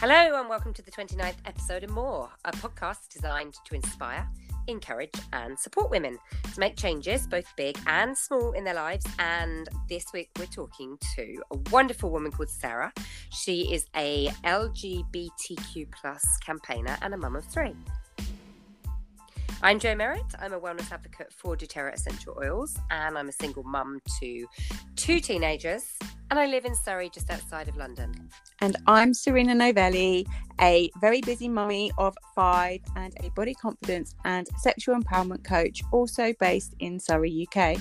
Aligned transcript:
Hello, 0.00 0.40
and 0.40 0.48
welcome 0.48 0.72
to 0.72 0.80
the 0.80 0.90
29th 0.90 1.36
episode 1.44 1.84
of 1.84 1.90
more, 1.90 2.30
a 2.46 2.52
podcast 2.52 3.10
designed 3.10 3.52
to 3.66 3.74
inspire, 3.74 4.26
encourage, 4.66 5.12
and 5.34 5.58
support 5.58 5.90
women 5.90 6.16
to 6.54 6.58
make 6.58 6.74
changes, 6.74 7.26
both 7.26 7.44
big 7.54 7.78
and 7.86 8.16
small, 8.16 8.52
in 8.52 8.64
their 8.64 8.72
lives. 8.72 9.04
And 9.18 9.68
this 9.90 10.06
week, 10.14 10.30
we're 10.38 10.46
talking 10.46 10.96
to 11.16 11.42
a 11.50 11.58
wonderful 11.70 12.08
woman 12.08 12.32
called 12.32 12.48
Sarah. 12.48 12.94
She 13.30 13.74
is 13.74 13.88
a 13.94 14.28
LGBTQ 14.42 15.92
plus 15.92 16.24
campaigner 16.38 16.96
and 17.02 17.12
a 17.12 17.18
mum 17.18 17.36
of 17.36 17.44
three. 17.44 17.76
I'm 19.62 19.78
Jo 19.78 19.94
Merritt. 19.94 20.34
I'm 20.40 20.54
a 20.54 20.58
wellness 20.58 20.90
advocate 20.90 21.30
for 21.30 21.58
doTERRA 21.58 21.92
essential 21.92 22.38
oils, 22.42 22.74
and 22.90 23.18
I'm 23.18 23.28
a 23.28 23.32
single 23.32 23.64
mum 23.64 24.00
to 24.20 24.46
two 24.96 25.20
teenagers, 25.20 25.98
and 26.30 26.38
I 26.38 26.46
live 26.46 26.64
in 26.64 26.74
Surrey, 26.76 27.10
just 27.10 27.28
outside 27.30 27.68
of 27.68 27.76
London. 27.76 28.14
And 28.60 28.76
I'm 28.86 29.12
Serena 29.12 29.54
Novelli, 29.54 30.26
a 30.60 30.90
very 31.00 31.20
busy 31.20 31.48
mummy 31.48 31.90
of 31.98 32.16
five 32.34 32.80
and 32.94 33.12
a 33.20 33.30
body 33.30 33.54
confidence 33.54 34.14
and 34.24 34.48
sexual 34.58 34.94
empowerment 34.94 35.42
coach, 35.42 35.82
also 35.92 36.32
based 36.38 36.74
in 36.78 37.00
Surrey, 37.00 37.46
UK. 37.46 37.78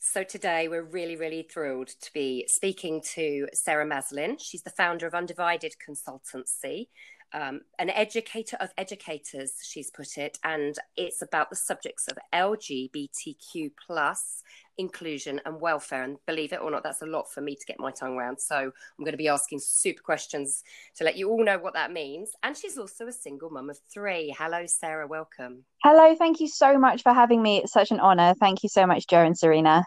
So 0.00 0.24
today 0.24 0.66
we're 0.66 0.82
really, 0.82 1.14
really 1.14 1.42
thrilled 1.42 1.86
to 2.00 2.12
be 2.12 2.44
speaking 2.48 3.00
to 3.14 3.46
Sarah 3.54 3.86
Maslin. 3.86 4.38
She's 4.40 4.62
the 4.62 4.70
founder 4.70 5.06
of 5.06 5.14
Undivided 5.14 5.74
Consultancy, 5.88 6.88
um, 7.32 7.60
an 7.78 7.90
educator 7.90 8.56
of 8.60 8.70
educators, 8.76 9.54
she's 9.62 9.90
put 9.90 10.18
it, 10.18 10.38
and 10.44 10.76
it's 10.96 11.22
about 11.22 11.50
the 11.50 11.56
subjects 11.56 12.08
of 12.08 12.18
LGBTQ 12.32 13.70
plus 13.86 14.42
inclusion 14.78 15.40
and 15.44 15.60
welfare. 15.60 16.02
And 16.02 16.16
believe 16.26 16.52
it 16.52 16.60
or 16.60 16.70
not, 16.70 16.82
that's 16.82 17.02
a 17.02 17.06
lot 17.06 17.30
for 17.30 17.40
me 17.40 17.54
to 17.54 17.66
get 17.66 17.78
my 17.78 17.90
tongue 17.90 18.16
around. 18.16 18.40
So 18.40 18.56
I'm 18.56 19.04
going 19.04 19.12
to 19.12 19.18
be 19.18 19.28
asking 19.28 19.60
super 19.60 20.02
questions 20.02 20.64
to 20.96 21.04
let 21.04 21.16
you 21.16 21.30
all 21.30 21.44
know 21.44 21.58
what 21.58 21.74
that 21.74 21.92
means. 21.92 22.32
And 22.42 22.56
she's 22.56 22.78
also 22.78 23.06
a 23.06 23.12
single 23.12 23.50
mum 23.50 23.70
of 23.70 23.78
three. 23.92 24.34
Hello, 24.36 24.66
Sarah. 24.66 25.06
Welcome. 25.06 25.64
Hello. 25.84 26.16
Thank 26.16 26.40
you 26.40 26.48
so 26.48 26.78
much 26.78 27.02
for 27.02 27.12
having 27.12 27.42
me. 27.42 27.58
It's 27.58 27.72
such 27.72 27.90
an 27.90 28.00
honor. 28.00 28.34
Thank 28.40 28.62
you 28.62 28.68
so 28.68 28.86
much, 28.86 29.06
Jo 29.06 29.18
and 29.18 29.38
Serena. 29.38 29.84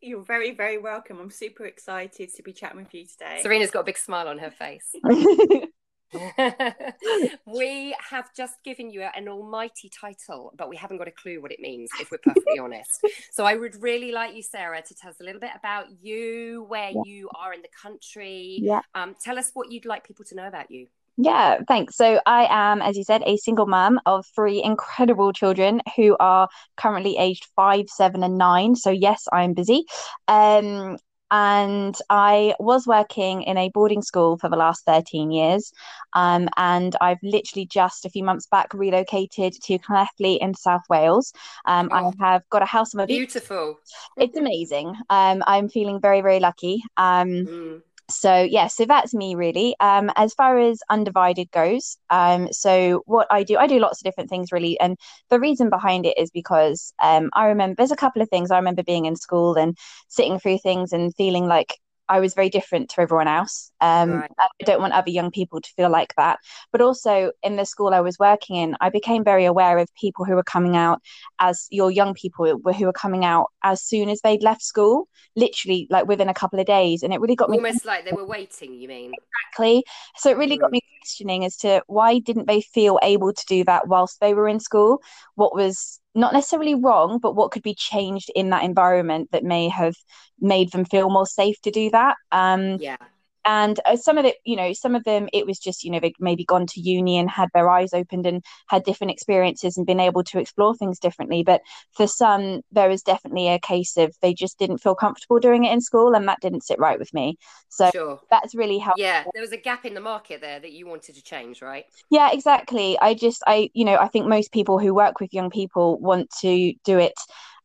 You're 0.00 0.22
very, 0.22 0.52
very 0.52 0.78
welcome. 0.78 1.18
I'm 1.18 1.30
super 1.30 1.66
excited 1.66 2.32
to 2.32 2.42
be 2.42 2.52
chatting 2.52 2.78
with 2.78 2.94
you 2.94 3.04
today. 3.04 3.40
Serena's 3.42 3.72
got 3.72 3.80
a 3.80 3.84
big 3.84 3.98
smile 3.98 4.28
on 4.28 4.38
her 4.38 4.52
face. 4.52 4.94
we 7.46 7.94
have 8.10 8.34
just 8.34 8.54
given 8.64 8.90
you 8.90 9.02
an 9.02 9.28
almighty 9.28 9.90
title, 9.90 10.52
but 10.56 10.68
we 10.68 10.76
haven't 10.76 10.98
got 10.98 11.08
a 11.08 11.12
clue 11.12 11.40
what 11.40 11.52
it 11.52 11.60
means, 11.60 11.90
if 12.00 12.10
we're 12.10 12.18
perfectly 12.18 12.58
honest. 12.60 13.04
So 13.30 13.44
I 13.44 13.56
would 13.56 13.80
really 13.82 14.12
like 14.12 14.34
you, 14.34 14.42
Sarah, 14.42 14.82
to 14.82 14.94
tell 14.94 15.10
us 15.10 15.20
a 15.20 15.24
little 15.24 15.40
bit 15.40 15.50
about 15.56 15.86
you, 16.02 16.64
where 16.68 16.90
yeah. 16.90 17.02
you 17.04 17.28
are 17.34 17.52
in 17.52 17.62
the 17.62 17.68
country. 17.80 18.58
Yeah. 18.62 18.80
Um, 18.94 19.16
tell 19.20 19.38
us 19.38 19.50
what 19.54 19.70
you'd 19.70 19.86
like 19.86 20.06
people 20.06 20.24
to 20.26 20.34
know 20.34 20.46
about 20.46 20.70
you. 20.70 20.86
Yeah, 21.20 21.58
thanks. 21.66 21.96
So 21.96 22.20
I 22.26 22.46
am, 22.48 22.80
as 22.80 22.96
you 22.96 23.02
said, 23.02 23.22
a 23.26 23.36
single 23.38 23.66
mum 23.66 23.98
of 24.06 24.24
three 24.36 24.62
incredible 24.62 25.32
children 25.32 25.82
who 25.96 26.16
are 26.20 26.48
currently 26.76 27.16
aged 27.18 27.48
five, 27.56 27.86
seven, 27.88 28.22
and 28.22 28.38
nine. 28.38 28.76
So 28.76 28.90
yes, 28.90 29.26
I'm 29.32 29.52
busy. 29.52 29.84
Um, 30.28 30.96
and 31.30 31.96
I 32.10 32.54
was 32.58 32.86
working 32.86 33.42
in 33.42 33.56
a 33.56 33.70
boarding 33.70 34.02
school 34.02 34.38
for 34.38 34.48
the 34.48 34.56
last 34.56 34.84
13 34.86 35.30
years. 35.30 35.72
Um, 36.14 36.48
and 36.56 36.96
I've 37.00 37.22
literally 37.22 37.66
just 37.66 38.04
a 38.04 38.10
few 38.10 38.24
months 38.24 38.46
back 38.46 38.72
relocated 38.74 39.54
to 39.64 39.78
Llanelli 39.78 40.38
in 40.40 40.54
South 40.54 40.82
Wales. 40.88 41.32
Um, 41.64 41.88
oh, 41.92 42.12
I 42.20 42.24
have 42.32 42.42
got 42.50 42.62
a 42.62 42.66
house 42.66 42.94
on 42.94 42.98
my 42.98 43.06
beautiful. 43.06 43.78
It's 44.16 44.36
amazing. 44.36 44.94
Um, 45.10 45.42
I'm 45.46 45.68
feeling 45.68 46.00
very, 46.00 46.20
very 46.20 46.40
lucky. 46.40 46.82
Um, 46.96 47.28
mm 47.28 47.82
so 48.10 48.42
yeah 48.42 48.66
so 48.68 48.84
that's 48.86 49.12
me 49.14 49.34
really. 49.34 49.74
Um 49.80 50.10
as 50.16 50.32
far 50.34 50.58
as 50.58 50.80
undivided 50.88 51.50
goes 51.50 51.98
um 52.10 52.52
so 52.52 53.02
what 53.06 53.26
i 53.30 53.42
do 53.42 53.56
i 53.58 53.66
do 53.66 53.78
lots 53.78 54.00
of 54.00 54.04
different 54.04 54.30
things 54.30 54.50
really 54.52 54.78
and 54.80 54.96
the 55.30 55.38
reason 55.40 55.68
behind 55.70 56.06
it 56.06 56.16
is 56.18 56.30
because 56.30 56.92
um 57.02 57.30
i 57.34 57.46
remember 57.46 57.74
there's 57.76 57.90
a 57.92 57.96
couple 57.96 58.22
of 58.22 58.28
things 58.30 58.50
i 58.50 58.56
remember 58.56 58.82
being 58.82 59.04
in 59.06 59.16
school 59.16 59.54
and 59.56 59.76
sitting 60.08 60.38
through 60.38 60.58
things 60.58 60.92
and 60.92 61.14
feeling 61.16 61.46
like 61.46 61.76
I 62.08 62.20
was 62.20 62.34
very 62.34 62.48
different 62.48 62.90
to 62.90 63.00
everyone 63.00 63.28
else. 63.28 63.70
Um, 63.80 64.12
right. 64.12 64.30
I 64.40 64.64
don't 64.64 64.80
want 64.80 64.92
other 64.92 65.10
young 65.10 65.30
people 65.30 65.60
to 65.60 65.70
feel 65.76 65.90
like 65.90 66.14
that. 66.16 66.38
But 66.72 66.80
also 66.80 67.32
in 67.42 67.56
the 67.56 67.64
school 67.64 67.88
I 67.88 68.00
was 68.00 68.18
working 68.18 68.56
in, 68.56 68.76
I 68.80 68.90
became 68.90 69.24
very 69.24 69.44
aware 69.44 69.78
of 69.78 69.88
people 69.94 70.24
who 70.24 70.34
were 70.34 70.42
coming 70.42 70.76
out 70.76 71.00
as 71.38 71.66
your 71.70 71.90
young 71.90 72.14
people 72.14 72.46
who 72.46 72.84
were 72.86 72.92
coming 72.92 73.24
out 73.24 73.46
as 73.62 73.82
soon 73.82 74.08
as 74.08 74.20
they'd 74.20 74.42
left 74.42 74.62
school, 74.62 75.08
literally 75.36 75.86
like 75.90 76.06
within 76.06 76.28
a 76.28 76.34
couple 76.34 76.58
of 76.58 76.66
days. 76.66 77.02
And 77.02 77.12
it 77.12 77.20
really 77.20 77.36
got 77.36 77.50
me. 77.50 77.58
Almost 77.58 77.84
like 77.84 78.04
they 78.04 78.12
were 78.12 78.26
waiting, 78.26 78.74
you 78.74 78.88
mean? 78.88 79.12
Exactly. 79.12 79.84
So 80.16 80.30
it 80.30 80.38
really 80.38 80.56
mm. 80.56 80.60
got 80.60 80.72
me 80.72 80.80
questioning 81.00 81.44
as 81.44 81.56
to 81.58 81.82
why 81.86 82.18
didn't 82.18 82.48
they 82.48 82.60
feel 82.60 82.98
able 83.02 83.32
to 83.32 83.44
do 83.46 83.64
that 83.64 83.88
whilst 83.88 84.20
they 84.20 84.34
were 84.34 84.48
in 84.48 84.60
school? 84.60 85.02
What 85.34 85.54
was 85.54 86.00
not 86.18 86.32
necessarily 86.32 86.74
wrong, 86.74 87.18
but 87.18 87.34
what 87.34 87.50
could 87.50 87.62
be 87.62 87.74
changed 87.74 88.30
in 88.34 88.50
that 88.50 88.64
environment 88.64 89.30
that 89.32 89.44
may 89.44 89.68
have 89.68 89.94
made 90.40 90.72
them 90.72 90.84
feel 90.84 91.10
more 91.10 91.26
safe 91.26 91.60
to 91.62 91.70
do 91.70 91.90
that. 91.90 92.16
Um, 92.32 92.76
yeah 92.80 92.96
and 93.44 93.80
uh, 93.84 93.96
some 93.96 94.18
of 94.18 94.24
it 94.24 94.36
you 94.44 94.56
know 94.56 94.72
some 94.72 94.94
of 94.94 95.04
them 95.04 95.28
it 95.32 95.46
was 95.46 95.58
just 95.58 95.84
you 95.84 95.90
know 95.90 96.00
they 96.00 96.12
maybe 96.18 96.44
gone 96.44 96.66
to 96.66 96.80
uni 96.80 97.18
and 97.18 97.30
had 97.30 97.48
their 97.54 97.68
eyes 97.68 97.92
opened 97.92 98.26
and 98.26 98.44
had 98.68 98.84
different 98.84 99.10
experiences 99.10 99.76
and 99.76 99.86
been 99.86 100.00
able 100.00 100.22
to 100.24 100.38
explore 100.38 100.74
things 100.74 100.98
differently. 100.98 101.42
But 101.42 101.62
for 101.92 102.06
some 102.06 102.60
there 102.72 102.88
was 102.88 103.02
definitely 103.02 103.48
a 103.48 103.58
case 103.58 103.96
of 103.96 104.14
they 104.22 104.34
just 104.34 104.58
didn't 104.58 104.78
feel 104.78 104.94
comfortable 104.94 105.38
doing 105.38 105.64
it 105.64 105.72
in 105.72 105.80
school 105.80 106.14
and 106.14 106.28
that 106.28 106.40
didn't 106.40 106.64
sit 106.64 106.78
right 106.78 106.98
with 106.98 107.12
me. 107.14 107.36
So 107.68 107.90
sure. 107.90 108.20
that's 108.30 108.54
really 108.54 108.78
how 108.78 108.94
yeah 108.96 109.24
there 109.34 109.42
was 109.42 109.52
a 109.52 109.56
gap 109.56 109.84
in 109.84 109.94
the 109.94 110.00
market 110.00 110.40
there 110.40 110.60
that 110.60 110.72
you 110.72 110.86
wanted 110.86 111.14
to 111.14 111.22
change 111.22 111.62
right? 111.62 111.84
Yeah 112.10 112.30
exactly. 112.32 112.98
I 113.00 113.14
just 113.14 113.42
i 113.46 113.70
you 113.74 113.84
know 113.84 113.96
i 113.96 114.08
think 114.08 114.26
most 114.26 114.52
people 114.52 114.78
who 114.78 114.94
work 114.94 115.20
with 115.20 115.32
young 115.32 115.50
people 115.50 115.98
want 115.98 116.30
to 116.40 116.74
do 116.84 116.98
it 116.98 117.14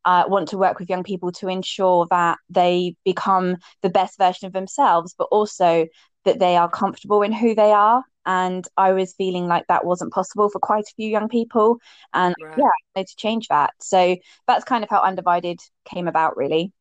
uh, 0.05 0.25
want 0.27 0.49
to 0.49 0.57
work 0.57 0.79
with 0.79 0.89
young 0.89 1.03
people 1.03 1.31
to 1.33 1.47
ensure 1.47 2.07
that 2.09 2.37
they 2.49 2.95
become 3.05 3.57
the 3.81 3.89
best 3.89 4.17
version 4.17 4.47
of 4.47 4.53
themselves, 4.53 5.15
but 5.17 5.27
also 5.31 5.87
that 6.25 6.39
they 6.39 6.55
are 6.55 6.69
comfortable 6.69 7.21
in 7.21 7.31
who 7.31 7.55
they 7.55 7.71
are. 7.71 8.03
And 8.25 8.65
I 8.77 8.93
was 8.93 9.13
feeling 9.13 9.47
like 9.47 9.67
that 9.67 9.85
wasn't 9.85 10.13
possible 10.13 10.49
for 10.49 10.59
quite 10.59 10.85
a 10.85 10.93
few 10.95 11.09
young 11.09 11.27
people. 11.27 11.77
And 12.13 12.33
right. 12.41 12.57
yeah, 12.57 12.63
I 12.63 12.71
wanted 12.95 13.07
to 13.07 13.15
change 13.17 13.47
that. 13.49 13.71
So 13.81 14.15
that's 14.47 14.63
kind 14.63 14.83
of 14.83 14.89
how 14.89 15.01
Undivided 15.01 15.59
came 15.85 16.07
about, 16.07 16.37
really. 16.37 16.71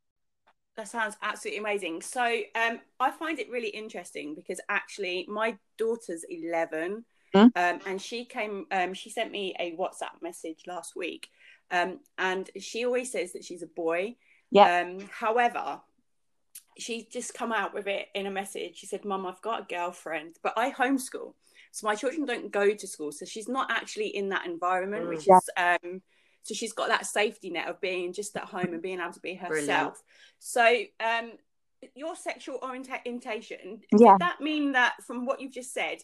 That 0.76 0.88
sounds 0.88 1.16
absolutely 1.20 1.58
amazing. 1.58 2.00
So 2.02 2.24
um, 2.54 2.80
I 2.98 3.10
find 3.10 3.38
it 3.38 3.50
really 3.50 3.68
interesting 3.68 4.34
because 4.34 4.60
actually 4.68 5.26
my 5.28 5.58
daughter's 5.76 6.24
11 6.28 7.04
mm. 7.34 7.42
um, 7.42 7.50
and 7.86 8.00
she 8.00 8.24
came, 8.24 8.66
um, 8.70 8.94
she 8.94 9.10
sent 9.10 9.32
me 9.32 9.54
a 9.58 9.76
WhatsApp 9.76 10.22
message 10.22 10.60
last 10.66 10.96
week 10.96 11.28
um, 11.72 12.00
and 12.18 12.48
she 12.60 12.84
always 12.84 13.10
says 13.10 13.32
that 13.32 13.44
she's 13.44 13.62
a 13.62 13.66
boy. 13.66 14.16
Yeah. 14.50 14.82
Um, 14.82 15.08
however, 15.10 15.80
she's 16.78 17.06
just 17.06 17.34
come 17.34 17.52
out 17.52 17.74
with 17.74 17.86
it 17.86 18.08
in 18.14 18.26
a 18.26 18.30
message. 18.30 18.76
She 18.76 18.86
said, 18.86 19.04
Mum, 19.04 19.26
I've 19.26 19.42
got 19.42 19.62
a 19.62 19.74
girlfriend, 19.74 20.36
but 20.42 20.52
I 20.56 20.70
homeschool. 20.70 21.34
So 21.72 21.86
my 21.86 21.94
children 21.94 22.26
don't 22.26 22.52
go 22.52 22.74
to 22.74 22.86
school. 22.86 23.12
So 23.12 23.24
she's 23.24 23.48
not 23.48 23.70
actually 23.70 24.08
in 24.08 24.28
that 24.28 24.46
environment, 24.46 25.08
which 25.08 25.26
yeah. 25.26 25.38
is 25.38 25.50
um 25.56 26.02
so 26.44 26.54
she's 26.54 26.72
got 26.72 26.88
that 26.88 27.06
safety 27.06 27.50
net 27.50 27.68
of 27.68 27.80
being 27.80 28.12
just 28.12 28.36
at 28.36 28.44
home 28.44 28.72
and 28.72 28.82
being 28.82 29.00
able 29.00 29.12
to 29.12 29.20
be 29.20 29.34
herself. 29.34 29.58
Brilliant. 29.58 29.98
So 30.38 30.82
um 31.00 31.32
your 31.94 32.14
sexual 32.14 32.60
orientation, 32.62 33.80
yeah. 33.98 34.16
that 34.20 34.40
mean 34.40 34.72
that 34.72 34.94
from 35.06 35.24
what 35.24 35.40
you've 35.40 35.52
just 35.52 35.72
said, 35.72 35.98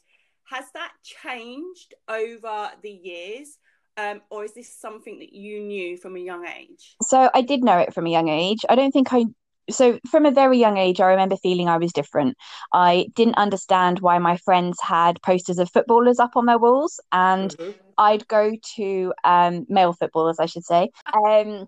has 0.51 0.65
that 0.75 0.93
changed 1.05 1.95
over 2.09 2.71
the 2.83 2.91
years? 2.91 3.59
Um, 3.99 4.23
or 4.31 4.45
is 4.45 4.55
this 4.55 4.73
something 4.73 5.19
that 5.19 5.33
you 5.33 5.61
knew 5.61 5.97
from 5.97 6.15
a 6.15 6.21
young 6.21 6.47
age? 6.47 6.97
So 7.03 7.29
I 7.35 7.43
did 7.43 7.65
know 7.65 7.79
it 7.79 7.93
from 7.93 8.07
a 8.07 8.11
young 8.11 8.29
age. 8.29 8.65
I 8.69 8.77
don't 8.77 8.93
think 8.93 9.13
I 9.13 9.25
so 9.71 9.99
from 10.11 10.25
a 10.25 10.31
very 10.31 10.59
young 10.59 10.79
age 10.79 10.99
i 10.99 11.07
remember 11.07 11.37
feeling 11.37 11.69
i 11.69 11.77
was 11.77 11.93
different 11.93 12.37
i 12.73 13.07
didn't 13.15 13.35
understand 13.35 14.01
why 14.01 14.19
my 14.19 14.37
friends 14.39 14.79
had 14.81 15.21
posters 15.23 15.59
of 15.59 15.71
footballers 15.71 16.19
up 16.19 16.37
on 16.37 16.47
their 16.47 16.59
walls 16.59 17.01
and 17.13 17.55
mm-hmm. 17.57 17.71
i'd 17.99 18.27
go 18.29 18.53
to 18.77 19.13
um, 19.25 19.67
male 19.69 19.93
footballers 19.93 20.39
i 20.41 20.47
should 20.47 20.65
say 20.65 20.89
um, 21.13 21.67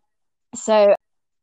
so 0.54 0.94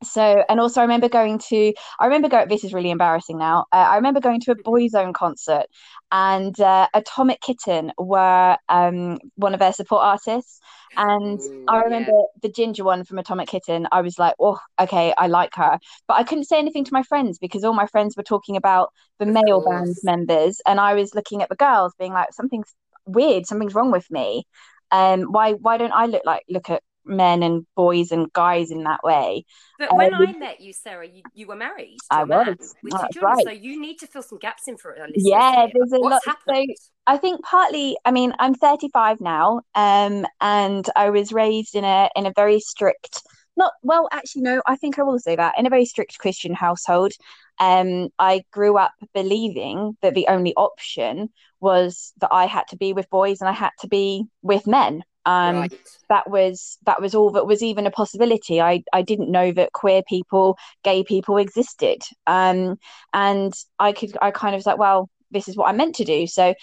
so 0.03 0.43
and 0.47 0.59
also 0.59 0.79
i 0.79 0.83
remember 0.83 1.09
going 1.09 1.39
to 1.39 1.73
i 1.99 2.05
remember 2.05 2.29
going 2.29 2.47
this 2.47 2.63
is 2.63 2.73
really 2.73 2.91
embarrassing 2.91 3.37
now 3.37 3.65
uh, 3.71 3.75
i 3.77 3.95
remember 3.95 4.19
going 4.19 4.39
to 4.39 4.51
a 4.51 4.55
boyzone 4.63 5.13
concert 5.13 5.65
and 6.11 6.59
uh, 6.59 6.87
atomic 6.93 7.41
kitten 7.41 7.91
were 7.97 8.55
um, 8.69 9.17
one 9.35 9.53
of 9.53 9.59
their 9.59 9.73
support 9.73 10.03
artists 10.03 10.59
and 10.95 11.39
Ooh, 11.41 11.65
i 11.67 11.81
remember 11.81 12.11
yeah. 12.11 12.39
the 12.43 12.49
ginger 12.49 12.83
one 12.83 13.03
from 13.03 13.17
atomic 13.17 13.49
kitten 13.49 13.87
i 13.91 14.01
was 14.01 14.19
like 14.19 14.35
oh 14.39 14.59
okay 14.79 15.13
i 15.17 15.27
like 15.27 15.53
her 15.55 15.79
but 16.07 16.13
i 16.15 16.23
couldn't 16.23 16.45
say 16.45 16.59
anything 16.59 16.85
to 16.85 16.93
my 16.93 17.03
friends 17.03 17.39
because 17.39 17.63
all 17.63 17.73
my 17.73 17.87
friends 17.87 18.15
were 18.15 18.23
talking 18.23 18.55
about 18.55 18.93
the 19.19 19.25
of 19.25 19.33
male 19.33 19.61
course. 19.61 19.83
band 19.83 19.95
members 20.03 20.61
and 20.67 20.79
i 20.79 20.93
was 20.93 21.15
looking 21.15 21.41
at 21.41 21.49
the 21.49 21.55
girls 21.55 21.93
being 21.97 22.13
like 22.13 22.31
something's 22.33 22.73
weird 23.05 23.45
something's 23.45 23.73
wrong 23.73 23.91
with 23.91 24.09
me 24.11 24.43
um 24.91 25.23
why 25.23 25.53
why 25.53 25.77
don't 25.77 25.93
i 25.93 26.05
look 26.05 26.21
like 26.25 26.43
look 26.49 26.69
at 26.69 26.81
men 27.07 27.43
and 27.43 27.65
boys 27.75 28.11
and 28.11 28.31
guys 28.33 28.71
in 28.71 28.83
that 28.83 28.99
way. 29.03 29.45
But 29.79 29.95
when 29.95 30.13
um, 30.13 30.27
I 30.27 30.31
met 30.33 30.61
you, 30.61 30.73
Sarah, 30.73 31.07
you, 31.07 31.23
you 31.33 31.47
were 31.47 31.55
married. 31.55 31.97
I 32.09 32.23
was. 32.23 32.75
with 32.83 32.93
children, 33.11 33.23
right. 33.23 33.45
so 33.45 33.51
you 33.51 33.79
need 33.79 33.99
to 33.99 34.07
fill 34.07 34.23
some 34.23 34.39
gaps 34.39 34.67
in 34.67 34.77
for 34.77 34.91
it. 34.91 35.11
Yeah, 35.15 35.67
there's 35.73 35.91
a 35.91 35.99
What's 35.99 36.25
lot. 36.25 36.37
Happened? 36.37 36.75
So 36.77 36.89
I 37.05 37.17
think 37.17 37.43
partly, 37.43 37.97
I 38.05 38.11
mean, 38.11 38.33
I'm 38.39 38.53
35 38.53 39.21
now, 39.21 39.61
um, 39.75 40.25
and 40.41 40.89
I 40.95 41.09
was 41.09 41.31
raised 41.31 41.75
in 41.75 41.83
a 41.83 42.09
in 42.15 42.25
a 42.25 42.33
very 42.35 42.59
strict 42.59 43.21
not 43.57 43.73
well 43.81 44.07
actually 44.11 44.43
no 44.43 44.61
i 44.65 44.75
think 44.75 44.97
i 44.97 45.03
will 45.03 45.19
say 45.19 45.35
that 45.35 45.55
in 45.57 45.65
a 45.65 45.69
very 45.69 45.83
strict 45.83 46.19
christian 46.19 46.53
household 46.53 47.11
um 47.59 48.07
i 48.19 48.43
grew 48.51 48.77
up 48.77 48.93
believing 49.13 49.97
that 50.01 50.13
the 50.13 50.27
only 50.29 50.53
option 50.53 51.29
was 51.59 52.13
that 52.21 52.29
i 52.31 52.45
had 52.45 52.67
to 52.69 52.77
be 52.77 52.93
with 52.93 53.09
boys 53.09 53.41
and 53.41 53.49
i 53.49 53.53
had 53.53 53.71
to 53.79 53.87
be 53.87 54.23
with 54.43 54.67
men 54.67 55.03
um 55.27 55.57
right. 55.57 55.73
that 56.09 56.27
was 56.29 56.79
that 56.85 56.99
was 56.99 57.13
all 57.13 57.29
that 57.31 57.45
was 57.45 57.61
even 57.61 57.85
a 57.85 57.91
possibility 57.91 58.59
i 58.59 58.83
i 58.93 59.01
didn't 59.01 59.31
know 59.31 59.51
that 59.51 59.71
queer 59.73 60.01
people 60.07 60.57
gay 60.83 61.03
people 61.03 61.37
existed 61.37 62.01
um 62.25 62.77
and 63.13 63.53
i 63.77 63.91
could 63.91 64.17
i 64.21 64.31
kind 64.31 64.55
of 64.55 64.59
was 64.59 64.65
like 64.65 64.79
well 64.79 65.09
this 65.29 65.47
is 65.47 65.55
what 65.55 65.67
i'm 65.69 65.77
meant 65.77 65.95
to 65.95 66.05
do 66.05 66.25
so 66.25 66.55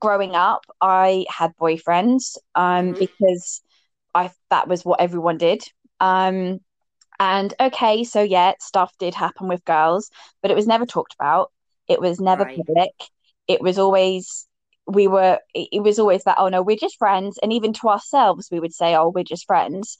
growing 0.00 0.34
up 0.34 0.64
i 0.80 1.24
had 1.28 1.52
boyfriends 1.60 2.36
um 2.56 2.92
mm-hmm. 2.92 2.98
because 2.98 3.62
I 4.18 4.30
that 4.50 4.68
was 4.68 4.84
what 4.84 5.00
everyone 5.00 5.38
did. 5.38 5.62
Um, 6.00 6.60
and 7.20 7.54
okay, 7.60 8.04
so 8.04 8.22
yeah, 8.22 8.52
stuff 8.60 8.92
did 8.98 9.14
happen 9.14 9.48
with 9.48 9.64
girls, 9.64 10.10
but 10.42 10.50
it 10.50 10.54
was 10.54 10.66
never 10.66 10.86
talked 10.86 11.14
about. 11.18 11.52
It 11.88 12.00
was 12.00 12.20
never 12.20 12.44
right. 12.44 12.56
public. 12.56 12.92
It 13.46 13.60
was 13.60 13.78
always 13.78 14.46
we 14.88 15.06
were 15.06 15.38
it 15.54 15.82
was 15.82 15.98
always 15.98 16.24
that 16.24 16.36
oh 16.38 16.48
no 16.48 16.62
we're 16.62 16.76
just 16.76 16.98
friends. 16.98 17.38
And 17.42 17.52
even 17.52 17.72
to 17.74 17.88
ourselves 17.88 18.48
we 18.50 18.60
would 18.60 18.74
say 18.74 18.96
oh 18.96 19.10
we're 19.14 19.24
just 19.24 19.46
friends. 19.46 19.98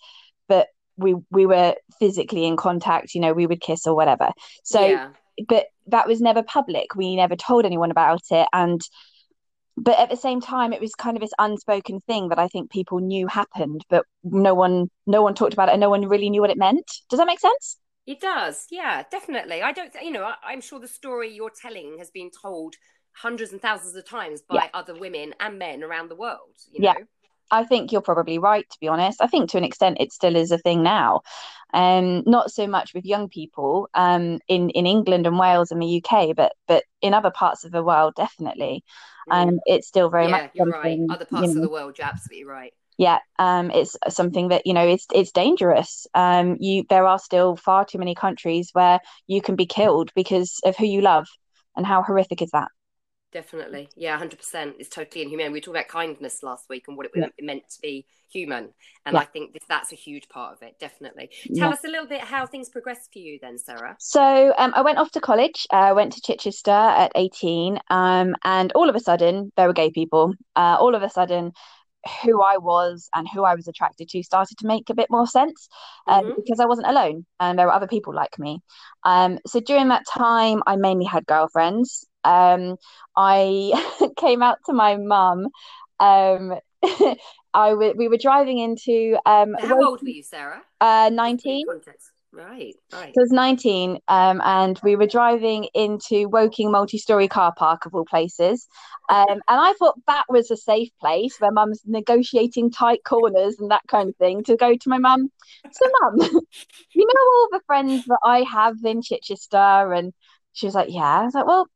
But 0.48 0.68
we 0.96 1.14
we 1.30 1.46
were 1.46 1.74
physically 1.98 2.44
in 2.46 2.56
contact 2.56 3.14
you 3.14 3.20
know 3.20 3.32
we 3.32 3.46
would 3.46 3.60
kiss 3.60 3.86
or 3.86 3.94
whatever. 3.94 4.30
So 4.64 4.80
yeah. 4.80 5.10
but 5.48 5.66
that 5.88 6.08
was 6.08 6.20
never 6.20 6.42
public. 6.42 6.94
We 6.94 7.16
never 7.16 7.36
told 7.36 7.64
anyone 7.64 7.90
about 7.90 8.22
it. 8.30 8.48
And 8.52 8.80
but 9.80 9.98
at 9.98 10.10
the 10.10 10.16
same 10.16 10.40
time 10.40 10.72
it 10.72 10.80
was 10.80 10.94
kind 10.94 11.16
of 11.16 11.20
this 11.20 11.32
unspoken 11.38 12.00
thing 12.00 12.28
that 12.30 12.38
i 12.38 12.48
think 12.48 12.70
people 12.70 12.98
knew 12.98 13.28
happened 13.28 13.84
but 13.88 14.04
no 14.24 14.52
one 14.52 14.88
no 15.06 15.22
one 15.22 15.34
talked 15.34 15.52
about 15.52 15.68
it 15.68 15.72
and 15.72 15.80
no 15.80 15.90
one 15.90 16.08
really 16.08 16.30
knew 16.30 16.40
what 16.40 16.50
it 16.50 16.58
meant. 16.58 16.90
Does 17.08 17.18
that 17.18 17.26
make 17.26 17.40
sense? 17.40 17.76
It 18.06 18.20
does. 18.20 18.66
Yeah 18.70 19.04
definitely. 19.10 19.62
I 19.62 19.72
don't 19.72 19.94
you 20.02 20.10
know 20.10 20.24
I, 20.24 20.52
am 20.52 20.60
sure 20.60 20.80
the 20.80 20.88
story 20.88 21.32
you're 21.32 21.52
telling 21.62 21.98
has 21.98 22.10
been 22.10 22.30
told 22.42 22.74
hundreds 23.20 23.52
and 23.52 23.60
thousands 23.60 23.94
of 23.96 24.04
times 24.04 24.42
by 24.42 24.56
yeah. 24.56 24.68
other 24.74 24.94
women 24.94 25.34
and 25.40 25.58
men 25.58 25.82
around 25.82 26.08
the 26.08 26.16
world 26.16 26.54
you 26.72 26.80
know? 26.80 26.94
yeah 26.98 27.04
I 27.50 27.64
think 27.64 27.92
you're 27.92 28.02
probably 28.02 28.38
right, 28.38 28.68
to 28.68 28.78
be 28.80 28.88
honest. 28.88 29.22
I 29.22 29.26
think 29.26 29.50
to 29.50 29.58
an 29.58 29.64
extent 29.64 29.98
it 30.00 30.12
still 30.12 30.36
is 30.36 30.50
a 30.50 30.58
thing 30.58 30.82
now. 30.82 31.22
Um, 31.72 32.22
not 32.26 32.50
so 32.50 32.66
much 32.66 32.94
with 32.94 33.04
young 33.04 33.28
people 33.28 33.88
um, 33.94 34.38
in, 34.48 34.70
in 34.70 34.86
England 34.86 35.26
and 35.26 35.38
Wales 35.38 35.70
and 35.70 35.80
the 35.80 36.02
UK, 36.02 36.34
but 36.34 36.52
but 36.66 36.84
in 37.02 37.14
other 37.14 37.30
parts 37.30 37.64
of 37.64 37.72
the 37.72 37.82
world, 37.82 38.14
definitely. 38.16 38.84
And 39.30 39.50
um, 39.50 39.60
it's 39.66 39.86
still 39.86 40.08
very 40.08 40.24
yeah, 40.24 40.30
much 40.30 40.50
you're 40.54 40.66
right. 40.66 40.98
Other 41.10 41.26
parts 41.26 41.48
you 41.48 41.54
know, 41.54 41.60
of 41.60 41.68
the 41.68 41.72
world, 41.72 41.98
you're 41.98 42.06
absolutely 42.06 42.44
right. 42.44 42.72
Yeah, 42.96 43.18
um, 43.38 43.70
it's 43.70 43.96
something 44.08 44.48
that 44.48 44.66
you 44.66 44.72
know 44.72 44.86
it's 44.86 45.06
it's 45.14 45.30
dangerous. 45.30 46.06
Um, 46.14 46.56
you 46.58 46.84
there 46.88 47.06
are 47.06 47.18
still 47.18 47.56
far 47.56 47.84
too 47.84 47.98
many 47.98 48.14
countries 48.14 48.70
where 48.72 49.00
you 49.26 49.42
can 49.42 49.54
be 49.54 49.66
killed 49.66 50.10
because 50.14 50.60
of 50.64 50.76
who 50.76 50.86
you 50.86 51.02
love, 51.02 51.26
and 51.76 51.86
how 51.86 52.02
horrific 52.02 52.42
is 52.42 52.50
that? 52.50 52.68
Definitely. 53.30 53.90
Yeah, 53.94 54.18
100%. 54.18 54.74
It's 54.78 54.88
totally 54.88 55.22
inhumane. 55.22 55.52
We 55.52 55.60
talked 55.60 55.76
about 55.76 55.88
kindness 55.88 56.42
last 56.42 56.68
week 56.70 56.84
and 56.88 56.96
what 56.96 57.06
it, 57.06 57.12
yeah. 57.14 57.26
meant 57.42 57.68
to 57.70 57.80
be 57.82 58.06
human. 58.32 58.70
And 59.04 59.14
yeah. 59.14 59.20
I 59.20 59.24
think 59.26 59.52
this, 59.52 59.62
that's 59.68 59.92
a 59.92 59.96
huge 59.96 60.28
part 60.30 60.54
of 60.56 60.62
it, 60.62 60.76
definitely. 60.80 61.30
Tell 61.54 61.68
yeah. 61.68 61.74
us 61.74 61.84
a 61.84 61.88
little 61.88 62.06
bit 62.06 62.22
how 62.22 62.46
things 62.46 62.70
progressed 62.70 63.12
for 63.12 63.18
you 63.18 63.38
then, 63.42 63.58
Sarah. 63.58 63.96
So 63.98 64.54
um, 64.56 64.72
I 64.74 64.80
went 64.80 64.98
off 64.98 65.10
to 65.12 65.20
college. 65.20 65.66
I 65.70 65.90
uh, 65.90 65.94
went 65.94 66.14
to 66.14 66.22
Chichester 66.22 66.70
at 66.70 67.12
18. 67.14 67.78
Um, 67.90 68.34
and 68.44 68.72
all 68.72 68.88
of 68.88 68.96
a 68.96 69.00
sudden, 69.00 69.52
there 69.56 69.66
were 69.66 69.74
gay 69.74 69.90
people. 69.90 70.32
Uh, 70.56 70.76
all 70.80 70.94
of 70.94 71.02
a 71.02 71.10
sudden, 71.10 71.52
who 72.22 72.42
I 72.42 72.56
was 72.56 73.08
and 73.14 73.26
who 73.28 73.44
I 73.44 73.54
was 73.54 73.68
attracted 73.68 74.08
to 74.10 74.22
started 74.22 74.56
to 74.58 74.66
make 74.66 74.88
a 74.88 74.94
bit 74.94 75.08
more 75.10 75.26
sense 75.26 75.68
um, 76.06 76.24
mm-hmm. 76.24 76.32
because 76.36 76.60
I 76.60 76.66
wasn't 76.66 76.86
alone 76.86 77.26
and 77.40 77.58
there 77.58 77.66
were 77.66 77.72
other 77.72 77.88
people 77.88 78.14
like 78.14 78.38
me. 78.38 78.60
Um, 79.04 79.38
so 79.46 79.60
during 79.60 79.88
that 79.88 80.04
time, 80.08 80.62
I 80.66 80.76
mainly 80.76 81.04
had 81.04 81.26
girlfriends 81.26 82.06
um, 82.24 82.76
I 83.16 83.72
came 84.16 84.42
out 84.42 84.58
to 84.66 84.72
my 84.72 84.96
mum. 84.96 85.48
Um, 86.00 86.54
I 87.54 87.70
w- 87.70 87.94
we 87.96 88.08
were 88.08 88.18
driving 88.18 88.58
into. 88.58 89.18
Um, 89.26 89.54
How 89.60 89.82
old 89.82 90.02
were 90.02 90.08
you, 90.08 90.22
Sarah? 90.22 90.62
Uh, 90.80 91.10
19. 91.12 91.66
Right, 92.30 92.74
right. 92.92 93.14
So 93.14 93.22
I 93.22 93.22
was 93.22 93.30
19, 93.32 93.98
um, 94.08 94.42
and 94.44 94.78
we 94.82 94.96
were 94.96 95.06
driving 95.06 95.66
into 95.74 96.28
Woking 96.28 96.70
multi-story 96.70 97.26
car 97.26 97.54
park 97.56 97.86
of 97.86 97.94
all 97.94 98.04
places, 98.04 98.68
um, 99.08 99.26
and 99.30 99.42
I 99.48 99.72
thought 99.78 99.98
that 100.06 100.24
was 100.28 100.50
a 100.50 100.56
safe 100.56 100.90
place 101.00 101.36
where 101.38 101.50
mum's 101.50 101.80
negotiating 101.86 102.70
tight 102.70 103.00
corners 103.04 103.56
and 103.58 103.70
that 103.70 103.82
kind 103.88 104.10
of 104.10 104.16
thing 104.16 104.44
to 104.44 104.56
go 104.56 104.76
to 104.76 104.88
my 104.88 104.98
mum. 104.98 105.32
So, 105.72 105.90
mum, 106.00 106.16
you 106.92 107.06
know 107.06 107.22
all 107.32 107.48
the 107.50 107.62
friends 107.66 108.04
that 108.04 108.20
I 108.22 108.42
have 108.42 108.76
in 108.84 109.00
Chichester, 109.00 109.94
and 109.94 110.12
she 110.52 110.66
was 110.66 110.74
like, 110.74 110.90
"Yeah." 110.90 111.20
I 111.20 111.24
was 111.24 111.34
like, 111.34 111.46
"Well, 111.46 111.66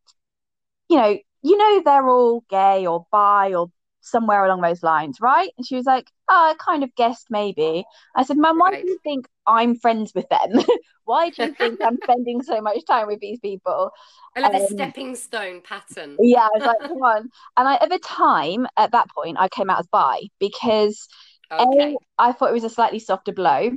you 0.89 0.97
know, 0.97 1.19
you 1.43 1.57
know 1.57 1.83
they're 1.85 2.09
all 2.09 2.45
gay 2.49 2.87
or 2.87 3.07
bi 3.11 3.55
or 3.55 3.69
somewhere 4.03 4.45
along 4.45 4.61
those 4.61 4.83
lines, 4.83 5.19
right? 5.21 5.51
And 5.57 5.67
she 5.67 5.77
was 5.77 5.87
like, 5.87 6.11
oh, 6.29 6.35
I 6.35 6.55
kind 6.63 6.85
of 6.85 6.95
guessed 6.95 7.27
maybe. 7.31 7.85
I 8.15 8.25
said, 8.25 8.37
Mum, 8.37 8.59
why 8.59 8.71
right. 8.71 8.83
do 8.83 8.89
you 8.89 8.99
think 9.03 9.27
I'm 9.47 9.77
friends 9.77 10.13
with 10.15 10.29
them? 10.29 10.65
why 11.05 11.31
do 11.31 11.45
you 11.45 11.55
think 11.55 11.81
I'm 11.83 11.99
spending 12.03 12.43
so 12.43 12.61
much 12.61 12.85
time 12.87 13.07
with 13.07 13.21
these 13.21 13.39
people? 13.41 13.91
I 14.37 14.41
love 14.41 14.55
um, 14.55 14.61
the 14.61 14.69
stepping 14.69 15.15
stone 15.15 15.63
pattern. 15.63 16.17
yeah, 16.21 16.47
I 16.47 16.59
was 16.59 16.67
like, 16.67 16.79
come 16.89 17.03
on. 17.03 17.31
And 17.57 17.69
I, 17.69 17.75
at 17.77 17.89
the 17.89 18.01
time, 18.01 18.67
at 18.77 18.93
that 18.93 19.09
point, 19.17 19.37
I 19.39 19.49
came 19.49 19.71
out 19.71 19.81
as 19.81 19.87
bi 19.87 20.21
because 20.39 21.09
okay. 21.51 21.95
A, 21.95 21.97
I 22.19 22.33
thought 22.33 22.51
it 22.51 22.55
was 22.55 22.65
a 22.65 22.71
slightly 22.71 22.99
softer 22.99 23.33
blow. 23.33 23.71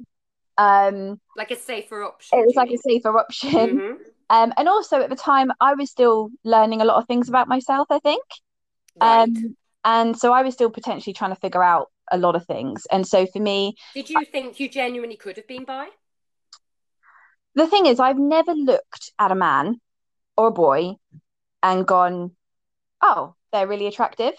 Um, 0.57 1.19
like 1.35 1.51
a 1.51 1.55
safer 1.55 2.03
option. 2.03 2.39
It 2.39 2.45
was 2.45 2.55
like 2.55 2.69
mean? 2.69 2.77
a 2.77 2.81
safer 2.81 3.17
option. 3.17 3.51
Mm-hmm. 3.51 3.93
Um, 4.29 4.53
and 4.57 4.67
also 4.67 5.01
at 5.01 5.09
the 5.09 5.15
time, 5.15 5.51
I 5.59 5.75
was 5.75 5.91
still 5.91 6.29
learning 6.43 6.81
a 6.81 6.85
lot 6.85 6.97
of 6.97 7.07
things 7.07 7.29
about 7.29 7.47
myself, 7.47 7.87
I 7.89 7.99
think. 7.99 8.23
Right. 8.99 9.23
Um, 9.23 9.55
and 9.83 10.17
so 10.17 10.33
I 10.33 10.41
was 10.41 10.53
still 10.53 10.71
potentially 10.71 11.13
trying 11.13 11.29
to 11.29 11.39
figure 11.39 11.63
out 11.63 11.91
a 12.11 12.17
lot 12.17 12.35
of 12.35 12.45
things. 12.45 12.87
And 12.91 13.07
so 13.07 13.27
for 13.27 13.39
me. 13.39 13.75
Did 13.93 14.09
you 14.09 14.17
I, 14.19 14.25
think 14.25 14.59
you 14.59 14.67
genuinely 14.67 15.15
could 15.15 15.37
have 15.37 15.47
been 15.47 15.63
bi? 15.63 15.89
The 17.53 17.67
thing 17.67 17.85
is, 17.85 17.99
I've 17.99 18.19
never 18.19 18.53
looked 18.53 19.11
at 19.19 19.31
a 19.31 19.35
man 19.35 19.79
or 20.35 20.47
a 20.47 20.51
boy 20.51 20.95
and 21.61 21.85
gone, 21.85 22.31
oh, 23.01 23.35
they're 23.51 23.67
really 23.67 23.87
attractive. 23.87 24.33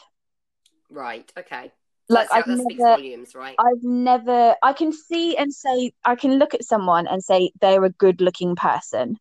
Right. 0.91 1.33
Okay. 1.39 1.73
like 2.09 2.29
I've 2.33 2.47
never, 2.47 2.65
volumes, 2.79 3.35
right? 3.35 3.57
I've 3.59 3.83
never. 3.83 4.55
I 4.63 4.73
can 4.73 4.93
see 4.93 5.37
and 5.37 5.53
say 5.53 5.93
I 6.05 6.15
can 6.15 6.39
look 6.39 6.55
at 6.55 6.65
someone 6.65 7.07
and 7.07 7.23
say 7.23 7.51
they're 7.61 7.85
a 7.85 7.91
good-looking 7.91 8.57
person, 8.57 9.17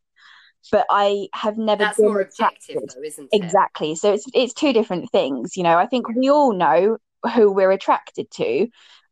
but 0.72 0.86
I 0.90 1.28
have 1.34 1.58
never 1.58 1.84
That's 1.86 1.98
been 1.98 2.08
more 2.08 2.22
objective, 2.22 2.82
though, 2.88 3.02
isn't 3.02 3.30
it? 3.32 3.44
Exactly. 3.44 3.96
So 3.96 4.14
it's 4.14 4.26
it's 4.34 4.54
two 4.54 4.74
different 4.74 5.12
things. 5.12 5.56
You 5.58 5.64
know, 5.64 5.78
I 5.78 5.86
think 5.86 6.08
we 6.10 6.30
all 6.30 6.54
know 6.54 6.98
who 7.34 7.52
we're 7.52 7.72
attracted 7.72 8.30
to, 8.32 8.68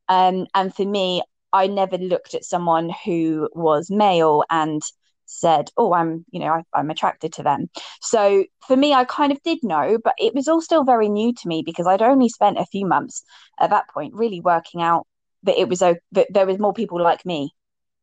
um, 0.09 0.47
and 0.53 0.73
for 0.73 0.85
me, 0.85 1.23
I 1.51 1.67
never 1.67 1.97
looked 1.97 2.33
at 2.33 2.43
someone 2.43 2.91
who 3.05 3.49
was 3.53 3.89
male 3.91 4.43
and 4.49 4.81
said, 5.25 5.69
"Oh, 5.77 5.93
I'm, 5.93 6.25
you 6.31 6.39
know, 6.39 6.47
I, 6.47 6.63
I'm 6.73 6.89
attracted 6.89 7.33
to 7.33 7.43
them." 7.43 7.69
So 8.01 8.45
for 8.67 8.75
me, 8.75 8.93
I 8.93 9.05
kind 9.05 9.31
of 9.31 9.41
did 9.43 9.59
know, 9.63 9.97
but 10.03 10.13
it 10.17 10.33
was 10.33 10.47
all 10.47 10.61
still 10.61 10.83
very 10.83 11.09
new 11.09 11.33
to 11.33 11.47
me 11.47 11.63
because 11.65 11.87
I'd 11.87 12.01
only 12.01 12.29
spent 12.29 12.59
a 12.59 12.65
few 12.65 12.85
months 12.85 13.23
at 13.59 13.69
that 13.69 13.89
point 13.89 14.13
really 14.13 14.41
working 14.41 14.81
out 14.81 15.07
that 15.43 15.59
it 15.59 15.69
was 15.69 15.79
that 15.79 16.27
there 16.29 16.45
was 16.45 16.59
more 16.59 16.73
people 16.73 17.01
like 17.01 17.25
me. 17.25 17.53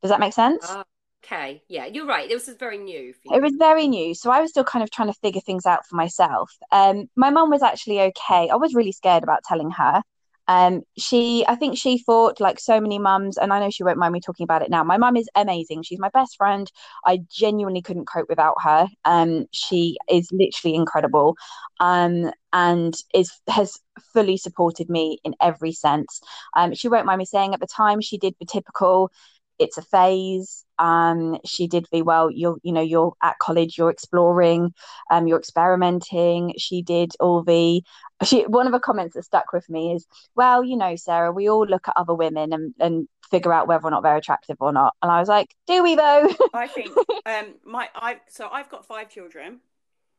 Does 0.03 0.11
that 0.11 0.21
make 0.21 0.33
sense? 0.33 0.65
Oh, 0.69 0.85
Okay, 1.25 1.63
yeah, 1.69 1.87
you're 1.87 2.07
right. 2.07 2.31
It 2.31 2.35
was 2.35 2.49
very 2.59 2.79
new. 2.79 3.13
It 3.25 3.43
was 3.43 3.53
very 3.59 3.87
new, 3.87 4.15
so 4.15 4.31
I 4.31 4.41
was 4.41 4.51
still 4.51 4.65
kind 4.65 4.83
of 4.83 4.91
trying 4.91 5.09
to 5.09 5.19
figure 5.21 5.41
things 5.41 5.67
out 5.67 5.87
for 5.87 5.97
myself. 5.97 6.51
Um, 6.73 7.09
my 7.15 7.31
mum 7.31 7.51
was 7.51 7.63
actually 7.63 8.01
okay. 8.01 8.49
I 8.49 8.57
was 8.57 8.75
really 8.75 8.93
scared 8.93 9.23
about 9.23 9.45
telling 9.45 9.71
her. 9.71 10.03
Um, 10.49 10.83
she, 10.99 11.45
I 11.47 11.55
think 11.55 11.79
she 11.79 11.99
thought 11.99 12.41
like 12.41 12.59
so 12.59 12.81
many 12.81 12.99
mums, 12.99 13.37
and 13.37 13.53
I 13.53 13.61
know 13.61 13.71
she 13.71 13.85
won't 13.85 13.99
mind 13.99 14.13
me 14.13 14.21
talking 14.21 14.45
about 14.45 14.63
it 14.63 14.71
now. 14.71 14.83
My 14.83 14.97
mum 14.97 15.17
is 15.17 15.29
amazing. 15.37 15.83
She's 15.83 16.01
my 16.01 16.09
best 16.09 16.37
friend. 16.37 16.69
I 17.05 17.21
genuinely 17.31 17.83
couldn't 17.83 18.07
cope 18.07 18.29
without 18.29 18.57
her. 18.63 18.89
Um, 19.05 19.47
she 19.53 19.99
is 20.11 20.29
literally 20.33 20.75
incredible, 20.75 21.37
um, 21.79 22.33
and 22.53 22.95
is 23.15 23.31
has 23.49 23.79
fully 24.13 24.39
supported 24.39 24.89
me 24.89 25.19
in 25.23 25.35
every 25.41 25.73
sense. 25.73 26.21
Um, 26.57 26.75
she 26.75 26.89
won't 26.89 27.07
mind 27.07 27.19
me 27.19 27.27
saying 27.27 27.55
at 27.55 27.61
the 27.61 27.69
time 27.69 28.01
she 28.01 28.19
did 28.19 28.35
the 28.41 28.47
typical 28.47 29.13
it's 29.61 29.77
a 29.77 29.83
phase. 29.83 30.65
Um, 30.81 31.39
she 31.45 31.67
did 31.67 31.87
very 31.91 32.03
well. 32.03 32.31
You're, 32.31 32.57
you 32.63 32.73
know, 32.73 32.81
you're 32.81 33.13
at 33.23 33.39
college, 33.39 33.77
you're 33.77 33.91
exploring, 33.91 34.73
um, 35.11 35.27
you're 35.27 35.39
experimenting. 35.39 36.55
She 36.59 36.83
did 36.83 37.13
all 37.21 37.43
the. 37.43 37.83
She 38.25 38.43
one 38.43 38.67
of 38.67 38.73
the 38.73 38.81
comments 38.81 39.15
that 39.15 39.25
stuck 39.25 39.53
with 39.53 39.69
me 39.69 39.93
is, 39.93 40.07
well, 40.35 40.65
you 40.65 40.77
know, 40.77 40.97
Sarah, 40.97 41.33
we 41.33 41.49
all 41.49 41.67
look 41.67 41.87
at 41.89 41.97
other 41.97 42.15
women 42.15 42.53
and 42.53 42.75
and 42.81 43.09
figure 43.31 43.53
out 43.53 43.69
whether 43.69 43.87
or 43.87 43.91
not 43.91 44.03
they're 44.03 44.17
attractive 44.17 44.57
or 44.61 44.73
not. 44.73 44.95
And 45.03 45.11
I 45.13 45.21
was 45.21 45.29
like, 45.29 45.55
do 45.67 45.83
we 45.83 45.95
though? 45.95 46.29
I 46.53 46.67
think 46.67 46.97
um 47.27 47.55
my 47.65 47.89
I 47.95 48.21
so 48.29 48.49
I've 48.51 48.71
got 48.71 48.87
five 48.87 49.11
children. 49.11 49.61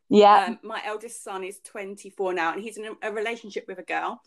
Yeah. 0.09 0.47
Um, 0.49 0.59
my 0.61 0.81
eldest 0.85 1.23
son 1.23 1.43
is 1.43 1.59
24 1.63 2.33
now, 2.33 2.51
and 2.51 2.61
he's 2.61 2.77
in 2.77 2.85
a, 2.85 3.09
a 3.09 3.13
relationship 3.13 3.65
with 3.67 3.79
a 3.79 3.83
girl. 3.83 4.21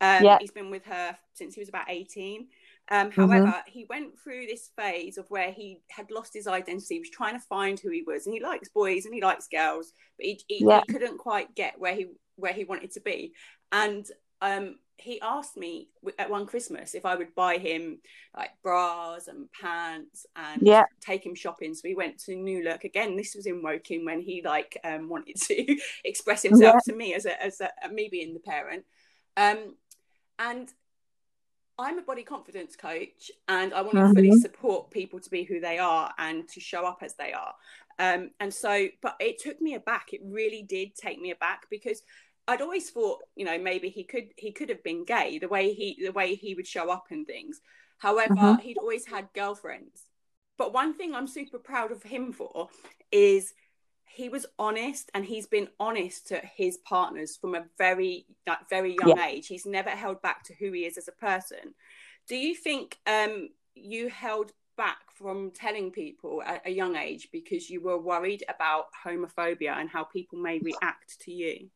Um, 0.00 0.24
yeah. 0.24 0.38
He's 0.40 0.50
been 0.50 0.70
with 0.70 0.86
her 0.86 1.16
since 1.34 1.54
he 1.54 1.60
was 1.60 1.68
about 1.68 1.90
18. 1.90 2.48
Um, 2.90 3.10
however, 3.10 3.46
mm-hmm. 3.46 3.70
he 3.70 3.86
went 3.88 4.18
through 4.18 4.46
this 4.46 4.70
phase 4.78 5.18
of 5.18 5.28
where 5.28 5.50
he 5.50 5.80
had 5.90 6.10
lost 6.10 6.32
his 6.34 6.46
identity. 6.46 6.94
He 6.94 7.00
was 7.00 7.10
trying 7.10 7.34
to 7.34 7.46
find 7.46 7.78
who 7.78 7.90
he 7.90 8.04
was, 8.06 8.26
and 8.26 8.34
he 8.34 8.40
likes 8.40 8.68
boys 8.68 9.04
and 9.04 9.14
he 9.14 9.22
likes 9.22 9.48
girls, 9.48 9.92
but 10.16 10.26
he, 10.26 10.40
he, 10.46 10.64
yeah. 10.64 10.82
he 10.86 10.92
couldn't 10.92 11.18
quite 11.18 11.54
get 11.54 11.78
where 11.78 11.94
he 11.94 12.06
where 12.36 12.52
he 12.52 12.64
wanted 12.64 12.92
to 12.92 13.00
be. 13.00 13.32
And 13.72 14.06
um, 14.40 14.76
he 14.98 15.20
asked 15.20 15.56
me 15.56 15.88
at 16.18 16.30
one 16.30 16.46
Christmas 16.46 16.94
if 16.94 17.04
I 17.04 17.16
would 17.16 17.34
buy 17.34 17.58
him 17.58 17.98
like 18.36 18.50
bras 18.62 19.28
and 19.28 19.48
pants 19.60 20.26
and 20.36 20.62
yeah. 20.62 20.84
take 21.00 21.24
him 21.24 21.34
shopping. 21.34 21.74
So 21.74 21.82
we 21.84 21.94
went 21.94 22.18
to 22.24 22.34
New 22.34 22.64
Look 22.64 22.84
again. 22.84 23.16
This 23.16 23.34
was 23.34 23.46
in 23.46 23.62
Woking 23.62 24.04
when 24.04 24.20
he 24.20 24.42
like 24.44 24.78
um, 24.84 25.08
wanted 25.08 25.36
to 25.36 25.76
express 26.04 26.42
himself 26.42 26.76
yeah. 26.86 26.92
to 26.92 26.96
me 26.96 27.14
as 27.14 27.26
a 27.26 27.42
as 27.42 27.60
a, 27.60 27.88
me 27.90 28.08
being 28.10 28.32
the 28.32 28.40
parent. 28.40 28.84
Um, 29.36 29.74
and 30.38 30.68
I'm 31.78 31.98
a 31.98 32.02
body 32.02 32.22
confidence 32.22 32.74
coach, 32.74 33.30
and 33.48 33.74
I 33.74 33.82
want 33.82 33.94
to 33.94 34.00
mm-hmm. 34.00 34.14
fully 34.14 34.40
support 34.40 34.90
people 34.90 35.20
to 35.20 35.30
be 35.30 35.42
who 35.42 35.60
they 35.60 35.78
are 35.78 36.12
and 36.18 36.48
to 36.48 36.60
show 36.60 36.86
up 36.86 36.98
as 37.02 37.14
they 37.14 37.32
are. 37.32 37.54
Um, 37.98 38.30
and 38.40 38.52
so, 38.52 38.88
but 39.02 39.16
it 39.20 39.38
took 39.38 39.60
me 39.60 39.74
aback. 39.74 40.12
It 40.12 40.20
really 40.24 40.62
did 40.62 40.94
take 40.94 41.20
me 41.20 41.30
aback 41.30 41.66
because 41.70 42.02
I'd 42.48 42.62
always 42.62 42.90
thought, 42.90 43.20
you 43.34 43.44
know, 43.44 43.58
maybe 43.58 43.88
he 43.88 44.04
could 44.04 44.28
he 44.36 44.52
could 44.52 44.68
have 44.68 44.82
been 44.82 45.04
gay 45.04 45.38
the 45.38 45.48
way 45.48 45.72
he 45.72 45.98
the 46.04 46.12
way 46.12 46.34
he 46.34 46.54
would 46.54 46.66
show 46.66 46.90
up 46.90 47.06
and 47.10 47.26
things. 47.26 47.60
However, 47.98 48.34
mm-hmm. 48.34 48.60
he'd 48.60 48.78
always 48.78 49.06
had 49.06 49.28
girlfriends. 49.34 50.02
But 50.58 50.72
one 50.72 50.94
thing 50.94 51.14
I'm 51.14 51.26
super 51.26 51.58
proud 51.58 51.92
of 51.92 52.02
him 52.02 52.32
for 52.32 52.68
is 53.12 53.52
he 54.08 54.28
was 54.28 54.46
honest 54.58 55.10
and 55.14 55.24
he's 55.24 55.46
been 55.46 55.68
honest 55.78 56.28
to 56.28 56.40
his 56.56 56.78
partners 56.78 57.36
from 57.36 57.54
a 57.54 57.64
very 57.76 58.26
that 58.46 58.68
very 58.70 58.96
young 59.00 59.16
yeah. 59.16 59.26
age. 59.26 59.46
He's 59.46 59.66
never 59.66 59.90
held 59.90 60.22
back 60.22 60.44
to 60.44 60.54
who 60.54 60.72
he 60.72 60.86
is 60.86 60.96
as 60.96 61.08
a 61.08 61.12
person. 61.12 61.74
Do 62.28 62.36
you 62.36 62.54
think 62.54 62.98
um 63.06 63.48
you 63.74 64.08
held 64.08 64.52
back 64.76 64.98
from 65.14 65.50
telling 65.50 65.90
people 65.90 66.42
at 66.44 66.62
a 66.66 66.70
young 66.70 66.96
age 66.96 67.28
because 67.32 67.68
you 67.70 67.80
were 67.80 67.98
worried 67.98 68.44
about 68.48 68.86
homophobia 69.04 69.72
and 69.72 69.88
how 69.88 70.04
people 70.04 70.38
may 70.38 70.58
react 70.58 71.20
to 71.20 71.32
you? 71.32 71.68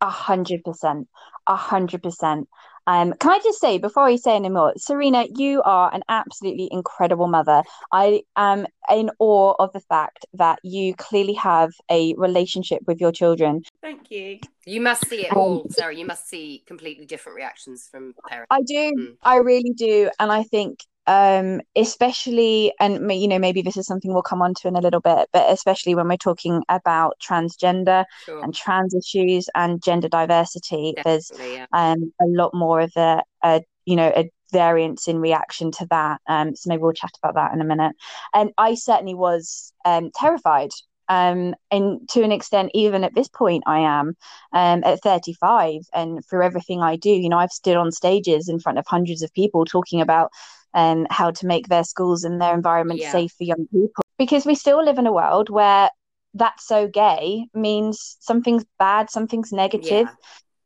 A 0.00 0.10
hundred 0.10 0.64
percent, 0.64 1.08
a 1.46 1.56
hundred 1.56 2.02
percent. 2.02 2.48
Um, 2.86 3.14
can 3.14 3.30
I 3.30 3.38
just 3.38 3.60
say 3.60 3.78
before 3.78 4.04
I 4.04 4.16
say 4.16 4.34
any 4.34 4.48
more, 4.48 4.72
Serena, 4.76 5.26
you 5.36 5.62
are 5.62 5.94
an 5.94 6.02
absolutely 6.08 6.68
incredible 6.70 7.28
mother. 7.28 7.62
I 7.92 8.22
am 8.36 8.66
in 8.90 9.10
awe 9.18 9.54
of 9.58 9.72
the 9.72 9.80
fact 9.80 10.26
that 10.34 10.58
you 10.62 10.94
clearly 10.94 11.34
have 11.34 11.70
a 11.90 12.14
relationship 12.16 12.82
with 12.86 13.00
your 13.00 13.12
children. 13.12 13.62
Thank 13.80 14.10
you. 14.10 14.40
You 14.64 14.80
must 14.80 15.08
see 15.08 15.26
it 15.26 15.32
all, 15.32 15.66
Sarah. 15.70 15.94
You 15.94 16.06
must 16.06 16.28
see 16.28 16.62
completely 16.66 17.06
different 17.06 17.36
reactions 17.36 17.88
from 17.90 18.14
parents. 18.28 18.48
I 18.50 18.62
do. 18.62 18.92
Mm. 18.96 19.16
I 19.22 19.36
really 19.36 19.72
do, 19.76 20.10
and 20.18 20.30
I 20.30 20.42
think 20.44 20.80
um 21.06 21.60
especially 21.74 22.72
and 22.78 23.10
you 23.10 23.26
know 23.26 23.38
maybe 23.38 23.60
this 23.60 23.76
is 23.76 23.86
something 23.86 24.12
we'll 24.12 24.22
come 24.22 24.40
on 24.40 24.54
to 24.54 24.68
in 24.68 24.76
a 24.76 24.80
little 24.80 25.00
bit 25.00 25.28
but 25.32 25.50
especially 25.50 25.94
when 25.94 26.06
we're 26.06 26.16
talking 26.16 26.62
about 26.68 27.16
transgender 27.20 28.04
sure. 28.24 28.42
and 28.42 28.54
trans 28.54 28.94
issues 28.94 29.48
and 29.54 29.82
gender 29.82 30.08
diversity 30.08 30.92
Definitely, 30.96 31.36
there's 31.36 31.58
yeah. 31.58 31.66
um 31.72 32.12
a 32.20 32.26
lot 32.26 32.54
more 32.54 32.80
of 32.80 32.92
a, 32.96 33.22
a 33.42 33.62
you 33.84 33.96
know 33.96 34.12
a 34.14 34.30
variance 34.52 35.08
in 35.08 35.18
reaction 35.18 35.72
to 35.72 35.86
that 35.90 36.20
um 36.28 36.54
so 36.54 36.68
maybe 36.68 36.82
we'll 36.82 36.92
chat 36.92 37.10
about 37.22 37.34
that 37.34 37.52
in 37.52 37.60
a 37.60 37.64
minute 37.64 37.96
and 38.34 38.52
i 38.58 38.74
certainly 38.74 39.14
was 39.14 39.72
um 39.84 40.10
terrified 40.14 40.70
um, 41.08 41.54
and 41.70 42.08
to 42.10 42.22
an 42.22 42.32
extent, 42.32 42.70
even 42.72 43.04
at 43.04 43.14
this 43.14 43.28
point, 43.28 43.64
I 43.66 43.80
am 43.80 44.16
um, 44.52 44.82
at 44.84 45.02
35, 45.02 45.82
and 45.92 46.24
for 46.24 46.42
everything 46.42 46.80
I 46.80 46.96
do, 46.96 47.10
you 47.10 47.28
know, 47.28 47.38
I've 47.38 47.52
stood 47.52 47.76
on 47.76 47.92
stages 47.92 48.48
in 48.48 48.58
front 48.60 48.78
of 48.78 48.86
hundreds 48.86 49.20
of 49.20 49.32
people 49.34 49.66
talking 49.66 50.00
about 50.00 50.30
um, 50.74 51.06
how 51.10 51.30
to 51.30 51.46
make 51.46 51.68
their 51.68 51.84
schools 51.84 52.24
and 52.24 52.40
their 52.40 52.54
environment 52.54 53.00
yeah. 53.00 53.12
safe 53.12 53.32
for 53.32 53.44
young 53.44 53.66
people. 53.70 54.04
Because 54.18 54.46
we 54.46 54.54
still 54.54 54.84
live 54.84 54.98
in 54.98 55.06
a 55.06 55.12
world 55.12 55.50
where 55.50 55.90
that's 56.34 56.66
so 56.66 56.88
gay 56.88 57.46
means 57.54 58.16
something's 58.20 58.64
bad, 58.78 59.10
something's 59.10 59.52
negative. 59.52 60.06
Yeah 60.08 60.14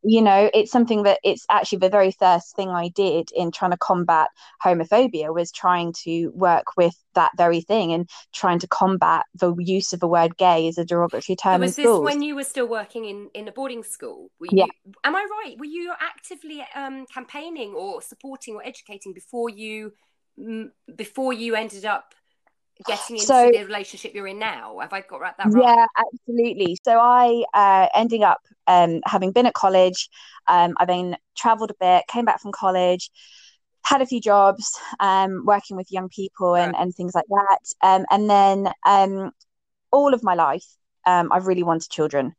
you 0.07 0.21
know 0.21 0.49
it's 0.53 0.71
something 0.71 1.03
that 1.03 1.19
it's 1.23 1.45
actually 1.49 1.79
the 1.79 1.89
very 1.89 2.11
first 2.11 2.55
thing 2.55 2.69
i 2.69 2.87
did 2.89 3.29
in 3.35 3.51
trying 3.51 3.71
to 3.71 3.77
combat 3.77 4.29
homophobia 4.63 5.33
was 5.33 5.51
trying 5.51 5.91
to 5.91 6.29
work 6.29 6.77
with 6.77 6.95
that 7.13 7.31
very 7.35 7.61
thing 7.61 7.91
and 7.91 8.09
trying 8.33 8.57
to 8.57 8.67
combat 8.67 9.25
the 9.35 9.53
use 9.59 9.91
of 9.91 9.99
the 9.99 10.07
word 10.07 10.37
gay 10.37 10.67
as 10.67 10.77
a 10.77 10.85
derogatory 10.85 11.35
term 11.35 11.59
was 11.61 11.77
in 11.77 11.83
schools. 11.83 11.99
this 11.99 12.13
when 12.13 12.21
you 12.21 12.35
were 12.35 12.43
still 12.43 12.67
working 12.67 13.05
in 13.05 13.29
in 13.33 13.47
a 13.47 13.51
boarding 13.51 13.83
school 13.83 14.29
were 14.39 14.47
you, 14.49 14.59
yeah. 14.59 14.91
am 15.03 15.15
i 15.15 15.27
right 15.43 15.55
were 15.59 15.65
you 15.65 15.93
actively 15.99 16.65
um, 16.75 17.05
campaigning 17.13 17.73
or 17.73 18.01
supporting 18.01 18.55
or 18.55 18.65
educating 18.65 19.13
before 19.13 19.49
you 19.49 19.91
before 20.95 21.33
you 21.33 21.55
ended 21.55 21.83
up 21.83 22.13
getting 22.85 23.15
into 23.17 23.27
so, 23.27 23.51
the 23.51 23.63
relationship 23.63 24.13
you're 24.13 24.27
in 24.27 24.39
now. 24.39 24.79
Have 24.79 24.93
I 24.93 25.01
got 25.01 25.21
that 25.37 25.53
right? 25.53 25.63
Yeah, 25.63 25.85
absolutely. 25.97 26.77
So 26.83 26.99
I 26.99 27.43
uh, 27.53 27.87
ending 27.93 28.23
up 28.23 28.41
um, 28.67 29.01
having 29.05 29.31
been 29.31 29.45
at 29.45 29.53
college. 29.53 30.09
Um, 30.47 30.75
I 30.77 30.85
then 30.85 31.17
travelled 31.35 31.71
a 31.71 31.75
bit, 31.79 32.05
came 32.07 32.25
back 32.25 32.41
from 32.41 32.51
college, 32.51 33.09
had 33.83 34.01
a 34.01 34.05
few 34.05 34.21
jobs, 34.21 34.71
um, 34.99 35.43
working 35.45 35.77
with 35.77 35.91
young 35.91 36.09
people 36.09 36.55
and, 36.55 36.73
right. 36.73 36.81
and 36.81 36.93
things 36.93 37.15
like 37.15 37.25
that. 37.29 37.59
Um, 37.81 38.05
and 38.11 38.29
then 38.29 38.71
um, 38.85 39.31
all 39.91 40.13
of 40.13 40.23
my 40.23 40.35
life, 40.35 40.65
um, 41.05 41.31
I've 41.31 41.47
really 41.47 41.63
wanted 41.63 41.89
children. 41.89 42.33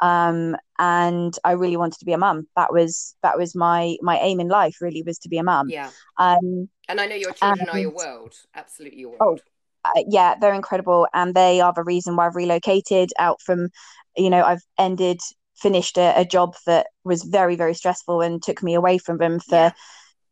Um, 0.00 0.56
and 0.80 1.32
I 1.44 1.52
really 1.52 1.76
wanted 1.76 2.00
to 2.00 2.04
be 2.04 2.12
a 2.12 2.18
mum. 2.18 2.48
That 2.56 2.72
was 2.72 3.14
that 3.22 3.38
was 3.38 3.54
my 3.54 3.96
my 4.02 4.18
aim 4.18 4.40
in 4.40 4.48
life. 4.48 4.78
Really 4.80 5.02
was 5.04 5.18
to 5.20 5.28
be 5.28 5.38
a 5.38 5.44
mum. 5.44 5.68
Yeah. 5.70 5.90
Um, 6.18 6.68
and 6.88 7.00
I 7.00 7.06
know 7.06 7.14
your 7.14 7.32
children 7.32 7.60
and, 7.60 7.70
are 7.70 7.78
your 7.78 7.94
world. 7.94 8.34
Absolutely 8.52 8.98
your 8.98 9.10
world. 9.10 9.40
Oh, 9.40 9.51
uh, 9.84 10.02
yeah, 10.08 10.34
they're 10.40 10.54
incredible, 10.54 11.06
and 11.12 11.34
they 11.34 11.60
are 11.60 11.72
the 11.72 11.82
reason 11.84 12.16
why 12.16 12.26
I've 12.26 12.36
relocated 12.36 13.10
out 13.18 13.40
from, 13.40 13.68
you 14.16 14.30
know, 14.30 14.42
I've 14.42 14.62
ended 14.78 15.20
finished 15.62 15.96
a, 15.96 16.12
a 16.18 16.24
job 16.24 16.56
that 16.66 16.88
was 17.04 17.22
very 17.22 17.54
very 17.54 17.74
stressful 17.74 18.20
and 18.20 18.42
took 18.42 18.62
me 18.62 18.74
away 18.74 18.98
from 18.98 19.18
them 19.18 19.38
for 19.38 19.72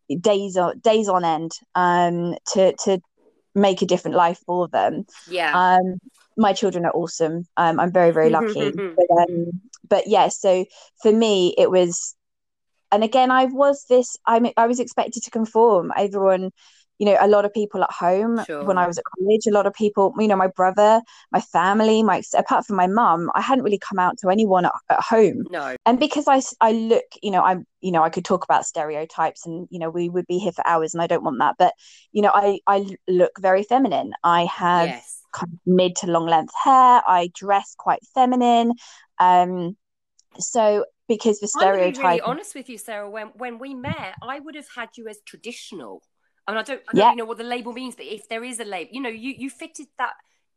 yeah. 0.08 0.16
days 0.20 0.56
on 0.56 0.78
days 0.80 1.08
on 1.08 1.24
end 1.24 1.52
um 1.76 2.34
to 2.52 2.74
to 2.84 3.00
make 3.54 3.80
a 3.80 3.86
different 3.86 4.16
life 4.16 4.40
for 4.44 4.68
them. 4.68 5.04
Yeah. 5.28 5.52
Um 5.54 5.98
my 6.36 6.52
children 6.52 6.84
are 6.84 6.92
awesome. 6.92 7.44
Um 7.56 7.78
i'm 7.78 7.92
very 7.92 8.10
very 8.10 8.30
lucky. 8.38 8.72
But, 8.72 9.06
um, 9.18 9.46
but 9.88 10.06
yeah 10.06 10.28
so 10.28 10.64
for 11.02 11.12
me 11.12 11.54
it 11.56 11.70
was 11.70 12.16
and 12.92 13.04
again 13.04 13.30
i 13.30 13.44
was 13.44 13.84
this 13.88 14.16
i 14.26 14.52
i 14.56 14.66
was 14.66 14.80
expected 14.80 15.22
to 15.22 15.30
conform. 15.30 15.92
Everyone 15.96 16.50
you 17.00 17.06
know 17.06 17.16
a 17.18 17.26
lot 17.26 17.46
of 17.46 17.52
people 17.52 17.82
at 17.82 17.90
home 17.90 18.44
sure. 18.44 18.62
when 18.64 18.78
i 18.78 18.86
was 18.86 18.98
at 18.98 19.04
college 19.16 19.46
a 19.48 19.50
lot 19.50 19.66
of 19.66 19.72
people 19.72 20.14
you 20.18 20.28
know 20.28 20.36
my 20.36 20.46
brother 20.46 21.00
my 21.32 21.40
family 21.40 22.02
my 22.02 22.22
apart 22.36 22.64
from 22.66 22.76
my 22.76 22.86
mum 22.86 23.30
i 23.34 23.40
hadn't 23.40 23.64
really 23.64 23.78
come 23.78 23.98
out 23.98 24.16
to 24.18 24.28
anyone 24.28 24.66
at, 24.66 24.72
at 24.90 25.00
home 25.00 25.44
no 25.50 25.74
and 25.86 25.98
because 25.98 26.28
i 26.28 26.40
i 26.60 26.70
look 26.72 27.04
you 27.22 27.30
know 27.30 27.42
i'm 27.42 27.66
you 27.80 27.90
know 27.90 28.02
i 28.02 28.10
could 28.10 28.24
talk 28.24 28.44
about 28.44 28.66
stereotypes 28.66 29.46
and 29.46 29.66
you 29.70 29.78
know 29.78 29.88
we 29.88 30.08
would 30.10 30.26
be 30.26 30.38
here 30.38 30.52
for 30.52 30.64
hours 30.66 30.94
and 30.94 31.02
i 31.02 31.06
don't 31.06 31.24
want 31.24 31.38
that 31.38 31.56
but 31.58 31.72
you 32.12 32.20
know 32.20 32.30
i 32.34 32.60
i 32.66 32.86
look 33.08 33.32
very 33.40 33.62
feminine 33.64 34.12
i 34.22 34.44
have 34.44 34.88
yes. 34.88 35.22
kind 35.32 35.50
of 35.52 35.58
mid 35.64 35.96
to 35.96 36.06
long 36.06 36.26
length 36.26 36.52
hair 36.62 37.02
i 37.06 37.30
dress 37.34 37.74
quite 37.78 38.00
feminine 38.14 38.74
um 39.18 39.74
so 40.38 40.84
because 41.10 41.40
the 41.40 41.48
stereotype. 41.48 42.04
I'm 42.04 42.10
really 42.10 42.20
honest 42.20 42.54
with 42.54 42.68
you, 42.68 42.78
Sarah. 42.78 43.10
When 43.10 43.28
when 43.36 43.58
we 43.58 43.74
met, 43.74 44.14
I 44.22 44.38
would 44.38 44.54
have 44.54 44.68
had 44.76 44.90
you 44.96 45.08
as 45.08 45.18
traditional. 45.26 46.02
I 46.50 46.52
mean, 46.52 46.58
I 46.58 46.62
don't, 46.62 46.82
I 46.88 46.96
don't 46.96 47.10
yeah. 47.10 47.14
know 47.14 47.24
what 47.24 47.38
the 47.38 47.44
label 47.44 47.72
means, 47.72 47.94
but 47.94 48.06
if 48.06 48.28
there 48.28 48.44
is 48.44 48.60
a 48.60 48.64
label, 48.64 48.90
you 48.92 49.00
know, 49.00 49.08
you 49.08 49.34
you 49.36 49.50
fitted 49.50 49.88
that 49.98 50.14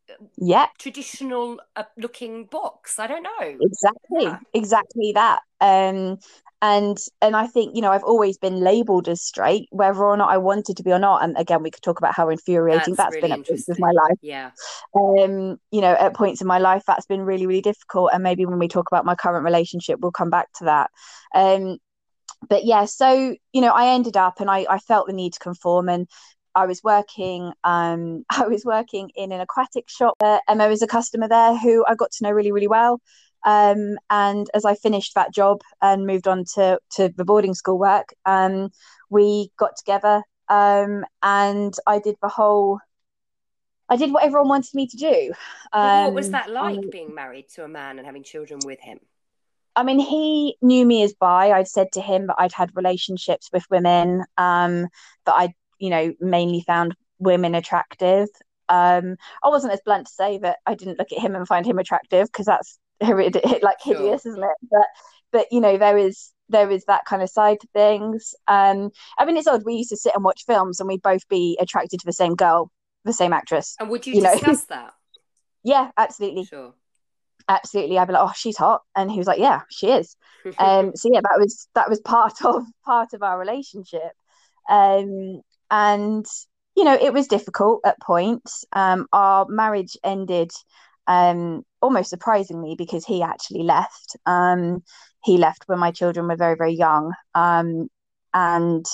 uh, 0.09 0.13
yeah. 0.37 0.67
traditional 0.77 1.59
uh, 1.75 1.83
looking 1.97 2.45
box. 2.45 2.99
I 2.99 3.07
don't 3.07 3.23
know. 3.23 3.57
Exactly. 3.61 4.23
Yeah. 4.23 4.39
exactly 4.53 5.11
that. 5.13 5.39
Um 5.61 6.17
and 6.63 6.97
and 7.21 7.35
i 7.35 7.45
think 7.45 7.75
you 7.75 7.81
know 7.81 7.91
i've 7.91 8.05
always 8.05 8.37
been 8.37 8.61
labeled 8.61 9.09
as 9.09 9.21
straight 9.21 9.67
whether 9.71 10.05
or 10.05 10.15
not 10.15 10.29
i 10.29 10.37
wanted 10.37 10.77
to 10.77 10.83
be 10.83 10.93
or 10.93 10.97
not. 10.99 11.21
And 11.21 11.37
again 11.37 11.61
we 11.61 11.69
could 11.69 11.83
talk 11.83 11.99
about 11.99 12.15
how 12.15 12.29
infuriating 12.29 12.95
that's, 12.95 13.11
that's 13.11 13.15
really 13.15 13.27
been 13.27 13.41
at 13.41 13.47
points 13.47 13.69
of 13.69 13.79
my 13.79 13.91
life. 13.91 14.17
Yeah. 14.21 14.51
Um 14.95 15.57
you 15.71 15.81
know 15.81 15.93
at 15.93 16.15
points 16.15 16.39
in 16.39 16.47
my 16.47 16.59
life 16.59 16.83
that's 16.87 17.05
been 17.05 17.21
really 17.21 17.45
really 17.45 17.61
difficult. 17.61 18.11
And 18.13 18.23
maybe 18.23 18.45
when 18.45 18.59
we 18.59 18.69
talk 18.69 18.87
about 18.89 19.03
my 19.03 19.13
current 19.13 19.43
relationship 19.43 19.99
we'll 19.99 20.13
come 20.13 20.29
back 20.29 20.47
to 20.59 20.65
that. 20.65 20.89
Um 21.35 21.79
but 22.49 22.65
yeah, 22.65 22.85
so 22.85 23.35
you 23.53 23.61
know, 23.61 23.71
I 23.71 23.87
ended 23.93 24.17
up 24.17 24.39
and 24.39 24.49
I, 24.49 24.65
I 24.69 24.79
felt 24.79 25.07
the 25.07 25.13
need 25.13 25.33
to 25.33 25.39
conform 25.39 25.89
and 25.89 26.07
I 26.55 26.65
was 26.65 26.83
working 26.83 27.51
um 27.63 28.23
I 28.29 28.47
was 28.47 28.63
working 28.65 29.11
in 29.15 29.31
an 29.31 29.41
aquatic 29.41 29.89
shop 29.89 30.15
uh, 30.23 30.39
and 30.47 30.59
there 30.59 30.69
was 30.69 30.81
a 30.81 30.87
customer 30.87 31.27
there 31.27 31.57
who 31.57 31.85
I 31.87 31.95
got 31.95 32.11
to 32.11 32.23
know 32.23 32.31
really, 32.31 32.51
really 32.51 32.67
well. 32.67 33.01
Um, 33.45 33.97
and 34.09 34.47
as 34.53 34.63
I 34.65 34.75
finished 34.75 35.15
that 35.15 35.33
job 35.33 35.61
and 35.81 36.07
moved 36.07 36.27
on 36.29 36.45
to, 36.55 36.79
to 36.95 37.09
the 37.09 37.25
boarding 37.25 37.53
school 37.53 37.77
work, 37.77 38.13
um, 38.25 38.69
we 39.09 39.49
got 39.57 39.75
together 39.77 40.21
um, 40.49 41.05
and 41.21 41.73
I 41.85 41.99
did 41.99 42.15
the 42.21 42.29
whole. 42.29 42.79
I 43.89 43.97
did 43.97 44.13
what 44.13 44.23
everyone 44.23 44.47
wanted 44.47 44.73
me 44.73 44.87
to 44.87 44.97
do. 44.97 45.33
Um, 45.73 46.05
what 46.05 46.15
was 46.15 46.29
that 46.29 46.47
Um, 46.47 46.53
like 46.53 46.77
I- 46.77 46.89
being 46.89 47.13
married 47.13 47.49
to 47.55 47.63
a 47.63 47.67
man 47.67 47.97
and 47.97 48.05
having 48.05 48.23
children 48.23 48.59
with 48.65 48.79
him? 48.79 48.99
I 49.75 49.83
mean, 49.83 49.99
he 49.99 50.57
knew 50.61 50.85
me 50.85 51.03
as 51.03 51.13
bi. 51.13 51.51
I'd 51.51 51.67
said 51.67 51.91
to 51.93 52.01
him 52.01 52.27
that 52.27 52.35
I'd 52.37 52.53
had 52.53 52.75
relationships 52.75 53.49
with 53.51 53.63
women, 53.71 54.23
um, 54.37 54.87
that 55.25 55.33
I, 55.35 55.53
you 55.79 55.89
know, 55.89 56.13
mainly 56.19 56.61
found 56.61 56.95
women 57.19 57.55
attractive. 57.55 58.29
Um, 58.69 59.17
I 59.43 59.49
wasn't 59.49 59.73
as 59.73 59.81
blunt 59.83 60.07
to 60.07 60.13
say 60.13 60.37
that 60.39 60.57
I 60.65 60.75
didn't 60.75 60.99
look 60.99 61.11
at 61.11 61.19
him 61.19 61.35
and 61.35 61.47
find 61.47 61.65
him 61.65 61.79
attractive 61.79 62.27
because 62.27 62.45
that's 62.45 62.79
hideous, 62.99 63.43
like 63.61 63.77
Sure. 63.83 63.95
hideous, 63.95 64.25
isn't 64.25 64.43
it? 64.43 64.69
But, 64.71 64.87
but 65.31 65.47
you 65.51 65.59
know, 65.59 65.77
there 65.77 65.97
is 65.97 66.31
there 66.49 66.69
is 66.69 66.85
that 66.85 67.05
kind 67.05 67.21
of 67.23 67.29
side 67.29 67.59
to 67.61 67.67
things. 67.73 68.35
Um, 68.47 68.91
I 69.17 69.25
mean, 69.25 69.37
it's 69.37 69.47
odd. 69.47 69.63
We 69.65 69.75
used 69.75 69.89
to 69.89 69.97
sit 69.97 70.13
and 70.13 70.23
watch 70.23 70.43
films, 70.45 70.79
and 70.79 70.87
we'd 70.87 71.01
both 71.01 71.27
be 71.29 71.57
attracted 71.59 71.99
to 72.01 72.05
the 72.05 72.13
same 72.13 72.35
girl, 72.35 72.69
the 73.05 73.13
same 73.13 73.33
actress. 73.33 73.75
And 73.79 73.89
would 73.89 74.05
you, 74.05 74.13
You 74.15 74.21
know. 74.21 74.31
discuss 74.33 74.65
that? 74.65 74.93
Yeah, 75.65 75.91
absolutely, 75.97 76.43
Sure. 76.43 76.73
Absolutely. 77.47 77.97
I'd 77.97 78.07
be 78.07 78.13
like, 78.13 78.27
"Oh, 78.27 78.33
she's 78.35 78.57
hot," 78.57 78.81
and 78.95 79.11
he 79.11 79.17
was 79.17 79.27
like, 79.27 79.39
"Yeah, 79.39 79.61
she 79.69 79.91
is." 79.91 80.15
um 80.59 80.95
so 80.95 81.09
yeah 81.11 81.21
that 81.21 81.39
was 81.39 81.67
that 81.73 81.89
was 81.89 81.99
part 82.01 82.43
of 82.45 82.63
part 82.85 83.13
of 83.13 83.23
our 83.23 83.39
relationship 83.39 84.11
um 84.69 85.41
and 85.71 86.25
you 86.75 86.83
know 86.83 86.93
it 86.93 87.13
was 87.13 87.27
difficult 87.27 87.81
at 87.85 87.99
points 88.01 88.65
um 88.73 89.07
our 89.11 89.47
marriage 89.49 89.97
ended 90.03 90.51
um 91.07 91.63
almost 91.81 92.09
surprisingly 92.09 92.75
because 92.77 93.05
he 93.05 93.21
actually 93.23 93.63
left 93.63 94.15
um 94.25 94.83
he 95.23 95.37
left 95.37 95.63
when 95.65 95.79
my 95.79 95.91
children 95.91 96.27
were 96.27 96.35
very 96.35 96.55
very 96.55 96.73
young 96.73 97.13
um 97.35 97.87
and 98.33 98.85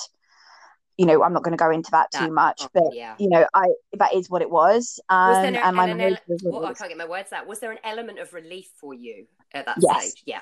you 1.00 1.06
know 1.06 1.22
i'm 1.24 1.32
not 1.32 1.42
going 1.42 1.56
to 1.56 1.64
go 1.64 1.70
into 1.70 1.90
that 1.90 2.08
too 2.12 2.30
much 2.30 2.62
but 2.74 2.82
yeah. 2.92 3.14
you 3.18 3.28
know 3.28 3.46
i 3.54 3.66
that 3.94 4.12
is 4.14 4.28
what 4.28 4.42
it 4.42 4.50
was 4.50 5.00
um 5.08 5.30
Was 5.30 5.42
there 5.42 5.50
no, 5.52 5.60
and 5.60 5.76
my 5.76 5.88
an 5.88 6.00
ele- 6.00 6.16
well, 6.44 6.66
I 6.66 6.74
can't 6.74 6.90
get 6.90 6.98
my 6.98 7.06
words 7.08 7.32
out. 7.32 7.46
Was 7.46 7.58
there 7.60 7.72
an 7.72 7.78
element 7.84 8.18
of 8.18 8.34
relief 8.34 8.68
for 8.78 8.92
you 8.92 9.26
at 9.54 9.64
that 9.66 9.78
Yes. 9.80 10.10
stage? 10.12 10.22
Yeah, 10.26 10.40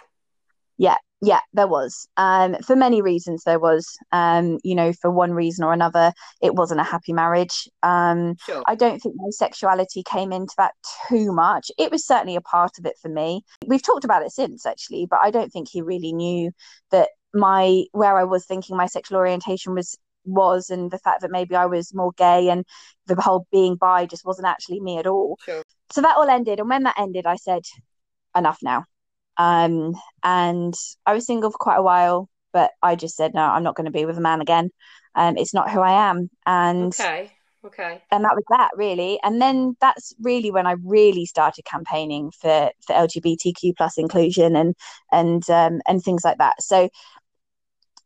yeah. 0.76 0.96
yeah 1.20 1.40
there 1.52 1.68
was 1.68 2.08
um 2.16 2.56
for 2.66 2.74
many 2.74 3.02
reasons 3.02 3.44
there 3.44 3.60
was 3.60 3.86
um 4.10 4.58
you 4.64 4.74
know 4.74 4.92
for 5.00 5.10
one 5.10 5.32
reason 5.32 5.64
or 5.64 5.72
another 5.72 6.12
it 6.42 6.54
wasn't 6.54 6.80
a 6.80 6.84
happy 6.84 7.12
marriage 7.12 7.68
um 7.82 8.34
Sure. 8.46 8.62
i 8.66 8.74
don't 8.74 9.00
think 9.00 9.14
my 9.16 9.30
sexuality 9.30 10.02
came 10.02 10.32
into 10.32 10.54
that 10.58 10.72
too 11.08 11.32
much 11.32 11.70
it 11.78 11.90
was 11.92 12.04
certainly 12.06 12.36
a 12.36 12.40
part 12.40 12.78
of 12.78 12.86
it 12.86 12.96
for 13.00 13.08
me 13.08 13.42
we've 13.66 13.82
talked 13.82 14.04
about 14.04 14.24
it 14.24 14.32
since 14.32 14.66
actually 14.66 15.06
but 15.08 15.20
i 15.22 15.30
don't 15.30 15.52
think 15.52 15.68
he 15.68 15.82
really 15.82 16.12
knew 16.12 16.50
that 16.90 17.08
my 17.34 17.84
where 17.92 18.16
i 18.16 18.24
was 18.24 18.46
thinking 18.46 18.76
my 18.76 18.86
sexual 18.86 19.18
orientation 19.18 19.74
was 19.74 19.96
was 20.28 20.70
and 20.70 20.90
the 20.90 20.98
fact 20.98 21.22
that 21.22 21.30
maybe 21.30 21.54
i 21.54 21.66
was 21.66 21.94
more 21.94 22.12
gay 22.16 22.48
and 22.48 22.64
the 23.06 23.20
whole 23.20 23.46
being 23.52 23.76
bi 23.76 24.06
just 24.06 24.24
wasn't 24.24 24.46
actually 24.46 24.80
me 24.80 24.98
at 24.98 25.06
all 25.06 25.36
Sure. 25.44 25.62
so 25.90 26.00
that 26.02 26.16
all 26.16 26.28
ended 26.28 26.60
and 26.60 26.68
when 26.68 26.82
that 26.84 26.98
ended 26.98 27.26
i 27.26 27.36
said 27.36 27.62
enough 28.36 28.58
now 28.62 28.84
um 29.36 29.94
and 30.22 30.74
i 31.06 31.14
was 31.14 31.26
single 31.26 31.50
for 31.50 31.58
quite 31.58 31.76
a 31.78 31.82
while 31.82 32.28
but 32.52 32.72
i 32.82 32.94
just 32.94 33.16
said 33.16 33.34
no 33.34 33.42
i'm 33.42 33.62
not 33.62 33.74
going 33.76 33.84
to 33.86 33.90
be 33.90 34.04
with 34.06 34.18
a 34.18 34.20
man 34.22 34.40
again 34.40 34.70
um 35.14 35.36
it's 35.36 35.54
not 35.54 35.70
who 35.70 35.80
i 35.80 36.08
am 36.10 36.28
and 36.46 36.92
Okay. 36.92 37.32
Okay. 37.64 38.02
and 38.10 38.24
that 38.24 38.34
was 38.34 38.44
that 38.50 38.70
really 38.76 39.18
and 39.22 39.40
then 39.42 39.76
that's 39.80 40.14
really 40.22 40.50
when 40.50 40.66
i 40.66 40.74
really 40.84 41.26
started 41.26 41.64
campaigning 41.64 42.30
for 42.30 42.70
for 42.86 42.94
lgbtq 42.94 43.76
plus 43.76 43.98
inclusion 43.98 44.56
and 44.56 44.74
and 45.12 45.48
um 45.50 45.80
and 45.86 46.02
things 46.02 46.22
like 46.24 46.38
that 46.38 46.54
so 46.62 46.88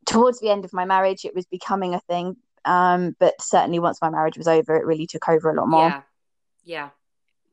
towards 0.07 0.41
the 0.41 0.51
end 0.51 0.65
of 0.65 0.73
my 0.73 0.85
marriage 0.85 1.25
it 1.25 1.35
was 1.35 1.47
becoming 1.47 1.95
a 1.95 2.01
thing 2.01 2.37
um 2.65 3.15
but 3.19 3.35
certainly 3.41 3.79
once 3.79 4.01
my 4.01 4.11
marriage 4.11 4.37
was 4.37 4.49
over 4.49 4.77
it 4.77 4.87
really 4.87 5.07
took 5.07 5.29
over 5.29 5.51
a 5.51 5.55
lot 5.55 5.69
more 5.69 5.89
Yeah. 5.89 6.03
Yeah. 6.65 6.89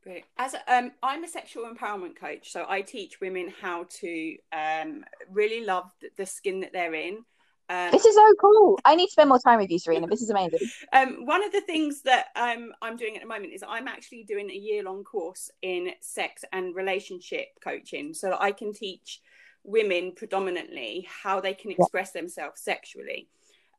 Brilliant. 0.02 0.26
As 0.38 0.54
um, 0.66 0.92
I'm 1.02 1.24
a 1.24 1.28
sexual 1.28 1.70
empowerment 1.70 2.16
coach, 2.16 2.50
so 2.50 2.64
I 2.66 2.80
teach 2.80 3.20
women 3.20 3.52
how 3.60 3.86
to 4.00 4.36
um, 4.50 5.04
really 5.30 5.64
love 5.64 5.92
the, 6.00 6.08
the 6.16 6.26
skin 6.26 6.60
that 6.60 6.72
they're 6.72 6.94
in. 6.94 7.24
Um, 7.68 7.92
this 7.92 8.04
is 8.04 8.16
so 8.16 8.34
cool 8.40 8.80
i 8.84 8.96
need 8.96 9.06
to 9.06 9.12
spend 9.12 9.28
more 9.28 9.38
time 9.38 9.60
with 9.60 9.70
you 9.70 9.78
serena 9.78 10.04
this 10.08 10.22
is 10.22 10.30
amazing 10.30 10.58
um, 10.92 11.24
one 11.24 11.44
of 11.44 11.52
the 11.52 11.60
things 11.60 12.02
that 12.02 12.26
um, 12.34 12.72
I'm 12.82 12.96
doing 12.96 13.14
at 13.14 13.22
the 13.22 13.28
moment 13.28 13.52
is 13.52 13.62
I'm 13.62 13.86
actually 13.86 14.24
doing 14.24 14.50
a 14.50 14.54
year 14.54 14.82
long 14.82 15.04
course 15.04 15.52
in 15.62 15.92
sex 16.00 16.42
and 16.52 16.74
relationship 16.74 17.46
coaching 17.62 18.12
so 18.12 18.30
that 18.30 18.42
I 18.42 18.50
can 18.50 18.72
teach 18.72 19.20
women 19.64 20.12
predominantly 20.14 21.06
how 21.08 21.40
they 21.40 21.54
can 21.54 21.70
express 21.70 22.12
themselves 22.12 22.60
sexually. 22.62 23.28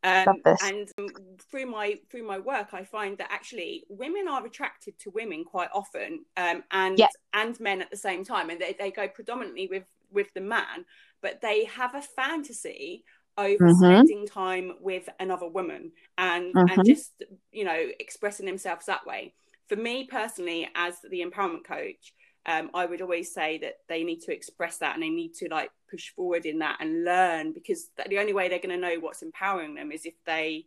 Um, 0.03 0.43
and 0.59 0.89
um, 0.97 1.13
through 1.51 1.67
my 1.67 1.99
through 2.09 2.25
my 2.25 2.39
work, 2.39 2.69
I 2.73 2.83
find 2.83 3.17
that 3.19 3.31
actually 3.31 3.83
women 3.87 4.27
are 4.27 4.43
attracted 4.45 4.97
to 4.99 5.11
women 5.11 5.43
quite 5.45 5.69
often, 5.73 6.25
um, 6.37 6.63
and 6.71 6.99
Yeah. 6.99 7.07
and 7.33 7.59
men 7.59 7.81
at 7.81 7.91
the 7.91 7.97
same 7.97 8.23
time, 8.23 8.49
and 8.49 8.59
they, 8.59 8.75
they 8.77 8.91
go 8.91 9.07
predominantly 9.07 9.67
with 9.67 9.85
with 10.09 10.33
the 10.33 10.41
man, 10.41 10.85
but 11.21 11.39
they 11.41 11.65
have 11.65 11.93
a 11.93 12.01
fantasy 12.01 13.03
over 13.37 13.69
Mhm. 13.69 13.69
spending 13.69 14.25
time 14.25 14.73
with 14.79 15.07
another 15.19 15.47
woman 15.47 15.91
and 16.17 16.55
Mhm. 16.55 16.67
and 16.67 16.83
just 16.83 17.23
you 17.51 17.63
know 17.63 17.87
expressing 17.99 18.45
themselves 18.45 18.85
that 18.87 19.05
way 19.05 19.33
for 19.69 19.75
me 19.77 20.05
personally 20.05 20.67
as 20.75 20.95
the 21.09 21.21
empowerment 21.21 21.63
coach 21.63 22.13
um, 22.45 22.69
i 22.73 22.85
would 22.85 23.01
always 23.01 23.33
say 23.33 23.57
that 23.59 23.75
they 23.87 24.03
need 24.03 24.21
to 24.21 24.33
express 24.33 24.77
that 24.77 24.93
and 24.95 25.03
they 25.03 25.09
need 25.09 25.33
to 25.33 25.47
like 25.49 25.69
push 25.89 26.09
forward 26.09 26.45
in 26.45 26.59
that 26.59 26.77
and 26.79 27.03
learn 27.03 27.51
because 27.53 27.89
the 28.09 28.17
only 28.19 28.33
way 28.33 28.47
they're 28.49 28.59
going 28.59 28.69
to 28.69 28.77
know 28.77 28.99
what's 28.99 29.21
empowering 29.21 29.75
them 29.75 29.91
is 29.91 30.05
if 30.05 30.13
they 30.25 30.65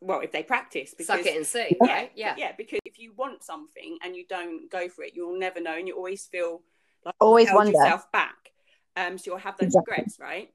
well 0.00 0.20
if 0.20 0.30
they 0.32 0.42
practice 0.42 0.90
because 0.90 1.06
Suck 1.06 1.26
it 1.26 1.36
and 1.36 1.46
see, 1.46 1.76
yeah, 1.82 1.92
right? 1.94 2.12
Yeah. 2.14 2.34
yeah 2.36 2.52
because 2.56 2.80
if 2.84 2.98
you 2.98 3.12
want 3.16 3.42
something 3.42 3.98
and 4.02 4.14
you 4.14 4.24
don't 4.28 4.70
go 4.70 4.88
for 4.88 5.02
it 5.04 5.12
you'll 5.14 5.38
never 5.38 5.60
know 5.60 5.76
and 5.76 5.88
you 5.88 5.96
always 5.96 6.26
feel 6.26 6.62
like 7.04 7.14
Always 7.20 7.44
you've 7.44 7.50
held 7.50 7.64
wonder. 7.64 7.78
yourself 7.78 8.12
back 8.12 8.36
um 8.96 9.18
so 9.18 9.30
you'll 9.32 9.38
have 9.38 9.56
those 9.58 9.66
Exactly. 9.68 9.92
regrets 9.92 10.18
right 10.20 10.50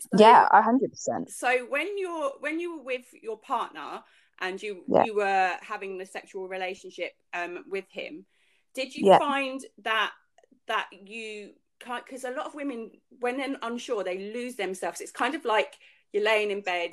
So- 0.00 0.08
yeah 0.18 0.48
a 0.52 0.62
hundred 0.62 0.90
percent 0.90 1.30
so 1.30 1.66
when 1.68 1.98
you're 1.98 2.32
when 2.40 2.60
you 2.60 2.78
were 2.78 2.84
with 2.84 3.06
your 3.22 3.38
partner 3.38 4.02
and 4.40 4.60
you 4.62 4.84
Yeah. 4.88 5.04
you 5.04 5.14
were 5.16 5.52
having 5.60 5.98
the 5.98 6.06
sexual 6.06 6.48
relationship 6.48 7.12
um 7.32 7.64
with 7.68 7.86
him 7.90 8.24
did 8.74 8.94
you 8.94 9.06
Yeah. 9.08 9.18
find 9.18 9.60
that 9.82 10.12
that 10.66 10.88
you 10.92 11.50
can't 11.80 12.04
because 12.04 12.24
a 12.24 12.30
lot 12.30 12.46
of 12.46 12.54
women 12.54 12.90
when 13.20 13.36
they're 13.36 13.56
unsure 13.62 14.02
they 14.04 14.32
lose 14.32 14.56
themselves. 14.56 15.00
It's 15.00 15.12
kind 15.12 15.34
of 15.34 15.44
like 15.44 15.74
you're 16.12 16.24
laying 16.24 16.50
in 16.50 16.60
bed 16.62 16.90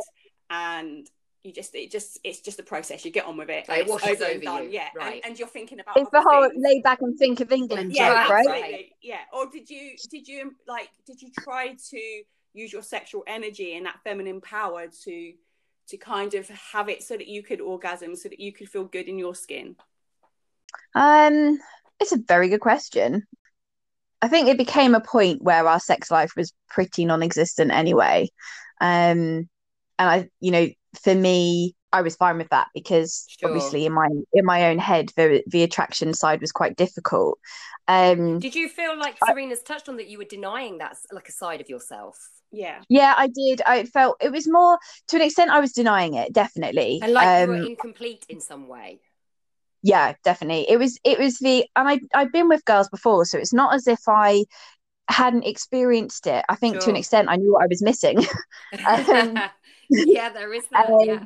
and 0.50 1.10
you 1.44 1.52
just 1.52 1.74
it 1.76 1.90
just 1.92 2.20
it's 2.24 2.40
just 2.42 2.60
a 2.60 2.64
process. 2.64 3.04
You 3.06 3.12
get 3.12 3.26
on 3.26 3.38
with 3.38 3.50
it. 3.50 3.68
Like, 3.70 3.82
it 3.82 3.88
washes 3.88 4.22
and 4.22 4.32
over 4.36 4.40
done. 4.44 4.64
you, 4.66 4.70
yeah 4.72 4.90
right. 4.96 5.16
and, 5.24 5.32
and 5.32 5.40
you're 5.40 5.48
thinking 5.48 5.80
about 5.80 5.98
it's 5.98 6.10
the 6.12 6.22
whole 6.22 6.50
things. 6.50 6.64
lay 6.64 6.82
back 6.82 7.02
and 7.02 7.18
think 7.18 7.40
of 7.40 7.52
england 7.52 7.94
yeah 7.94 8.24
joke 8.24 8.32
right. 8.32 8.90
Yeah. 9.02 9.20
Or 9.34 9.48
did 9.50 9.70
you 9.70 9.96
did 10.10 10.28
you 10.28 10.56
like 10.68 10.90
did 11.06 11.22
you 11.22 11.30
try 11.40 11.76
to 11.90 12.24
use 12.54 12.74
your 12.74 12.84
sexual 12.84 13.24
energy 13.28 13.76
and 13.76 13.86
that 13.86 14.00
feminine 14.04 14.42
power 14.42 14.88
to 15.06 15.34
to 15.88 15.98
kind 15.98 16.34
of 16.34 16.48
have 16.50 16.90
it 16.90 17.02
so 17.02 17.16
that 17.18 17.28
you 17.28 17.42
could 17.44 17.62
orgasm 17.62 18.16
so 18.16 18.30
that 18.30 18.40
you 18.40 18.52
could 18.52 18.70
feel 18.70 18.84
good 18.84 19.08
in 19.08 19.18
your 19.18 19.34
skin 19.36 19.76
Um, 20.96 21.60
it's 22.00 22.12
a 22.12 22.18
very 22.28 22.50
good 22.50 22.62
question. 22.62 23.24
I 24.22 24.28
think 24.28 24.48
it 24.48 24.58
became 24.58 24.94
a 24.94 25.02
point 25.02 25.42
where 25.42 25.68
our 25.68 25.80
sex 25.80 26.12
life 26.12 26.34
was 26.36 26.54
pretty 26.70 27.06
non-existent 27.06 27.72
anyway. 27.72 28.30
Um, 28.80 29.50
and 29.98 30.10
I, 30.10 30.30
you 30.40 30.52
know, 30.52 30.68
for 31.04 31.16
me, 31.16 31.76
I 31.94 32.02
was 32.02 32.16
fine 32.16 32.38
with 32.38 32.50
that 32.50 32.68
because 32.74 33.26
Sure. 33.28 33.50
obviously 33.50 33.86
in 33.86 33.94
my 33.94 34.08
in 34.34 34.46
my 34.46 34.70
own 34.70 34.80
head, 34.80 35.12
the 35.18 35.44
the 35.48 35.64
attraction 35.64 36.14
side 36.14 36.40
was 36.42 36.52
quite 36.52 36.76
difficult. 36.78 37.40
Um, 37.88 38.40
Did 38.40 38.56
you 38.56 38.70
feel 38.70 38.98
like 38.98 39.18
I- 39.22 39.34
Serena's 39.34 39.62
touched 39.62 39.90
on 39.90 39.98
that 39.98 40.08
you 40.08 40.18
were 40.18 40.24
denying 40.26 40.78
that 40.78 40.98
like 41.12 41.28
a 41.28 41.34
side 41.34 41.62
of 41.62 41.70
yourself? 41.70 42.18
yeah 42.52 42.82
yeah, 42.90 43.14
I 43.18 43.28
did. 43.28 43.62
I 43.66 43.86
felt 43.86 44.18
it 44.22 44.32
was 44.32 44.48
more 44.48 44.78
to 45.08 45.16
an 45.16 45.22
extent 45.22 45.52
I 45.52 45.60
was 45.60 45.72
denying 45.72 46.14
it, 46.16 46.34
definitely. 46.34 47.00
And 47.02 47.14
like 47.14 47.28
you 47.28 47.44
Um, 47.46 47.50
were 47.50 47.68
incomplete 47.68 48.26
in 48.30 48.42
some 48.42 48.68
way. 48.68 49.00
Yeah 49.84 50.14
definitely. 50.24 50.70
It 50.70 50.78
was 50.78 51.00
it 51.04 51.20
was 51.20 51.40
the 51.40 51.66
and 51.76 51.88
i 51.88 52.00
i've 52.14 52.32
been 52.32 52.50
with 52.50 52.66
girls 52.66 52.90
before 52.90 53.26
so 53.26 53.38
it's 53.38 53.54
not 53.54 53.74
as 53.74 53.88
if 53.88 54.00
i 54.08 54.44
hadn't 55.10 55.44
experienced 55.44 56.28
it. 56.28 56.46
I 56.48 56.56
think 56.56 56.80
to 56.80 56.90
an 56.90 56.96
extent 56.96 57.30
i 57.30 57.36
knew 57.36 57.54
what 57.54 57.64
i 57.64 57.68
was 57.68 57.82
missing. 57.82 58.26
Um, 58.88 59.38
yeah, 59.90 60.30
there 60.30 60.54
is 60.54 60.64
that. 60.72 60.90
um, 60.90 61.00
yeah. 61.02 61.20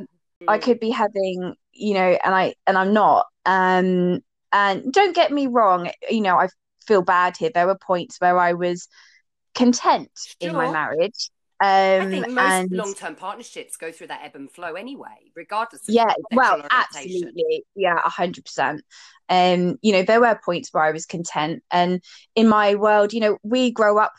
i 0.48 0.58
could 0.58 0.80
be 0.80 0.90
having 0.90 1.54
you 1.74 1.94
know 1.94 2.18
and 2.24 2.34
i 2.34 2.56
and 2.66 2.78
i'm 2.78 2.94
not. 2.94 3.28
Um 3.46 4.22
and 4.52 4.92
don't 4.92 5.16
get 5.16 5.32
me 5.32 5.48
wrong 5.48 5.92
you 6.10 6.22
know 6.22 6.38
i 6.38 6.50
feel 6.88 7.02
bad 7.02 7.38
here. 7.38 7.52
There 7.54 7.68
were 7.68 7.78
points 7.78 8.18
where 8.20 8.38
i 8.40 8.54
was 8.54 8.88
content 9.54 10.12
in 10.40 10.54
my 10.54 10.70
marriage 10.72 11.30
I 11.62 12.06
think 12.10 12.30
most 12.30 12.52
and 12.52 12.72
long-term 12.72 13.16
partnerships 13.16 13.78
go 13.78 13.92
through 13.92 14.08
that 14.08 14.22
ebb 14.24 14.36
and 14.36 14.52
flow 14.52 14.74
anyway, 14.74 15.32
regardless 15.36 15.88
of 15.88 15.96
yeah 15.96 16.14
well 16.34 16.62
absolutely. 16.72 17.64
Yeah 17.76 18.00
a 18.04 18.10
hundred 18.10 18.46
percent. 18.46 18.82
Um 19.30 19.78
you 19.82 19.94
know 19.94 20.04
there 20.04 20.20
were 20.20 20.40
points 20.46 20.70
where 20.72 20.84
i 20.84 20.92
was 20.92 21.06
content 21.06 21.64
and 21.72 22.04
in 22.36 22.48
my 22.48 22.76
world 22.76 23.12
you 23.12 23.20
know 23.20 23.38
we 23.42 23.72
grow 23.72 23.98
up 23.98 24.14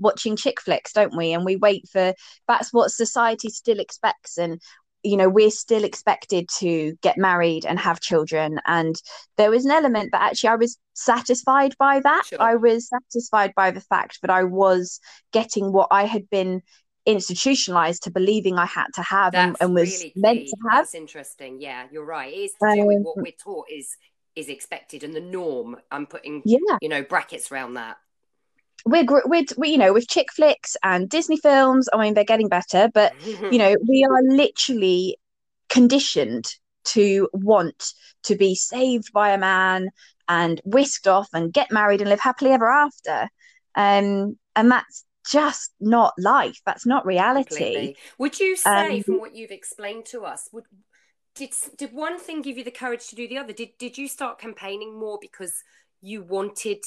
watching 0.00 0.34
chick 0.34 0.60
flicks 0.60 0.92
don't 0.92 1.16
we? 1.16 1.32
And 1.32 1.44
we 1.44 1.56
wait 1.56 1.88
for 1.88 2.14
that's 2.48 2.72
what 2.72 2.90
society 2.90 3.50
still 3.50 3.78
expects 3.78 4.38
and 4.38 4.60
you 5.02 5.16
know 5.16 5.28
we're 5.28 5.50
still 5.50 5.84
expected 5.84 6.48
to 6.58 6.96
get 7.02 7.16
married 7.16 7.64
and 7.64 7.78
have 7.78 8.00
children 8.00 8.58
and 8.66 8.96
there 9.36 9.50
was 9.50 9.64
an 9.64 9.70
element 9.70 10.10
that 10.12 10.22
actually 10.22 10.48
i 10.50 10.56
was 10.56 10.76
satisfied 10.94 11.72
by 11.78 12.00
that 12.00 12.24
Sure. 12.26 12.42
i 12.42 12.56
was 12.56 12.88
satisfied 12.88 13.52
by 13.54 13.70
the 13.70 13.80
fact 13.80 14.18
that 14.22 14.30
i 14.30 14.42
was 14.42 14.98
getting 15.32 15.72
what 15.72 15.88
i 15.92 16.04
had 16.04 16.28
been 16.30 16.62
institutionalized 17.06 18.02
to 18.02 18.10
believing 18.10 18.58
i 18.58 18.66
had 18.66 18.86
to 18.94 19.02
have 19.02 19.34
and, 19.34 19.56
and 19.60 19.74
was 19.74 19.90
really 19.90 20.12
meant 20.16 20.46
to 20.46 20.56
have 20.70 20.80
That's 20.84 20.94
interesting. 20.94 21.60
Yeah, 21.60 21.86
you're 21.90 22.04
right. 22.04 22.32
It 22.32 22.36
is 22.36 22.52
with 22.60 23.02
what 23.02 23.16
Um, 23.16 23.22
we're 23.24 23.32
taught 23.42 23.66
is 23.70 23.96
is 24.36 24.48
expected 24.48 25.02
and 25.02 25.14
the 25.14 25.20
norm. 25.20 25.76
I'm 25.90 26.06
putting 26.06 26.42
yeah 26.44 26.76
you 26.80 26.88
know 26.88 27.02
brackets 27.02 27.50
around 27.50 27.74
that. 27.74 27.96
We're 28.88 29.04
we're 29.26 29.44
we, 29.56 29.70
you 29.70 29.78
know 29.78 29.92
with 29.92 30.08
chick 30.08 30.32
flicks 30.32 30.76
and 30.82 31.08
disney 31.08 31.36
films 31.36 31.88
i 31.92 31.98
mean 31.98 32.14
they're 32.14 32.24
getting 32.24 32.48
better 32.48 32.88
but 32.92 33.12
you 33.50 33.58
know 33.58 33.76
we 33.88 34.04
are 34.04 34.22
literally 34.22 35.16
conditioned 35.68 36.46
to 36.84 37.28
want 37.32 37.92
to 38.22 38.34
be 38.34 38.54
saved 38.54 39.12
by 39.12 39.30
a 39.30 39.38
man 39.38 39.88
and 40.28 40.60
whisked 40.64 41.06
off 41.06 41.28
and 41.32 41.52
get 41.52 41.70
married 41.70 42.00
and 42.00 42.10
live 42.10 42.20
happily 42.20 42.50
ever 42.50 42.70
after 42.70 43.28
um 43.74 44.36
and 44.56 44.70
that's 44.70 45.04
just 45.30 45.72
not 45.78 46.14
life 46.18 46.58
that's 46.64 46.86
not 46.86 47.04
reality 47.04 47.56
Completely. 47.56 47.96
Would 48.18 48.40
you 48.40 48.56
say, 48.56 48.96
Um, 48.96 49.02
from 49.02 49.18
what 49.18 49.36
you've 49.36 49.50
explained 49.50 50.06
to 50.06 50.24
us, 50.24 50.48
would 50.52 50.64
did 51.34 51.52
did 51.76 51.92
one 51.92 52.18
thing 52.18 52.42
give 52.42 52.56
you 52.58 52.64
the 52.64 52.70
courage 52.70 53.06
to 53.08 53.16
do 53.16 53.28
the 53.28 53.38
other? 53.38 53.52
Did 53.52 53.70
did 53.78 53.98
you 53.98 54.08
start 54.08 54.38
campaigning 54.38 54.98
more 54.98 55.18
because 55.20 55.62
you 56.00 56.22
wanted 56.22 56.78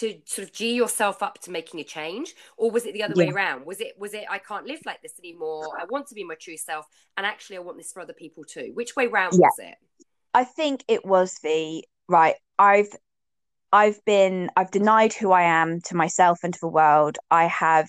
to 0.00 0.20
sort 0.24 0.46
of 0.46 0.52
g 0.52 0.74
yourself 0.74 1.22
up 1.22 1.40
to 1.42 1.50
making 1.50 1.80
a 1.80 1.84
change, 1.84 2.34
or 2.56 2.70
was 2.70 2.86
it 2.86 2.94
the 2.94 3.02
other 3.02 3.16
way 3.16 3.30
around? 3.30 3.66
Was 3.66 3.80
it 3.80 3.94
was 3.98 4.14
it 4.14 4.24
I 4.30 4.38
can't 4.38 4.66
live 4.66 4.80
like 4.86 5.02
this 5.02 5.18
anymore? 5.18 5.70
I 5.80 5.84
want 5.84 6.06
to 6.08 6.14
be 6.14 6.24
my 6.24 6.34
true 6.34 6.56
self, 6.56 6.86
and 7.16 7.26
actually 7.26 7.56
I 7.56 7.60
want 7.60 7.78
this 7.78 7.92
for 7.92 8.00
other 8.00 8.12
people 8.12 8.44
too. 8.44 8.70
Which 8.74 8.96
way 8.96 9.06
round 9.06 9.34
Yeah. 9.34 9.48
was 9.48 9.58
it? 9.58 9.74
I 10.34 10.44
think 10.44 10.84
it 10.88 11.04
was 11.04 11.34
the 11.42 11.84
right. 12.08 12.36
I've 12.58 12.90
I've 13.72 14.02
been 14.04 14.50
I've 14.56 14.70
denied 14.70 15.12
who 15.12 15.32
I 15.32 15.42
am 15.42 15.80
to 15.82 15.96
myself 15.96 16.40
and 16.42 16.54
to 16.54 16.60
the 16.60 16.68
world. 16.68 17.18
I 17.30 17.46
have 17.46 17.88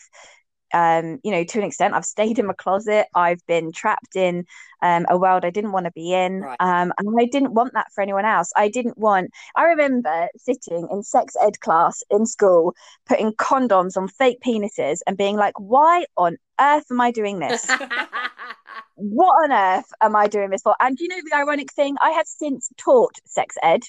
um 0.74 1.20
you 1.24 1.32
know 1.32 1.44
to 1.44 1.60
an 1.60 1.66
extent 1.66 1.94
I've 1.94 2.06
stayed 2.18 2.40
in 2.40 2.46
my 2.46 2.54
closet. 2.54 3.08
I've 3.16 3.46
been 3.48 3.72
trapped 3.72 4.16
in 4.16 4.46
um 4.82 5.06
a 5.10 5.18
world 5.18 5.46
I 5.46 5.50
didn't 5.50 5.72
want 5.72 5.86
to 5.86 5.92
be 5.92 6.14
in. 6.14 6.42
Right. 6.42 6.58
Um 6.60 6.94
and 6.98 7.16
I 7.20 7.26
didn't 7.26 7.54
want 7.54 7.74
that 7.74 7.88
for 7.94 8.02
anyone 8.02 8.26
else. 8.26 8.52
I 8.56 8.70
didn't 8.70 8.98
want 8.98 9.32
I 9.56 9.64
remember 9.66 10.28
sitting 10.38 10.88
in 10.92 11.04
sex 11.04 11.36
ed 11.42 11.60
class 11.60 12.02
in 12.10 12.26
school 12.26 12.76
putting 13.08 13.32
condoms 13.34 13.98
on 13.98 14.08
fake 14.08 14.40
penises 14.46 15.00
and 15.08 15.18
being 15.18 15.38
like 15.38 15.60
why 15.60 16.06
on 16.18 16.38
earth 16.60 16.86
am 16.92 17.02
I 17.02 17.12
doing 17.12 17.40
this? 17.40 17.70
what 19.00 19.44
on 19.44 19.52
earth 19.52 19.92
am 20.02 20.16
I 20.16 20.28
doing 20.28 20.50
this 20.50 20.62
for? 20.62 20.76
And 20.80 21.00
you 21.00 21.08
know 21.08 21.18
the 21.24 21.36
ironic 21.36 21.72
thing? 21.74 21.96
I 22.02 22.12
have 22.12 22.28
since 22.28 22.70
taught 22.78 23.16
sex 23.26 23.56
ed, 23.64 23.82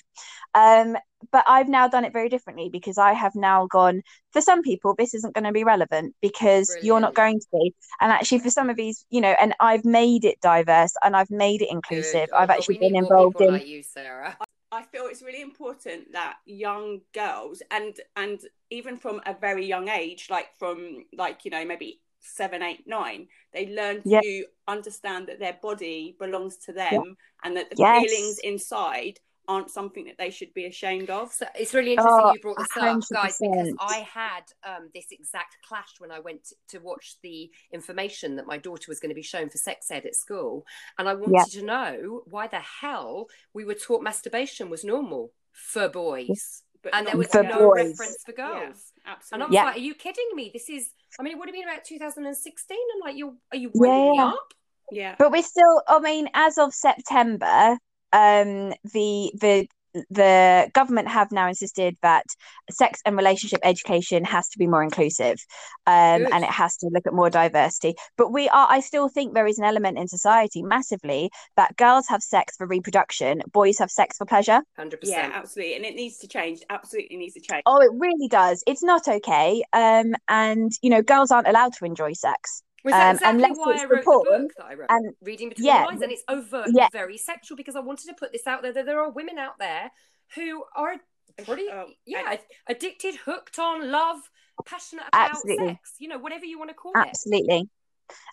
um, 0.54 0.96
but 1.32 1.44
I've 1.46 1.68
now 1.68 1.88
done 1.88 2.04
it 2.04 2.12
very 2.12 2.28
differently 2.28 2.68
because 2.68 2.96
I 2.96 3.12
have 3.12 3.34
now 3.34 3.66
gone, 3.66 4.02
for 4.32 4.40
some 4.40 4.62
people, 4.62 4.94
this 4.96 5.14
isn't 5.14 5.34
going 5.34 5.44
to 5.44 5.52
be 5.52 5.64
relevant 5.64 6.14
because 6.22 6.74
you're 6.82 7.00
not 7.00 7.14
going 7.14 7.40
to 7.40 7.46
be. 7.52 7.74
And 8.00 8.12
actually, 8.12 8.38
for 8.38 8.50
some 8.50 8.70
of 8.70 8.76
these, 8.76 9.04
you 9.10 9.20
know, 9.20 9.34
and 9.40 9.54
I've 9.60 9.84
made 9.84 10.24
it 10.24 10.40
diverse 10.40 10.94
and 11.02 11.16
I've 11.16 11.30
made 11.30 11.62
it 11.62 11.70
inclusive. 11.70 12.30
Good. 12.30 12.36
I've 12.36 12.48
God, 12.48 12.58
actually 12.58 12.78
been 12.78 12.96
involved 12.96 13.40
in. 13.40 13.52
like 13.52 13.66
you, 13.66 13.82
Sarah. 13.82 14.36
I 14.72 14.82
feel 14.82 15.06
it's 15.06 15.22
really 15.22 15.42
important 15.42 16.12
that 16.12 16.36
young 16.46 17.00
girls 17.12 17.60
and 17.72 17.98
and 18.14 18.40
even 18.70 18.96
from 18.96 19.20
a 19.26 19.34
very 19.34 19.66
young 19.66 19.88
age, 19.88 20.28
like 20.30 20.56
from 20.58 21.06
like 21.12 21.44
you 21.44 21.50
know 21.50 21.64
maybe 21.64 22.00
seven, 22.20 22.62
eight, 22.62 22.86
nine, 22.86 23.26
they 23.52 23.66
learn 23.66 24.02
Yeah. 24.04 24.20
to 24.20 24.44
understand 24.68 25.26
that 25.28 25.38
their 25.40 25.58
body 25.60 26.16
belongs 26.18 26.56
to 26.58 26.72
them 26.72 27.16
and 27.42 27.56
that 27.56 27.70
the 27.70 27.76
Yes. 27.78 28.04
feelings 28.04 28.38
inside 28.40 29.18
aren't 29.48 29.70
something 29.70 30.04
that 30.04 30.16
they 30.16 30.30
should 30.30 30.52
be 30.54 30.66
ashamed 30.66 31.10
of. 31.10 31.32
So 31.32 31.44
it's 31.56 31.74
really 31.74 31.94
interesting 31.94 32.24
Oh, 32.26 32.32
you 32.32 32.40
brought 32.40 32.58
this 32.58 32.68
up, 32.76 33.00
guys, 33.10 33.36
because 33.40 33.74
I 33.80 34.06
had 34.12 34.42
um, 34.64 34.90
this 34.94 35.06
exact 35.10 35.56
clash 35.66 35.94
when 35.98 36.12
I 36.12 36.20
went 36.20 36.52
to 36.68 36.78
watch 36.78 37.16
the 37.22 37.50
information 37.72 38.36
that 38.36 38.46
my 38.46 38.58
daughter 38.58 38.84
was 38.86 39.00
going 39.00 39.08
to 39.10 39.14
be 39.14 39.22
shown 39.22 39.48
for 39.50 39.58
sex 39.58 39.90
ed 39.90 40.06
at 40.06 40.14
school, 40.14 40.64
and 40.98 41.08
I 41.08 41.14
wanted 41.14 41.34
Yeah. 41.34 41.60
to 41.60 41.64
know 41.64 42.22
why 42.26 42.46
the 42.46 42.60
hell 42.60 43.26
we 43.52 43.64
were 43.64 43.74
taught 43.74 44.02
masturbation 44.02 44.70
was 44.70 44.84
normal 44.84 45.32
for 45.52 45.88
boys, 45.88 46.62
But 46.82 46.94
and 46.94 47.06
there 47.08 47.16
was 47.16 47.28
For 47.28 47.42
no 47.42 47.58
boys. 47.58 47.98
reference 47.98 48.22
for 48.24 48.32
Yeah, 48.38 48.72
girls. 49.04 49.28
And 49.32 49.42
I 49.42 49.46
absolutely. 49.46 49.46
was 49.46 49.54
Yeah. 49.54 49.64
like, 49.64 49.76
"Are 49.76 49.80
you 49.80 49.94
kidding 49.94 50.28
me? 50.34 50.50
This 50.52 50.68
is." 50.70 50.90
I 51.18 51.22
mean, 51.22 51.32
it 51.32 51.38
would 51.38 51.48
have 51.48 51.54
been 51.54 51.68
about 51.68 51.84
2016. 51.84 52.78
I'm 52.94 53.00
like, 53.00 53.16
"You 53.16 53.28
are 53.28 53.34
are 53.52 53.56
you 53.56 53.70
winding 53.74 54.10
me 54.10 54.18
Yeah. 54.18 54.26
up?" 54.28 54.54
Yeah. 54.90 55.14
But 55.18 55.30
we're 55.32 55.42
still, 55.42 55.82
I 55.86 55.98
mean, 56.00 56.28
as 56.34 56.58
of 56.58 56.74
September, 56.74 57.78
um, 58.12 58.72
the 58.92 59.32
the 59.40 59.68
the 60.10 60.70
government 60.72 61.08
have 61.08 61.32
now 61.32 61.48
insisted 61.48 61.96
that 62.02 62.24
sex 62.70 63.00
and 63.04 63.16
relationship 63.16 63.60
education 63.62 64.24
has 64.24 64.48
to 64.48 64.58
be 64.58 64.66
more 64.66 64.82
inclusive 64.82 65.38
um, 65.86 66.26
and 66.32 66.44
it 66.44 66.50
has 66.50 66.76
to 66.76 66.88
look 66.92 67.06
at 67.06 67.12
more 67.12 67.30
diversity 67.30 67.94
but 68.16 68.32
we 68.32 68.48
are 68.50 68.66
i 68.70 68.80
still 68.80 69.08
think 69.08 69.34
there 69.34 69.46
is 69.46 69.58
an 69.58 69.64
element 69.64 69.98
in 69.98 70.06
society 70.06 70.62
massively 70.62 71.30
that 71.56 71.76
girls 71.76 72.06
have 72.08 72.22
sex 72.22 72.56
for 72.56 72.66
reproduction 72.66 73.42
boys 73.52 73.78
have 73.78 73.90
sex 73.90 74.16
for 74.16 74.24
pleasure 74.26 74.62
100 74.76 75.00
Yeah, 75.02 75.16
percent. 75.26 75.34
absolutely. 75.34 75.74
And 75.76 75.84
it 75.84 75.94
needs 75.94 76.18
to 76.18 76.28
change. 76.28 76.60
Absolutely 76.70 77.16
needs 77.16 77.34
to 77.34 77.40
change. 77.40 77.62
oh 77.66 77.80
it 77.80 77.90
really 77.98 78.28
does 78.28 78.62
it's 78.66 78.82
not 78.82 79.08
okay 79.08 79.62
um, 79.72 80.14
and 80.28 80.70
you 80.82 80.90
know 80.90 81.02
girls 81.02 81.30
aren't 81.30 81.48
allowed 81.48 81.72
to 81.74 81.84
enjoy 81.84 82.12
sex 82.12 82.62
Was 82.84 82.92
that 82.92 83.08
Um, 83.10 83.14
exactly 83.16 83.34
unless 83.44 83.56
why 83.58 83.72
I 83.72 83.84
wrote 83.84 84.04
for 84.04 84.24
the 84.24 84.38
book 84.38 84.52
that 84.56 84.66
I 84.66 84.74
wrote, 84.74 84.86
and- 84.90 85.14
reading 85.22 85.48
between 85.50 85.66
yeah, 85.66 85.82
the 85.82 85.86
lines, 85.88 86.02
and 86.02 86.12
it's 86.12 86.24
overt, 86.28 86.68
yeah. 86.72 86.88
very 86.92 87.18
sexual 87.18 87.56
because 87.56 87.76
I 87.76 87.80
wanted 87.80 88.06
to 88.08 88.14
put 88.14 88.32
this 88.32 88.46
out 88.46 88.62
there 88.62 88.72
that 88.72 88.86
there 88.86 89.00
are 89.00 89.10
women 89.10 89.38
out 89.38 89.58
there 89.58 89.90
who 90.34 90.64
are 90.74 90.96
pretty, 91.44 91.68
Oh, 91.72 91.86
yeah, 92.06 92.36
addicted, 92.66 93.16
hooked 93.16 93.58
on, 93.58 93.90
love, 93.90 94.18
passionate 94.64 95.04
about 95.08 95.30
Absolutely. 95.30 95.68
sex. 95.68 95.94
You 95.98 96.08
know, 96.08 96.18
whatever 96.18 96.44
you 96.44 96.58
want 96.58 96.70
to 96.70 96.74
call 96.74 96.92
it. 96.92 96.98
absolutely 96.98 97.68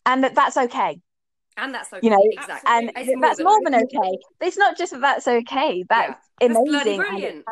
and 0.06 0.24
that 0.24 0.34
that's 0.36 0.58
okay 0.58 1.00
and 1.56 1.74
that's 1.74 1.92
okay. 1.94 2.00
You 2.04 2.10
know, 2.12 2.20
exactly, 2.22 2.70
and 2.72 2.90
It's 2.96 3.10
It's 3.10 3.22
that's 3.22 3.38
than 3.38 3.46
more 3.46 3.60
than 3.64 3.76
okay. 3.76 4.18
It's 4.42 4.58
not 4.58 4.78
just 4.78 4.92
that 4.92 5.02
that's 5.02 5.28
okay. 5.28 5.84
That's 5.90 6.20
That's 6.40 6.52
amazing. 6.56 6.66
bloody 6.66 6.90
and 6.92 6.98
brilliant. 7.00 7.46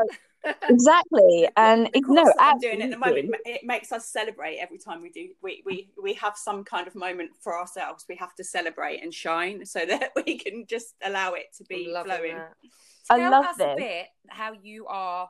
It's- 0.46 0.70
exactly. 0.70 1.50
And 1.58 1.86
the 1.88 1.98
it, 1.98 2.04
no, 2.08 2.24
course 2.24 2.36
that 2.38 2.44
I'm 2.54 2.60
doing 2.60 2.82
at 2.82 2.92
the 2.92 2.98
moment, 2.98 3.36
it 3.46 3.62
makes 3.64 3.92
us 3.92 4.08
celebrate 4.08 4.58
every 4.58 4.78
time 4.78 5.02
we 5.02 5.10
do. 5.10 5.30
We, 5.42 5.64
we 5.66 5.90
we 6.02 6.14
have 6.14 6.38
some 6.38 6.64
kind 6.64 6.88
of 6.88 6.96
moment 6.96 7.32
for 7.42 7.58
ourselves. 7.58 8.06
We 8.08 8.16
have 8.18 8.36
to 8.36 8.44
celebrate 8.44 9.02
and 9.04 9.14
shine 9.14 9.66
so 9.66 9.86
that 9.86 10.12
we 10.16 10.38
can 10.38 10.66
just 10.68 10.96
allow 11.04 11.34
it 11.34 11.48
to 11.58 11.64
be 11.66 11.86
flowing. 11.86 12.36
that. 12.36 12.54
I 13.10 13.30
love 13.30 13.46
us 13.46 13.58
this. 13.58 13.68
a 13.68 13.76
bit 13.76 14.08
how 14.30 14.54
you 14.54 14.88
are 14.88 15.30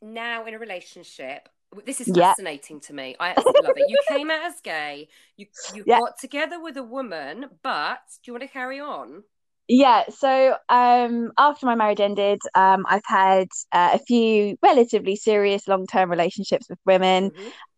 now 0.00 0.46
in 0.46 0.54
a 0.54 0.58
relationship. 0.58 1.48
This 1.86 2.00
is 2.02 2.08
Yeah. 2.08 2.30
fascinating 2.30 2.80
to 2.82 2.92
me. 2.92 3.16
I 3.18 3.30
absolutely 3.30 3.62
love 3.62 3.76
it. 3.78 3.88
You 3.88 3.98
came 4.08 4.30
out 4.30 4.44
as 4.44 4.60
gay. 4.60 5.08
You 5.36 5.46
you 5.74 5.84
Yeah. 5.86 6.00
got 6.00 6.18
together 6.18 6.60
with 6.60 6.76
a 6.76 6.82
woman, 6.82 7.46
but 7.62 8.00
do 8.22 8.30
you 8.30 8.32
want 8.34 8.42
to 8.42 8.48
carry 8.48 8.78
on? 8.80 9.24
Yeah, 9.68 10.04
so 10.10 10.56
um, 10.68 11.32
after 11.38 11.66
my 11.66 11.74
marriage 11.76 12.00
ended, 12.00 12.40
um, 12.54 12.84
I've 12.88 13.04
had 13.06 13.48
uh, 13.70 13.90
a 13.94 13.98
few 13.98 14.56
relatively 14.62 15.16
serious 15.16 15.66
long-term 15.66 16.10
relationships 16.10 16.66
with 16.68 16.78
women. 16.84 17.30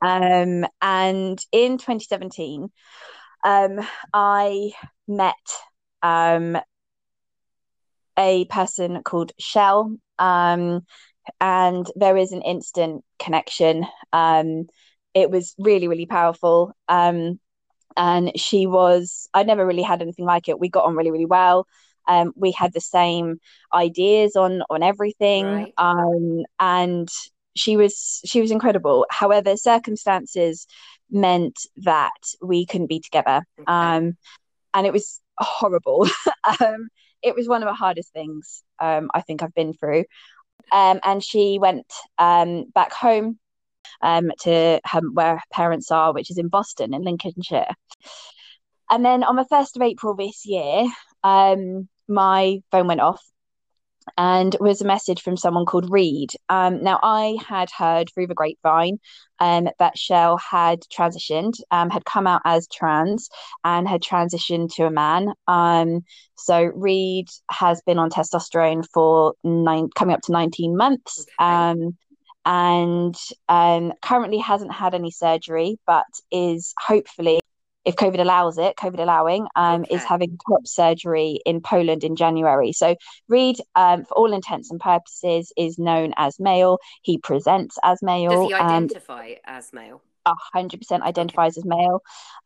Mhm. 0.02 0.64
Um, 0.64 0.70
and 0.80 1.38
in 1.52 1.78
2017, 1.78 2.68
um, 3.44 3.80
I 4.12 4.72
met 5.06 5.34
um, 6.02 6.58
a 8.18 8.44
person 8.46 9.02
called 9.02 9.32
Shell. 9.38 9.96
Um, 10.18 10.86
and 11.40 11.86
there 11.96 12.16
is 12.16 12.32
an 12.32 12.42
instant 12.42 13.04
connection. 13.18 13.86
Um, 14.12 14.66
it 15.14 15.30
was 15.30 15.54
really, 15.58 15.88
really 15.88 16.06
powerful. 16.06 16.72
Um, 16.88 17.40
and 17.96 18.32
she 18.38 18.66
was, 18.66 19.28
I 19.34 19.42
never 19.42 19.66
really 19.66 19.82
had 19.82 20.02
anything 20.02 20.24
like 20.24 20.48
it. 20.48 20.58
We 20.58 20.68
got 20.68 20.84
on 20.84 20.96
really, 20.96 21.10
really 21.10 21.26
well. 21.26 21.66
Um, 22.06 22.32
we 22.36 22.52
had 22.52 22.72
the 22.72 22.80
same 22.80 23.40
ideas 23.72 24.36
on 24.36 24.62
on 24.68 24.82
everything. 24.82 25.46
Right. 25.46 25.74
Um, 25.78 26.44
and 26.60 27.08
she 27.56 27.76
was 27.76 28.20
she 28.24 28.40
was 28.40 28.50
incredible. 28.50 29.06
However, 29.10 29.56
circumstances 29.56 30.66
meant 31.10 31.58
that 31.76 32.10
we 32.42 32.66
couldn't 32.66 32.88
be 32.88 33.00
together. 33.00 33.42
Okay. 33.58 33.64
Um, 33.66 34.16
and 34.74 34.86
it 34.86 34.92
was 34.92 35.20
horrible. 35.38 36.08
um, 36.60 36.88
it 37.22 37.34
was 37.34 37.48
one 37.48 37.62
of 37.62 37.68
the 37.68 37.74
hardest 37.74 38.12
things 38.12 38.62
um, 38.80 39.10
I 39.14 39.22
think 39.22 39.42
I've 39.42 39.54
been 39.54 39.72
through. 39.72 40.04
Um, 40.72 41.00
and 41.02 41.22
she 41.22 41.58
went 41.60 41.90
um, 42.18 42.64
back 42.74 42.92
home 42.92 43.38
um, 44.04 44.30
to 44.42 44.80
her, 44.84 45.00
where 45.12 45.36
her 45.36 45.42
parents 45.50 45.90
are, 45.90 46.12
which 46.12 46.30
is 46.30 46.38
in 46.38 46.48
Boston, 46.48 46.94
in 46.94 47.02
Lincolnshire. 47.02 47.74
And 48.90 49.04
then 49.04 49.24
on 49.24 49.36
the 49.36 49.46
1st 49.50 49.76
of 49.76 49.82
April 49.82 50.14
this 50.14 50.44
year, 50.46 50.86
um, 51.24 51.88
my 52.06 52.60
phone 52.70 52.86
went 52.86 53.00
off. 53.00 53.22
and 54.18 54.54
was 54.60 54.82
a 54.82 54.86
message 54.86 55.22
from 55.22 55.36
someone 55.38 55.64
called 55.64 55.90
Reed. 55.90 56.28
Um, 56.50 56.82
now, 56.84 57.00
I 57.02 57.38
had 57.48 57.70
heard 57.70 58.10
through 58.12 58.26
the 58.26 58.34
grapevine 58.34 58.98
um, 59.40 59.68
that 59.78 59.96
Shell 59.96 60.36
had 60.36 60.80
transitioned, 60.94 61.54
um, 61.70 61.88
had 61.88 62.04
come 62.04 62.26
out 62.26 62.42
as 62.44 62.68
trans, 62.68 63.30
and 63.64 63.88
had 63.88 64.02
transitioned 64.02 64.74
to 64.74 64.84
a 64.84 64.90
man. 64.90 65.32
Um, 65.48 66.04
so 66.36 66.70
Reed 66.74 67.28
has 67.50 67.80
been 67.86 67.98
on 67.98 68.10
testosterone 68.10 68.84
for 68.92 69.34
nine, 69.42 69.88
coming 69.96 70.14
up 70.14 70.20
to 70.24 70.32
19 70.32 70.76
months. 70.76 71.24
Okay. 71.40 71.96
And 72.46 73.16
um, 73.48 73.92
currently 74.02 74.38
hasn't 74.38 74.72
had 74.72 74.94
any 74.94 75.10
surgery, 75.10 75.78
but 75.86 76.04
is 76.30 76.74
hopefully 76.78 77.40
if 77.84 77.96
COVID 77.96 78.20
allows 78.20 78.58
it, 78.58 78.76
COVID 78.76 78.98
allowing, 78.98 79.46
um, 79.56 79.82
okay. 79.82 79.94
is 79.94 80.04
having 80.04 80.38
top 80.48 80.66
surgery 80.66 81.40
in 81.44 81.60
Poland 81.60 82.02
in 82.02 82.16
January. 82.16 82.72
So 82.72 82.96
Reed, 83.28 83.56
um, 83.74 84.04
for 84.04 84.14
all 84.14 84.32
intents 84.32 84.70
and 84.70 84.80
purposes, 84.80 85.52
is 85.56 85.78
known 85.78 86.14
as 86.16 86.40
male. 86.40 86.78
He 87.02 87.18
presents 87.18 87.76
as 87.82 88.02
male. 88.02 88.30
Does 88.30 88.48
he 88.48 88.54
identify 88.54 89.34
as 89.44 89.72
male? 89.72 90.02
hundred 90.54 90.78
percent 90.78 91.02
identifies 91.02 91.58
as 91.58 91.66
male. 91.66 92.00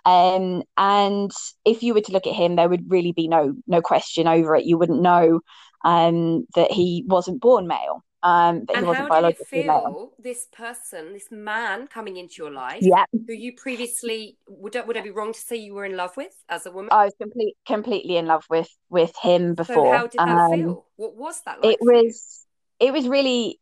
Um, 0.05 0.65
and 0.77 1.31
if 1.65 1.85
you 1.85 1.95
were 1.95 2.01
to 2.01 2.13
look 2.13 2.27
at 2.27 2.35
him, 2.35 2.57
there 2.57 2.69
would 2.69 2.91
really 2.91 3.13
be 3.13 3.29
no 3.29 3.55
no 3.69 3.81
question 3.81 4.27
over 4.27 4.57
it. 4.57 4.65
You 4.65 4.77
wouldn't 4.79 5.01
know 5.01 5.41
um, 5.85 6.45
that 6.57 6.73
he 6.73 7.05
wasn't 7.07 7.41
born 7.41 7.69
male 7.69 8.03
um 8.23 8.65
and 8.75 8.85
how 8.87 9.09
did 9.09 9.31
it 9.31 9.47
feel 9.47 9.67
male. 9.67 10.13
this 10.19 10.47
person 10.51 11.13
this 11.13 11.29
man 11.31 11.87
coming 11.87 12.17
into 12.17 12.35
your 12.39 12.51
life 12.51 12.83
yeah 12.83 13.05
who 13.13 13.33
you 13.33 13.53
previously 13.53 14.37
would 14.49 14.77
would 14.87 14.97
I 14.97 15.03
be 15.03 15.11
wrong 15.11 15.33
to 15.33 15.41
say 15.41 15.57
you 15.57 15.75
were 15.75 15.85
in 15.85 15.97
love 15.97 16.17
with 16.17 16.33
as 16.49 16.67
a 16.67 16.73
woman 16.73 16.91
i 16.93 17.05
was 17.05 17.15
complete, 17.21 17.57
completely 17.67 18.17
in 18.17 18.27
love 18.27 18.45
with 18.51 18.69
with 18.91 19.13
him 19.23 19.55
before 19.55 19.93
so 19.93 19.99
how 19.99 20.07
did 20.09 20.19
that 20.19 20.29
um, 20.29 20.51
feel 20.51 20.87
what 20.97 21.15
was 21.15 21.41
that 21.47 21.63
like 21.63 21.75
it 21.75 21.79
was 21.81 22.45
you? 22.81 22.89
it 22.89 22.93
was 22.93 23.07
really 23.07 23.61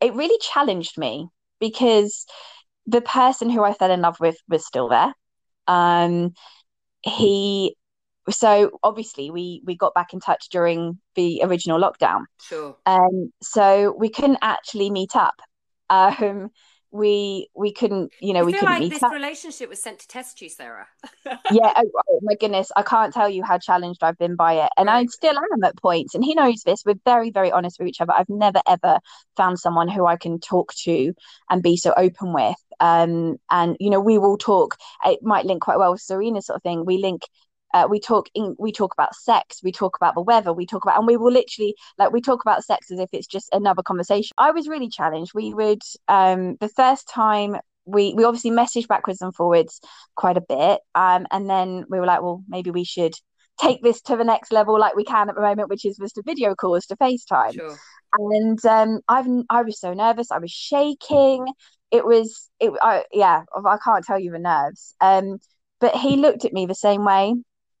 it 0.00 0.14
really 0.14 0.38
challenged 0.40 0.96
me 0.96 1.26
because 1.58 2.26
the 2.86 3.00
person 3.00 3.50
who 3.50 3.64
i 3.64 3.72
fell 3.72 3.90
in 3.90 4.02
love 4.02 4.20
with 4.20 4.36
was 4.48 4.64
still 4.64 4.88
there 4.88 5.12
um 5.66 6.32
he 7.02 7.74
so 8.30 8.78
obviously 8.82 9.30
we 9.30 9.62
we 9.64 9.76
got 9.76 9.94
back 9.94 10.12
in 10.12 10.20
touch 10.20 10.48
during 10.50 10.98
the 11.14 11.42
original 11.44 11.80
lockdown. 11.80 12.24
Sure. 12.40 12.76
Um 12.86 13.32
so 13.42 13.94
we 13.98 14.08
couldn't 14.08 14.38
actually 14.42 14.90
meet 14.90 15.16
up. 15.16 15.40
Um 15.90 16.50
we 16.92 17.48
we 17.56 17.72
couldn't 17.72 18.12
you 18.20 18.34
know 18.34 18.40
I 18.40 18.44
we 18.44 18.52
couldn't 18.52 18.68
like 18.68 18.80
meet 18.80 18.92
this 18.92 19.02
up. 19.02 19.12
relationship 19.12 19.70
was 19.70 19.82
sent 19.82 19.98
to 20.00 20.08
test 20.08 20.40
you 20.42 20.48
sarah. 20.50 20.86
Yeah 21.50 21.72
oh, 21.76 21.90
oh, 22.10 22.20
my 22.22 22.34
goodness 22.34 22.70
i 22.76 22.82
can't 22.82 23.14
tell 23.14 23.28
you 23.28 23.42
how 23.42 23.56
challenged 23.58 24.04
i've 24.04 24.18
been 24.18 24.36
by 24.36 24.54
it. 24.54 24.70
And 24.76 24.88
right. 24.88 25.00
i 25.00 25.06
still 25.06 25.36
am 25.36 25.64
at 25.64 25.76
points 25.78 26.14
and 26.14 26.22
he 26.22 26.34
knows 26.34 26.62
this 26.64 26.82
we're 26.84 27.00
very 27.06 27.30
very 27.30 27.50
honest 27.50 27.78
with 27.78 27.88
each 27.88 28.00
other. 28.02 28.12
I've 28.12 28.28
never 28.28 28.60
ever 28.68 29.00
found 29.36 29.58
someone 29.58 29.88
who 29.88 30.06
i 30.06 30.16
can 30.16 30.38
talk 30.38 30.74
to 30.84 31.14
and 31.48 31.62
be 31.62 31.76
so 31.76 31.94
open 31.96 32.34
with. 32.34 32.56
Um 32.78 33.36
and 33.50 33.76
you 33.80 33.88
know 33.88 34.00
we 34.00 34.18
will 34.18 34.36
talk 34.36 34.76
it 35.06 35.20
might 35.22 35.46
link 35.46 35.62
quite 35.62 35.78
well 35.78 35.92
with 35.92 36.02
serena 36.02 36.42
sort 36.42 36.56
of 36.56 36.62
thing. 36.62 36.84
We 36.84 36.98
link 36.98 37.22
uh, 37.72 37.86
we 37.88 38.00
talk 38.00 38.28
in, 38.34 38.54
we 38.58 38.72
talk 38.72 38.92
about 38.92 39.14
sex 39.14 39.60
we 39.62 39.72
talk 39.72 39.96
about 39.96 40.14
the 40.14 40.22
weather 40.22 40.52
we 40.52 40.66
talk 40.66 40.84
about 40.84 40.98
and 40.98 41.06
we 41.06 41.16
will 41.16 41.32
literally 41.32 41.74
like 41.98 42.12
we 42.12 42.20
talk 42.20 42.42
about 42.42 42.64
sex 42.64 42.90
as 42.90 42.98
if 42.98 43.08
it's 43.12 43.26
just 43.26 43.48
another 43.52 43.82
conversation. 43.82 44.32
I 44.38 44.50
was 44.50 44.68
really 44.68 44.88
challenged. 44.88 45.32
We 45.34 45.54
would 45.54 45.82
um 46.08 46.56
the 46.60 46.68
first 46.68 47.08
time 47.08 47.56
we 47.84 48.14
we 48.14 48.24
obviously 48.24 48.50
messaged 48.50 48.88
backwards 48.88 49.22
and 49.22 49.34
forwards 49.34 49.80
quite 50.14 50.36
a 50.36 50.40
bit 50.40 50.80
um 50.94 51.26
and 51.30 51.50
then 51.50 51.84
we 51.88 51.98
were 51.98 52.06
like 52.06 52.22
well 52.22 52.44
maybe 52.48 52.70
we 52.70 52.84
should 52.84 53.14
take 53.60 53.82
this 53.82 54.00
to 54.02 54.16
the 54.16 54.24
next 54.24 54.52
level 54.52 54.78
like 54.78 54.94
we 54.94 55.04
can 55.04 55.28
at 55.28 55.34
the 55.34 55.40
moment 55.40 55.68
which 55.68 55.84
is 55.84 55.96
just 55.96 56.18
a 56.18 56.22
video 56.24 56.54
calls 56.54 56.86
to 56.86 56.96
facetime. 56.96 57.54
Sure. 57.54 57.76
and 58.18 58.64
um 58.66 59.00
i've 59.08 59.26
i 59.50 59.62
was 59.62 59.80
so 59.80 59.92
nervous. 59.94 60.30
I 60.30 60.38
was 60.38 60.50
shaking. 60.50 61.46
It 61.90 62.06
was 62.06 62.48
it 62.58 62.72
I, 62.80 63.04
yeah 63.12 63.42
i 63.54 63.76
can't 63.84 64.04
tell 64.04 64.18
you 64.18 64.30
the 64.30 64.38
nerves. 64.38 64.94
Um 65.00 65.38
but 65.80 65.96
he 65.96 66.16
looked 66.16 66.44
at 66.44 66.52
me 66.52 66.66
the 66.66 66.74
same 66.74 67.04
way 67.04 67.34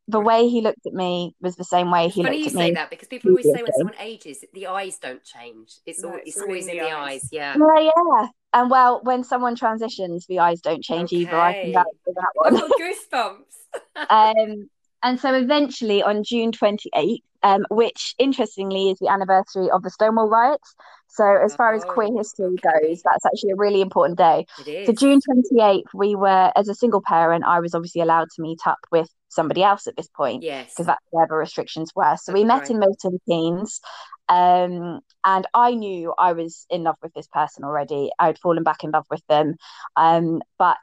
the 0.08 0.20
way 0.20 0.48
he 0.48 0.60
looked 0.60 0.86
at 0.86 0.92
me 0.92 1.34
was 1.40 1.56
the 1.56 1.64
same 1.64 1.90
way 1.90 2.08
he 2.08 2.22
Funny 2.22 2.38
looked 2.38 2.48
at 2.48 2.54
me. 2.54 2.58
Funny 2.58 2.66
you 2.66 2.70
say 2.70 2.74
that 2.74 2.90
because 2.90 3.08
people 3.08 3.30
always 3.30 3.46
say 3.46 3.62
when 3.62 3.72
someone 3.72 3.94
ages, 4.00 4.44
the 4.52 4.66
eyes 4.66 4.98
don't 4.98 5.22
change. 5.22 5.74
It's, 5.86 6.02
no, 6.02 6.10
all, 6.10 6.14
it's, 6.16 6.28
it's 6.28 6.40
always 6.40 6.66
in 6.66 6.78
the 6.78 6.90
eyes. 6.90 7.22
eyes. 7.22 7.28
Yeah. 7.30 7.56
Yeah, 7.56 7.90
yeah. 7.96 8.28
And 8.52 8.70
well, 8.70 9.00
when 9.04 9.24
someone 9.24 9.54
transitions, 9.54 10.26
the 10.26 10.40
eyes 10.40 10.60
don't 10.60 10.82
change 10.82 11.12
okay. 11.12 11.22
either. 11.22 11.36
I 11.36 11.52
can 11.62 11.72
vouch 11.72 11.86
for 12.04 12.14
that 12.14 12.28
one. 12.34 12.56
I've 12.56 12.60
got 12.60 12.80
goosebumps. 12.80 14.10
um, 14.10 14.68
and 15.02 15.18
so 15.18 15.34
eventually 15.34 16.02
on 16.02 16.22
June 16.24 16.52
28th, 16.52 17.22
um, 17.42 17.64
which 17.70 18.14
interestingly 18.18 18.90
is 18.90 18.98
the 18.98 19.08
anniversary 19.08 19.70
of 19.70 19.82
the 19.82 19.90
Stonewall 19.90 20.28
riots. 20.28 20.74
So 21.08 21.24
as 21.24 21.54
far 21.54 21.74
as 21.74 21.84
queer 21.84 22.08
oh, 22.10 22.18
history 22.18 22.46
okay. 22.46 22.88
goes, 22.88 23.02
that's 23.02 23.26
actually 23.26 23.50
a 23.50 23.56
really 23.56 23.80
important 23.80 24.16
day. 24.18 24.46
It 24.60 24.68
is. 24.68 24.86
So 24.86 24.92
June 24.92 25.20
28th, 25.52 25.84
we 25.94 26.14
were, 26.14 26.52
as 26.56 26.68
a 26.68 26.74
single 26.74 27.02
parent, 27.06 27.44
I 27.44 27.60
was 27.60 27.74
obviously 27.74 28.00
allowed 28.00 28.28
to 28.36 28.42
meet 28.42 28.60
up 28.66 28.78
with 28.90 29.08
somebody 29.32 29.62
else 29.62 29.86
at 29.86 29.96
this 29.96 30.08
point. 30.08 30.42
Yes. 30.42 30.70
Because 30.70 30.86
that's 30.86 31.04
where 31.10 31.26
the 31.26 31.34
restrictions 31.34 31.92
were. 31.94 32.16
So 32.16 32.32
we 32.32 32.44
met 32.44 32.60
right. 32.60 32.70
in 32.70 32.78
Milton 32.78 33.18
Keynes. 33.26 33.80
Um, 34.28 35.00
and 35.24 35.46
I 35.54 35.74
knew 35.74 36.14
I 36.16 36.32
was 36.32 36.66
in 36.70 36.84
love 36.84 36.96
with 37.02 37.12
this 37.14 37.26
person 37.28 37.64
already. 37.64 38.10
I'd 38.18 38.38
fallen 38.38 38.62
back 38.62 38.84
in 38.84 38.90
love 38.90 39.06
with 39.10 39.22
them. 39.28 39.56
Um, 39.96 40.42
but 40.58 40.76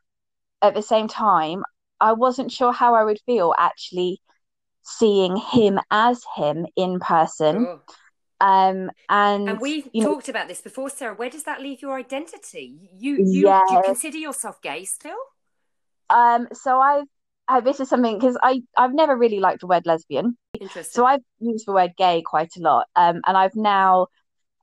at 0.62 0.74
the 0.74 0.82
same 0.82 1.08
time, 1.08 1.64
I 2.00 2.14
wasn't 2.14 2.52
sure 2.52 2.72
how 2.72 2.96
I 2.96 3.04
would 3.04 3.20
feel 3.26 3.54
actually 3.58 4.22
seeing 4.84 5.36
him 5.38 5.80
as 5.92 6.24
him 6.36 6.66
in 6.76 7.00
person. 7.00 7.66
Sure. 7.66 7.82
Um, 8.42 8.90
and 9.10 9.50
and 9.50 9.60
we've 9.60 9.84
talked 9.84 10.28
know, 10.28 10.32
about 10.32 10.48
this 10.48 10.62
before, 10.62 10.90
Sarah. 10.90 11.14
Where 11.14 11.30
does 11.30 11.44
that 11.44 11.62
leave 11.62 11.82
your 11.82 11.98
identity? 11.98 12.90
You 12.98 13.18
you 13.18 13.42
do 13.44 13.74
you 13.74 13.82
consider 13.84 14.18
yourself 14.18 14.62
gay 14.62 14.86
still? 14.86 15.18
Um, 16.10 16.48
so 16.54 16.80
I've 16.80 17.06
I, 17.50 17.62
this 17.62 17.80
is 17.80 17.90
something 17.90 18.18
because 18.18 18.38
I 18.42 18.62
I've 18.78 18.94
never 18.94 19.18
really 19.18 19.40
liked 19.40 19.62
the 19.62 19.68
word 19.68 19.86
lesbian. 19.86 20.38
Interesting. 20.60 20.84
So 20.84 21.06
I've 21.06 21.22
used 21.40 21.66
the 21.66 21.74
word 21.74 21.92
gay 21.98 22.22
quite 22.24 22.52
a 22.58 22.62
lot, 22.62 22.88
um, 22.96 23.22
and 23.26 23.36
I've 23.36 23.56
now 23.56 24.08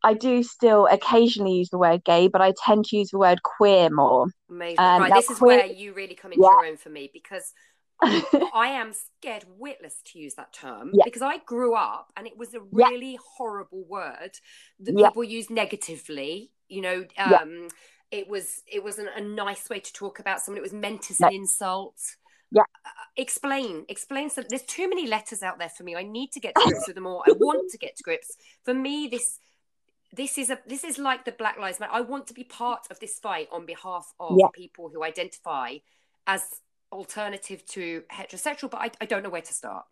I 0.04 0.14
do 0.14 0.42
still 0.44 0.86
occasionally 0.86 1.54
use 1.54 1.70
the 1.70 1.78
word 1.78 2.04
gay, 2.04 2.28
but 2.28 2.40
I 2.40 2.54
tend 2.64 2.84
to 2.86 2.96
use 2.96 3.10
the 3.10 3.18
word 3.18 3.42
queer 3.42 3.90
more. 3.90 4.28
Amazing. 4.48 4.78
Um, 4.78 5.02
right, 5.02 5.12
this 5.12 5.28
is 5.28 5.38
queer... 5.38 5.58
where 5.58 5.66
you 5.66 5.92
really 5.94 6.14
come 6.14 6.32
into 6.32 6.44
yeah. 6.44 6.50
your 6.50 6.66
own 6.66 6.76
for 6.76 6.90
me 6.90 7.10
because 7.12 7.52
I 8.02 8.68
am 8.68 8.92
scared 8.92 9.46
witless 9.58 9.96
to 10.12 10.18
use 10.20 10.34
that 10.34 10.52
term 10.52 10.92
yeah. 10.94 11.02
because 11.04 11.22
I 11.22 11.38
grew 11.38 11.74
up 11.74 12.12
and 12.16 12.26
it 12.26 12.36
was 12.36 12.54
a 12.54 12.60
really 12.60 13.12
yeah. 13.12 13.18
horrible 13.36 13.84
word 13.84 14.38
that 14.80 14.96
people 14.96 15.24
use 15.24 15.50
negatively. 15.50 16.52
You 16.68 16.82
know, 16.82 17.04
um, 17.18 17.68
it 18.10 18.28
was 18.28 18.62
it 18.70 18.84
wasn't 18.84 19.08
a 19.16 19.20
nice 19.20 19.68
way 19.68 19.80
to 19.80 19.92
talk 19.92 20.18
about 20.18 20.40
someone. 20.40 20.58
It 20.58 20.62
was 20.62 20.72
meant 20.72 21.10
as 21.10 21.20
an 21.20 21.32
insult. 21.32 21.98
Yeah. 22.50 22.62
Uh, 22.84 22.90
explain, 23.16 23.84
explain. 23.88 24.30
So 24.30 24.42
there's 24.48 24.62
too 24.62 24.88
many 24.88 25.06
letters 25.06 25.42
out 25.42 25.58
there 25.58 25.68
for 25.68 25.82
me. 25.82 25.96
I 25.96 26.02
need 26.02 26.32
to 26.32 26.40
get 26.40 26.54
to 26.54 26.62
grips 26.64 26.86
with 26.86 26.94
them 26.94 27.06
all. 27.06 27.24
I 27.26 27.32
want 27.32 27.70
to 27.70 27.78
get 27.78 27.96
to 27.96 28.02
grips. 28.02 28.36
For 28.64 28.74
me, 28.74 29.08
this 29.08 29.38
this 30.12 30.38
is 30.38 30.50
a 30.50 30.58
this 30.66 30.84
is 30.84 30.98
like 30.98 31.24
the 31.24 31.32
Black 31.32 31.58
Lives 31.58 31.80
Matter. 31.80 31.92
I 31.92 32.00
want 32.02 32.28
to 32.28 32.34
be 32.34 32.44
part 32.44 32.86
of 32.90 33.00
this 33.00 33.18
fight 33.18 33.48
on 33.52 33.66
behalf 33.66 34.12
of 34.20 34.36
yeah. 34.38 34.46
people 34.54 34.90
who 34.92 35.02
identify 35.02 35.76
as 36.26 36.42
alternative 36.92 37.64
to 37.66 38.02
heterosexual, 38.12 38.70
but 38.70 38.80
I, 38.80 38.90
I 39.00 39.06
don't 39.06 39.22
know 39.22 39.30
where 39.30 39.42
to 39.42 39.52
start. 39.52 39.84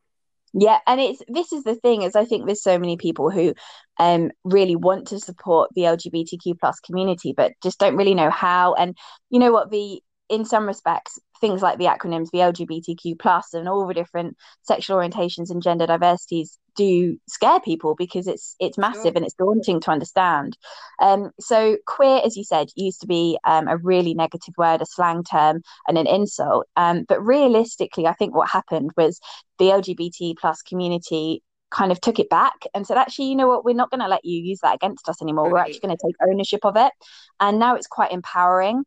Yeah, 0.56 0.78
and 0.86 1.00
it's 1.00 1.20
this 1.26 1.52
is 1.52 1.64
the 1.64 1.74
thing 1.74 2.02
is 2.02 2.14
I 2.14 2.24
think 2.24 2.46
there's 2.46 2.62
so 2.62 2.78
many 2.78 2.96
people 2.96 3.28
who 3.28 3.54
um 3.98 4.30
really 4.44 4.76
want 4.76 5.08
to 5.08 5.18
support 5.18 5.70
the 5.74 5.82
LGBTQ 5.82 6.60
plus 6.60 6.78
community, 6.80 7.34
but 7.36 7.52
just 7.62 7.80
don't 7.80 7.96
really 7.96 8.14
know 8.14 8.30
how. 8.30 8.74
And 8.74 8.96
you 9.30 9.40
know 9.40 9.52
what 9.52 9.70
the 9.70 10.00
in 10.28 10.44
some 10.44 10.66
respects 10.66 11.18
things 11.44 11.60
like 11.60 11.76
the 11.76 11.84
acronyms 11.84 12.30
the 12.30 12.38
lgbtq 12.38 13.18
plus 13.18 13.52
and 13.52 13.68
all 13.68 13.86
the 13.86 13.92
different 13.92 14.34
sexual 14.62 14.96
orientations 14.96 15.50
and 15.50 15.62
gender 15.62 15.86
diversities 15.86 16.58
do 16.74 17.18
scare 17.28 17.60
people 17.60 17.94
because 17.94 18.26
it's 18.26 18.56
it's 18.58 18.78
massive 18.78 19.02
sure. 19.02 19.12
and 19.16 19.24
it's 19.24 19.34
daunting 19.34 19.78
to 19.80 19.90
understand. 19.90 20.56
Um 21.00 21.30
so 21.38 21.76
queer 21.86 22.20
as 22.24 22.36
you 22.36 22.44
said 22.44 22.68
used 22.74 23.00
to 23.02 23.06
be 23.06 23.38
um, 23.44 23.68
a 23.68 23.76
really 23.76 24.14
negative 24.14 24.54
word 24.56 24.82
a 24.82 24.86
slang 24.86 25.22
term 25.22 25.62
and 25.86 25.98
an 25.98 26.06
insult. 26.06 26.66
Um 26.76 27.04
but 27.08 27.24
realistically 27.24 28.06
i 28.06 28.14
think 28.14 28.34
what 28.34 28.48
happened 28.48 28.90
was 28.96 29.20
the 29.58 29.66
lgbt 29.66 30.36
plus 30.38 30.62
community 30.62 31.42
kind 31.70 31.90
of 31.90 32.00
took 32.00 32.18
it 32.18 32.30
back 32.30 32.54
and 32.72 32.86
said 32.86 32.96
actually 32.96 33.26
you 33.26 33.34
know 33.34 33.48
what? 33.48 33.64
We're 33.64 33.74
not 33.74 33.90
going 33.90 34.00
to 34.00 34.08
let 34.08 34.24
you 34.24 34.40
use 34.40 34.60
that 34.62 34.76
against 34.76 35.08
us 35.08 35.20
anymore. 35.20 35.46
Right. 35.46 35.52
we're 35.52 35.58
actually 35.58 35.80
going 35.80 35.96
to 35.96 36.06
take 36.06 36.14
ownership 36.28 36.64
of 36.64 36.76
it. 36.76 36.92
And 37.40 37.58
now 37.58 37.74
it's 37.74 37.88
quite 37.88 38.12
empowering 38.12 38.84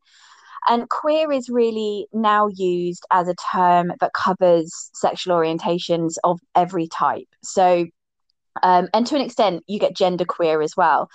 and 0.66 0.88
queer 0.88 1.30
is 1.32 1.48
really 1.48 2.06
now 2.12 2.48
used 2.48 3.04
as 3.10 3.28
a 3.28 3.34
term 3.52 3.92
that 4.00 4.12
covers 4.12 4.90
sexual 4.94 5.36
orientations 5.36 6.14
of 6.24 6.40
every 6.54 6.88
type. 6.88 7.28
So, 7.42 7.86
um, 8.62 8.88
and 8.92 9.06
to 9.06 9.16
an 9.16 9.22
extent, 9.22 9.64
you 9.66 9.78
get 9.78 9.96
gender 9.96 10.24
queer 10.24 10.62
as 10.62 10.76
well. 10.76 11.08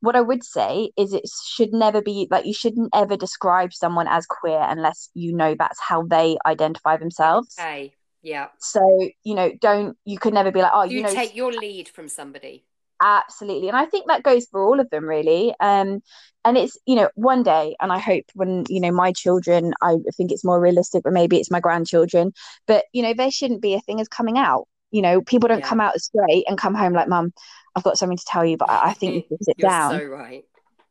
What 0.00 0.16
I 0.16 0.20
would 0.20 0.44
say 0.44 0.90
is 0.96 1.12
it 1.12 1.28
should 1.46 1.72
never 1.72 2.00
be 2.00 2.28
like 2.30 2.46
you 2.46 2.54
shouldn't 2.54 2.90
ever 2.94 3.16
describe 3.16 3.72
someone 3.72 4.06
as 4.08 4.26
queer 4.26 4.60
unless 4.60 5.10
you 5.14 5.34
know 5.34 5.54
that's 5.58 5.80
how 5.80 6.04
they 6.04 6.36
identify 6.46 6.96
themselves. 6.96 7.54
Okay. 7.58 7.92
Yeah. 8.22 8.48
So, 8.58 8.80
you 9.24 9.34
know, 9.34 9.52
don't 9.60 9.96
you 10.04 10.18
could 10.18 10.34
never 10.34 10.50
be 10.50 10.60
like, 10.60 10.72
oh, 10.74 10.82
you, 10.82 10.98
you 10.98 11.02
know, 11.04 11.12
take 11.12 11.36
your 11.36 11.52
lead 11.52 11.88
from 11.88 12.08
somebody. 12.08 12.64
Absolutely. 13.02 13.68
And 13.68 13.76
i 13.76 13.86
think 13.86 14.06
that 14.08 14.22
goes 14.22 14.46
for 14.46 14.64
all 14.64 14.80
of 14.80 14.90
them 14.90 15.04
really. 15.04 15.54
Um 15.60 16.00
and 16.46 16.56
it's 16.56 16.78
you 16.86 16.94
know 16.94 17.10
one 17.16 17.42
day 17.42 17.76
and 17.80 17.92
i 17.92 17.98
hope 17.98 18.24
when 18.34 18.64
you 18.68 18.80
know 18.80 18.92
my 18.92 19.12
children 19.12 19.74
i 19.82 19.96
think 20.16 20.30
it's 20.30 20.44
more 20.44 20.60
realistic 20.60 21.02
but 21.02 21.12
maybe 21.12 21.38
it's 21.38 21.50
my 21.50 21.58
grandchildren 21.58 22.32
but 22.68 22.84
you 22.92 23.02
know 23.02 23.12
there 23.12 23.32
shouldn't 23.32 23.60
be 23.60 23.74
a 23.74 23.80
thing 23.80 24.00
as 24.00 24.08
coming 24.08 24.38
out. 24.38 24.68
You 24.92 25.02
know 25.02 25.20
people 25.20 25.48
don't 25.48 25.58
yeah. 25.58 25.66
come 25.66 25.80
out 25.80 26.00
straight 26.00 26.44
and 26.46 26.56
come 26.56 26.74
home 26.74 26.92
like 26.92 27.08
mum 27.08 27.32
i've 27.74 27.82
got 27.82 27.98
something 27.98 28.16
to 28.16 28.24
tell 28.26 28.44
you 28.44 28.56
but 28.56 28.70
i, 28.70 28.90
I 28.90 28.92
think 28.94 29.14
you 29.14 29.22
should 29.28 29.44
sit 29.44 29.56
You're 29.58 29.68
down. 29.68 29.98
so 29.98 30.04
right 30.04 30.44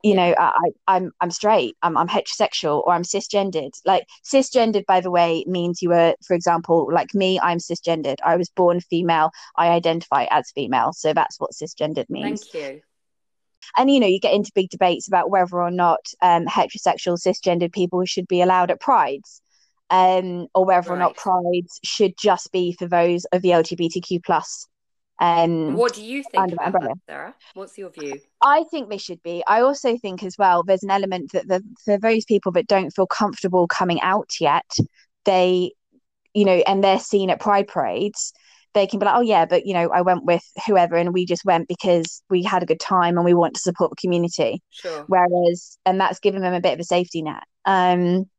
you 0.06 0.15
know 0.15 0.36
I, 0.38 0.70
i'm 0.88 1.12
i'm 1.20 1.32
straight 1.32 1.76
I'm, 1.82 1.98
I'm 1.98 2.08
heterosexual 2.08 2.84
or 2.86 2.94
i'm 2.94 3.04
cisgendered. 3.04 3.72
Like 3.86 4.06
cisgendered 4.24 4.86
by 4.86 5.02
the 5.02 5.10
way 5.10 5.44
means 5.48 5.82
you 5.82 5.89
were 5.89 6.15
for 6.26 6.36
example 6.36 6.88
like 6.91 7.13
me 7.15 7.39
i'm 7.41 7.58
cisgendered. 7.58 8.18
I 8.24 8.36
was 8.38 8.50
born 8.50 8.80
female 8.82 9.32
i 9.56 9.70
identify 9.70 10.28
as 10.30 10.52
female. 10.54 10.94
So 10.94 11.13
that's 11.13 11.39
what 11.39 11.52
cisgendered 11.52 12.10
means. 12.10 12.48
Thank 12.48 12.63
you. 12.63 12.82
And 13.78 13.89
you 13.89 14.00
know 14.00 14.08
you 14.08 14.20
get 14.20 14.36
into 14.36 14.52
big 14.54 14.70
debates 14.70 15.08
about 15.08 15.32
whether 15.32 15.60
or 15.60 15.72
not 15.72 16.02
um, 16.22 16.46
heterosexual 16.46 17.18
cisgendered 17.20 17.74
people 17.74 18.06
should 18.06 18.28
be 18.28 18.41
allowed 18.41 18.70
at 18.70 18.80
prides 18.80 19.41
um, 19.89 20.48
or 20.54 20.65
whether 20.65 20.91
right. 20.91 20.96
or 20.96 21.00
not 21.00 21.15
prides 21.15 21.80
should 21.84 22.13
just 22.18 22.52
be 22.52 22.74
for 22.74 22.88
those 22.88 23.26
of 23.26 23.41
the 23.41 23.50
lgbtq 23.50 24.24
plus 24.24 24.68
um, 25.19 25.75
what 25.75 25.93
do 25.93 26.04
you 26.04 26.23
think 26.23 26.51
about 26.54 26.73
that, 26.73 26.97
Sarah? 27.08 27.36
What's 27.54 27.78
your 27.78 27.89
view? 27.89 28.19
I 28.41 28.65
think 28.69 28.89
they 28.89 28.97
should 28.97 29.23
be. 29.23 29.43
I 29.47 29.62
also 29.62 29.97
think 29.97 30.23
as 30.23 30.38
well, 30.38 30.63
there's 30.63 30.84
an 30.84 30.91
element 30.91 31.32
that 31.32 31.47
the, 31.47 31.63
for 31.84 31.97
those 31.97 32.25
people 32.25 32.51
that 32.54 32.67
don't 32.67 32.91
feel 32.91 33.08
comfortable 33.08 33.67
coming 33.67 34.01
out 34.01 34.30
yet, 34.41 34.69
they, 35.23 35.71
you 36.34 36.45
know, 36.45 36.62
and 36.67 36.84
they're 36.84 36.99
seen 36.99 37.30
at 37.30 37.39
pride 37.39 37.67
parades, 37.67 38.34
they 38.73 38.88
can 38.88 38.99
be 38.99 39.06
like, 39.06 39.15
oh 39.15 39.21
yeah, 39.21 39.45
but 39.45 39.65
you 39.65 39.73
know, 39.73 39.89
I 39.89 40.01
went 40.01 40.25
with 40.25 40.43
whoever, 40.67 40.97
and 40.97 41.13
we 41.13 41.25
just 41.25 41.45
went 41.45 41.69
because 41.69 42.21
we 42.30 42.43
had 42.43 42.62
a 42.62 42.65
good 42.65 42.82
time 42.82 43.15
and 43.15 43.23
we 43.23 43.34
want 43.34 43.54
to 43.56 43.62
support 43.62 43.91
the 43.91 43.95
community. 43.95 44.62
Sure. 44.69 45.06
Whereas, 45.08 45.78
and 45.86 45.99
that's 45.99 46.19
given 46.19 46.41
them 46.41 46.54
a 46.54 46.62
bit 46.62 46.73
of 46.73 46.80
a 46.82 46.84
safety 46.84 47.21
net. 47.21 47.43
Um, 47.63 48.30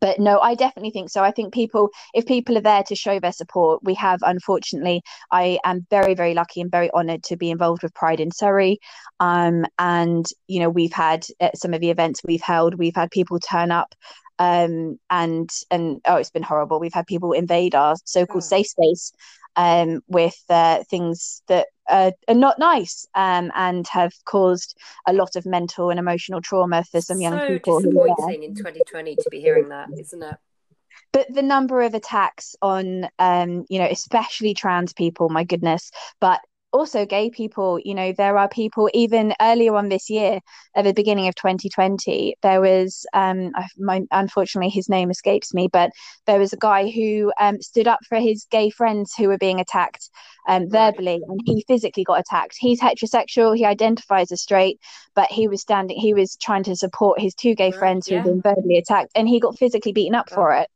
but 0.00 0.18
no 0.18 0.38
i 0.40 0.54
definitely 0.54 0.90
think 0.90 1.10
so. 1.10 1.22
I 1.22 1.30
think 1.30 1.52
people 1.52 1.90
if 2.14 2.26
people 2.26 2.56
are 2.56 2.62
there 2.62 2.82
to 2.84 2.94
show 2.94 3.18
their 3.20 3.32
support 3.32 3.80
we 3.82 3.94
have 3.94 4.20
unfortunately 4.22 5.02
i 5.32 5.58
am 5.64 5.86
very 5.90 6.14
very 6.14 6.34
lucky 6.34 6.60
and 6.60 6.70
very 6.70 6.90
honored 6.92 7.22
to 7.24 7.36
be 7.36 7.50
involved 7.50 7.82
with 7.82 7.94
pride 7.94 8.20
in 8.20 8.30
surrey. 8.30 8.78
Um, 9.20 9.64
and 9.78 10.26
you 10.46 10.60
know 10.60 10.70
we've 10.70 10.92
had 10.92 11.26
at 11.40 11.58
some 11.58 11.74
of 11.74 11.80
the 11.80 11.90
events 11.90 12.20
we've 12.24 12.42
held 12.42 12.74
we've 12.74 12.96
had 12.96 13.10
people 13.10 13.38
turn 13.40 13.70
up 13.70 13.94
um, 14.38 14.98
and 15.10 15.50
and 15.70 16.00
oh 16.06 16.16
it's 16.16 16.30
been 16.30 16.42
horrible 16.42 16.80
we've 16.80 16.94
had 16.94 17.06
people 17.06 17.32
invade 17.32 17.74
our 17.74 17.96
so-called 18.04 18.42
oh. 18.42 18.46
safe 18.46 18.66
space 18.66 19.12
um, 19.56 20.00
with 20.06 20.40
uh, 20.48 20.84
things 20.84 21.42
that 21.48 21.66
are, 21.88 22.12
are 22.28 22.34
not 22.34 22.60
nice 22.60 23.06
um, 23.16 23.50
and 23.56 23.86
have 23.88 24.12
caused 24.24 24.78
a 25.06 25.12
lot 25.12 25.34
of 25.34 25.44
mental 25.46 25.90
and 25.90 25.98
emotional 25.98 26.40
trauma 26.40 26.84
for 26.84 27.00
some 27.00 27.20
young 27.20 27.38
so 27.38 27.48
people. 27.48 27.80
disappointing 27.80 28.44
in 28.44 28.54
2020 28.54 29.16
to 29.16 29.30
be 29.30 29.40
hearing 29.40 29.68
that, 29.70 29.88
isn't 29.98 30.22
it? 30.22 30.36
But 31.12 31.32
the 31.32 31.42
number 31.42 31.82
of 31.82 31.94
attacks 31.94 32.54
on, 32.62 33.08
um, 33.18 33.64
you 33.68 33.78
know, 33.78 33.88
especially 33.90 34.54
trans 34.54 34.92
people, 34.92 35.28
my 35.28 35.42
goodness. 35.42 35.90
But 36.20 36.40
also 36.72 37.06
gay 37.06 37.30
people 37.30 37.78
you 37.82 37.94
know 37.94 38.12
there 38.12 38.36
are 38.36 38.48
people 38.48 38.90
even 38.92 39.32
earlier 39.40 39.74
on 39.74 39.88
this 39.88 40.10
year 40.10 40.38
at 40.74 40.84
the 40.84 40.92
beginning 40.92 41.26
of 41.26 41.34
2020 41.34 42.36
there 42.42 42.60
was 42.60 43.06
um 43.14 43.50
my, 43.78 44.02
unfortunately 44.10 44.68
his 44.68 44.88
name 44.88 45.10
escapes 45.10 45.54
me 45.54 45.68
but 45.72 45.90
there 46.26 46.38
was 46.38 46.52
a 46.52 46.58
guy 46.58 46.90
who 46.90 47.32
um, 47.40 47.60
stood 47.62 47.88
up 47.88 48.00
for 48.08 48.18
his 48.18 48.46
gay 48.50 48.68
friends 48.70 49.14
who 49.16 49.28
were 49.28 49.38
being 49.38 49.60
attacked 49.60 50.10
um, 50.46 50.68
verbally 50.68 51.20
and 51.26 51.40
he 51.44 51.62
physically 51.68 52.04
got 52.04 52.20
attacked. 52.20 52.56
He's 52.58 52.80
heterosexual 52.80 53.56
he 53.56 53.64
identifies 53.64 54.30
as 54.32 54.42
straight 54.42 54.78
but 55.14 55.30
he 55.30 55.48
was 55.48 55.62
standing 55.62 55.98
he 55.98 56.14
was 56.14 56.36
trying 56.36 56.64
to 56.64 56.76
support 56.76 57.20
his 57.20 57.34
two 57.34 57.54
gay 57.54 57.70
friends 57.70 58.06
who 58.06 58.14
yeah. 58.14 58.22
had 58.22 58.26
been 58.26 58.42
verbally 58.42 58.78
attacked 58.78 59.12
and 59.14 59.28
he 59.28 59.40
got 59.40 59.58
physically 59.58 59.92
beaten 59.92 60.14
up 60.14 60.28
for 60.30 60.52
it 60.52 60.68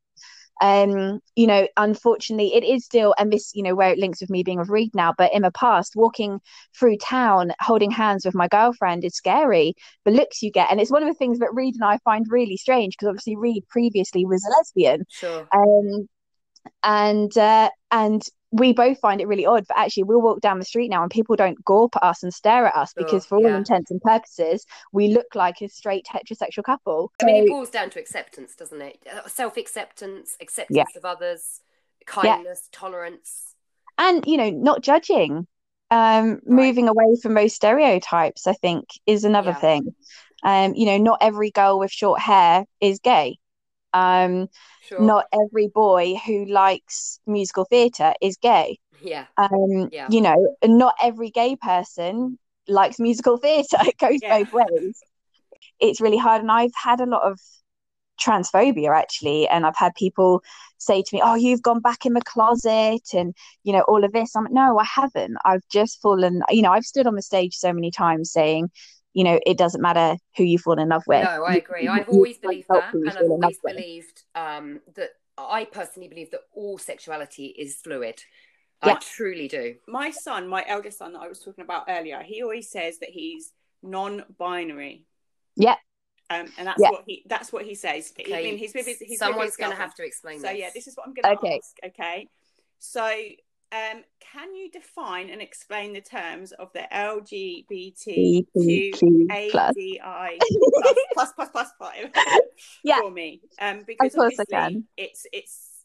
um 0.60 1.20
you 1.34 1.46
know 1.46 1.66
unfortunately 1.76 2.54
it 2.54 2.62
is 2.62 2.84
still 2.84 3.14
and 3.18 3.32
this 3.32 3.50
you 3.54 3.62
know 3.62 3.74
where 3.74 3.90
it 3.90 3.98
links 3.98 4.20
with 4.20 4.30
me 4.30 4.42
being 4.42 4.60
of 4.60 4.70
Reed 4.70 4.90
now 4.94 5.12
but 5.16 5.32
in 5.32 5.42
the 5.42 5.50
past 5.52 5.96
walking 5.96 6.40
through 6.78 6.96
town 6.98 7.52
holding 7.60 7.90
hands 7.90 8.24
with 8.24 8.34
my 8.34 8.48
girlfriend 8.48 9.04
is 9.04 9.14
scary. 9.14 9.74
The 10.04 10.10
looks 10.10 10.42
you 10.42 10.50
get 10.50 10.70
and 10.70 10.80
it's 10.80 10.90
one 10.90 11.02
of 11.02 11.08
the 11.08 11.14
things 11.14 11.38
that 11.38 11.54
Reed 11.54 11.74
and 11.74 11.84
i 11.84 11.98
find 12.04 12.26
really 12.28 12.56
strange 12.56 12.94
because 12.94 13.08
obviously 13.08 13.36
Reed 13.36 13.64
previously 13.68 14.24
was 14.26 14.44
a 14.44 14.50
lesbian. 14.50 15.04
Sure. 15.08 15.48
Um 15.54 16.08
and 16.82 17.36
uh 17.36 17.70
and 17.90 18.22
we 18.52 18.74
both 18.74 19.00
find 19.00 19.20
it 19.20 19.26
really 19.26 19.46
odd, 19.46 19.64
but 19.66 19.78
actually 19.78 20.04
we'll 20.04 20.20
walk 20.20 20.40
down 20.40 20.58
the 20.58 20.64
street 20.64 20.88
now 20.88 21.02
and 21.02 21.10
people 21.10 21.36
don't 21.36 21.62
gawp 21.64 21.96
at 21.96 22.02
us 22.02 22.22
and 22.22 22.32
stare 22.32 22.66
at 22.66 22.76
us 22.76 22.92
because 22.94 23.24
for 23.24 23.38
all 23.38 23.44
yeah. 23.44 23.56
intents 23.56 23.90
and 23.90 24.00
purposes, 24.00 24.66
we 24.92 25.08
look 25.08 25.34
like 25.34 25.62
a 25.62 25.68
straight 25.68 26.06
heterosexual 26.06 26.62
couple. 26.62 27.10
I 27.22 27.24
mean, 27.24 27.44
it 27.44 27.48
boils 27.48 27.70
down 27.70 27.88
to 27.90 27.98
acceptance, 27.98 28.54
doesn't 28.54 28.80
it? 28.80 28.98
Uh, 29.10 29.26
self-acceptance, 29.26 30.36
acceptance 30.40 30.76
yeah. 30.76 30.98
of 30.98 31.04
others, 31.06 31.60
kindness, 32.04 32.68
yeah. 32.70 32.78
tolerance. 32.78 33.54
And, 33.96 34.24
you 34.26 34.36
know, 34.36 34.50
not 34.50 34.82
judging. 34.82 35.46
Um, 35.90 36.30
right. 36.30 36.46
moving 36.46 36.88
away 36.88 37.16
from 37.20 37.34
those 37.34 37.54
stereotypes, 37.54 38.46
I 38.46 38.54
think, 38.54 38.86
is 39.06 39.24
another 39.24 39.52
thing. 39.52 39.94
Um, 40.42 40.74
you 40.74 40.86
know, 40.86 40.96
not 40.98 41.18
every 41.20 41.50
girl 41.50 41.78
with 41.78 41.90
short 41.90 42.18
hair 42.20 42.64
is 42.80 42.98
gay. 42.98 43.36
Um, 43.92 44.48
sure. 44.82 45.00
Not 45.00 45.26
every 45.32 45.68
boy 45.68 46.14
who 46.26 46.44
likes 46.46 47.20
musical 47.26 47.64
theatre 47.64 48.14
is 48.20 48.36
gay. 48.36 48.78
Yeah. 49.02 49.26
Um, 49.36 49.88
yeah. 49.92 50.08
You 50.10 50.20
know, 50.20 50.56
not 50.64 50.94
every 51.02 51.30
gay 51.30 51.56
person 51.56 52.38
likes 52.68 52.98
musical 52.98 53.36
theatre. 53.36 53.78
It 53.86 53.98
goes 53.98 54.20
yeah. 54.22 54.38
both 54.38 54.52
ways. 54.52 55.00
It's 55.80 56.00
really 56.00 56.16
hard. 56.16 56.42
And 56.42 56.50
I've 56.50 56.74
had 56.74 57.00
a 57.00 57.06
lot 57.06 57.22
of 57.22 57.38
transphobia 58.20 58.96
actually. 58.96 59.48
And 59.48 59.66
I've 59.66 59.76
had 59.76 59.94
people 59.94 60.42
say 60.78 61.02
to 61.02 61.16
me, 61.16 61.20
Oh, 61.24 61.34
you've 61.34 61.62
gone 61.62 61.80
back 61.80 62.06
in 62.06 62.12
the 62.14 62.22
closet 62.22 63.02
and, 63.14 63.34
you 63.64 63.72
know, 63.72 63.82
all 63.82 64.04
of 64.04 64.12
this. 64.12 64.34
I'm 64.36 64.44
like, 64.44 64.52
No, 64.52 64.78
I 64.78 64.84
haven't. 64.84 65.36
I've 65.44 65.66
just 65.70 66.00
fallen, 66.00 66.42
you 66.50 66.62
know, 66.62 66.72
I've 66.72 66.84
stood 66.84 67.06
on 67.06 67.14
the 67.14 67.22
stage 67.22 67.56
so 67.56 67.72
many 67.72 67.90
times 67.90 68.30
saying, 68.30 68.70
you 69.14 69.24
know, 69.24 69.38
it 69.46 69.58
doesn't 69.58 69.80
matter 69.80 70.16
who 70.36 70.44
you 70.44 70.58
fall 70.58 70.78
in 70.78 70.88
love 70.88 71.02
with. 71.06 71.24
No, 71.24 71.44
I 71.44 71.54
agree. 71.54 71.88
I've 71.88 72.08
always 72.08 72.38
believed 72.38 72.66
that, 72.68 72.94
and 72.94 73.10
I've 73.10 73.30
always 73.30 73.58
believed 73.64 74.22
um, 74.34 74.80
that. 74.94 75.10
I 75.38 75.64
personally 75.64 76.08
believe 76.08 76.30
that 76.32 76.42
all 76.54 76.76
sexuality 76.76 77.46
is 77.46 77.76
fluid. 77.76 78.22
Yeah. 78.84 78.92
I 78.92 78.98
truly 78.98 79.48
do. 79.48 79.76
My 79.88 80.10
son, 80.10 80.46
my 80.46 80.62
eldest 80.66 80.98
son 80.98 81.14
that 81.14 81.20
I 81.20 81.28
was 81.28 81.40
talking 81.40 81.64
about 81.64 81.84
earlier, 81.88 82.22
he 82.22 82.42
always 82.42 82.70
says 82.70 82.98
that 82.98 83.08
he's 83.08 83.52
non-binary. 83.82 85.06
Yeah. 85.56 85.76
Um, 86.28 86.52
and 86.58 86.66
that's 86.66 86.80
yeah. 86.80 86.90
what 86.90 87.04
he 87.06 87.22
that's 87.26 87.52
what 87.52 87.64
he 87.64 87.74
says. 87.74 88.12
Okay. 88.18 88.34
I 88.34 88.42
mean, 88.42 88.58
he's 88.58 88.74
with 88.74 88.86
his, 88.86 88.98
he's 88.98 89.18
Someone's 89.18 89.56
going 89.56 89.70
to 89.70 89.76
have 89.76 89.94
to 89.94 90.04
explain. 90.04 90.40
So 90.40 90.48
this. 90.48 90.58
yeah, 90.58 90.70
this 90.74 90.86
is 90.86 90.96
what 90.96 91.06
I'm 91.06 91.14
going 91.14 91.36
to 91.36 91.40
okay. 91.40 91.56
ask. 91.56 91.94
Okay. 91.94 92.28
So 92.78 93.10
um, 93.72 94.04
can 94.20 94.54
you 94.54 94.70
define 94.70 95.30
and 95.30 95.40
explain 95.40 95.94
the 95.94 96.02
terms 96.02 96.52
of 96.52 96.70
the 96.74 96.86
LGBTQADI 96.92 98.44
plus 101.14 101.32
plus 101.32 101.48
plus 101.50 101.70
five 101.78 102.10
yeah. 102.84 103.00
for 103.00 103.10
me? 103.10 103.40
Um, 103.58 103.84
because 103.86 104.14
of 104.14 104.18
course 104.18 104.38
I 104.38 104.44
can. 104.44 104.84
It's 104.96 105.26
it's 105.32 105.84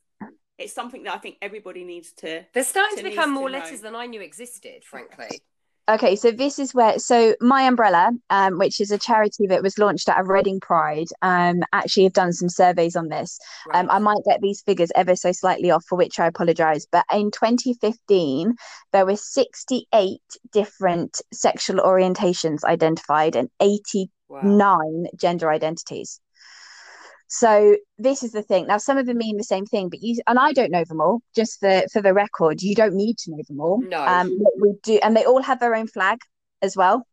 it's 0.58 0.74
something 0.74 1.04
that 1.04 1.14
I 1.14 1.18
think 1.18 1.38
everybody 1.42 1.86
needs 1.86 2.12
to. 2.14 2.44
They're 2.54 2.64
starting 2.64 2.98
to, 2.98 3.04
to 3.04 3.10
become 3.10 3.32
more 3.32 3.50
letters 3.50 3.82
than 3.82 3.96
I 3.96 4.06
knew 4.08 4.22
existed, 4.22 4.84
frankly. 4.84 5.42
Okay, 5.90 6.18
so 6.18 6.32
this 6.32 6.60
is 6.60 6.74
where 6.74 7.00
so 7.00 7.34
my 7.40 7.62
umbrella, 7.62 8.12
um, 8.30 8.58
which 8.58 8.82
is 8.82 8.92
a 8.92 8.98
charity 8.98 9.48
that 9.48 9.64
was 9.64 9.78
launched 9.78 10.10
at 10.10 10.20
a 10.20 10.24
Reading 10.24 10.60
Pride, 10.60 11.08
um, 11.22 11.62
actually 11.72 12.04
have 12.04 12.14
done 12.14 12.34
some 12.34 12.50
surveys 12.50 12.98
on 12.98 13.08
this. 13.08 13.40
Right. 13.68 13.80
Um, 13.80 13.90
I 13.90 14.00
might 14.00 14.24
get 14.28 14.42
these 14.42 14.62
figures 14.62 14.92
ever 14.96 15.16
so 15.16 15.32
slightly 15.32 15.72
off, 15.72 15.86
for 15.88 15.98
which 15.98 16.20
I 16.20 16.28
apologise. 16.28 16.86
But 16.92 17.06
in 17.14 17.32
2015, 17.32 18.56
there 18.92 19.06
were 19.06 19.16
68 19.16 20.20
different 20.52 21.22
sexual 21.32 21.78
orientations 21.78 22.66
identified 22.66 23.38
and 23.38 23.50
89 23.62 24.10
wow. 24.30 25.04
gender 25.16 25.50
identities. 25.50 26.20
So 27.28 27.76
this 27.98 28.24
is 28.24 28.32
the 28.32 28.42
thing. 28.42 28.68
Now, 28.68 28.78
some 28.78 28.98
of 28.98 29.06
them 29.06 29.18
mean 29.18 29.38
the 29.38 29.44
same 29.44 29.66
thing, 29.66 29.90
but 29.90 30.02
you 30.02 30.20
and 30.28 30.40
I 30.40 30.54
don't 30.54 30.72
know 30.72 30.86
them 30.86 31.02
all. 31.02 31.22
Just 31.36 31.60
for 31.60 31.84
for 31.92 32.02
the 32.02 32.14
record, 32.14 32.62
you 32.62 32.74
don't 32.74 32.96
need 32.96 33.18
to 33.20 33.32
know 33.32 33.44
them 33.48 33.60
all. 33.60 33.82
No, 33.82 34.06
um, 34.06 34.38
we 34.62 34.74
do, 34.84 35.00
and 35.04 35.16
they 35.16 35.26
all 35.26 35.42
have 35.42 35.60
their 35.60 35.76
own 35.76 35.88
flag 35.88 36.20
as 36.62 36.78
well. 36.78 37.06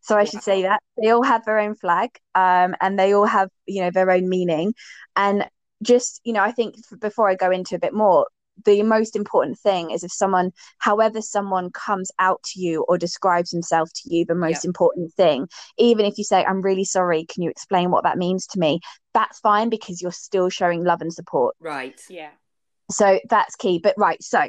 So 0.00 0.18
I 0.18 0.24
should 0.24 0.42
say 0.42 0.62
that 0.62 0.82
they 1.00 1.10
all 1.10 1.22
have 1.22 1.44
their 1.44 1.60
own 1.60 1.76
flag, 1.76 2.10
um, 2.34 2.74
and 2.80 2.98
they 2.98 3.14
all 3.14 3.26
have 3.26 3.50
you 3.66 3.82
know 3.82 3.90
their 3.90 4.10
own 4.10 4.28
meaning. 4.28 4.74
And 5.14 5.48
just 5.82 6.20
you 6.24 6.32
know, 6.32 6.42
I 6.42 6.50
think 6.50 6.74
before 7.00 7.28
I 7.28 7.36
go 7.36 7.50
into 7.50 7.76
a 7.76 7.78
bit 7.78 7.94
more, 7.94 8.26
the 8.64 8.82
most 8.82 9.16
important 9.16 9.58
thing 9.58 9.90
is 9.90 10.04
if 10.04 10.12
someone 10.12 10.50
however 10.78 11.20
someone 11.20 11.70
comes 11.70 12.10
out 12.18 12.42
to 12.42 12.60
you 12.60 12.84
or 12.88 12.98
describes 12.98 13.50
himself 13.50 13.90
to 13.94 14.14
you 14.14 14.24
the 14.24 14.34
most 14.34 14.64
yep. 14.64 14.64
important 14.64 15.12
thing 15.14 15.48
even 15.78 16.04
if 16.04 16.18
you 16.18 16.24
say 16.24 16.44
i'm 16.44 16.60
really 16.60 16.84
sorry 16.84 17.24
can 17.24 17.42
you 17.42 17.50
explain 17.50 17.90
what 17.90 18.04
that 18.04 18.18
means 18.18 18.46
to 18.46 18.58
me 18.58 18.78
that's 19.14 19.38
fine 19.40 19.68
because 19.68 20.00
you're 20.00 20.12
still 20.12 20.48
showing 20.48 20.84
love 20.84 21.00
and 21.02 21.12
support 21.12 21.54
right 21.60 22.00
yeah 22.08 22.30
so 22.90 23.18
that's 23.28 23.56
key 23.56 23.78
but 23.82 23.94
right 23.96 24.22
so 24.22 24.40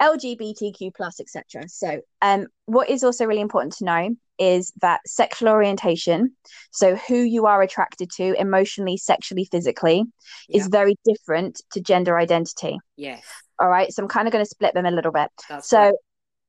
LGBTQ 0.00 0.94
plus, 0.94 1.18
etc. 1.18 1.68
So, 1.68 2.00
um, 2.22 2.46
what 2.66 2.88
is 2.88 3.02
also 3.02 3.24
really 3.26 3.40
important 3.40 3.72
to 3.78 3.84
know 3.84 4.10
is 4.38 4.72
that 4.80 5.00
sexual 5.06 5.48
orientation, 5.48 6.36
so 6.70 6.94
who 6.94 7.16
you 7.16 7.46
are 7.46 7.62
attracted 7.62 8.08
to 8.12 8.34
emotionally, 8.40 8.96
sexually, 8.96 9.44
physically, 9.50 10.04
Yeah. 10.48 10.60
is 10.60 10.68
very 10.68 10.94
different 11.04 11.60
to 11.72 11.80
gender 11.80 12.16
identity. 12.16 12.78
Yes. 12.96 13.24
All 13.58 13.68
right, 13.68 13.92
so 13.92 14.02
I'm 14.04 14.08
kind 14.08 14.28
of 14.28 14.32
going 14.32 14.44
to 14.44 14.48
split 14.48 14.72
them 14.74 14.86
a 14.86 14.92
little 14.92 15.10
bit. 15.10 15.30
That's 15.48 15.68
So, 15.68 15.80
right. 15.80 15.94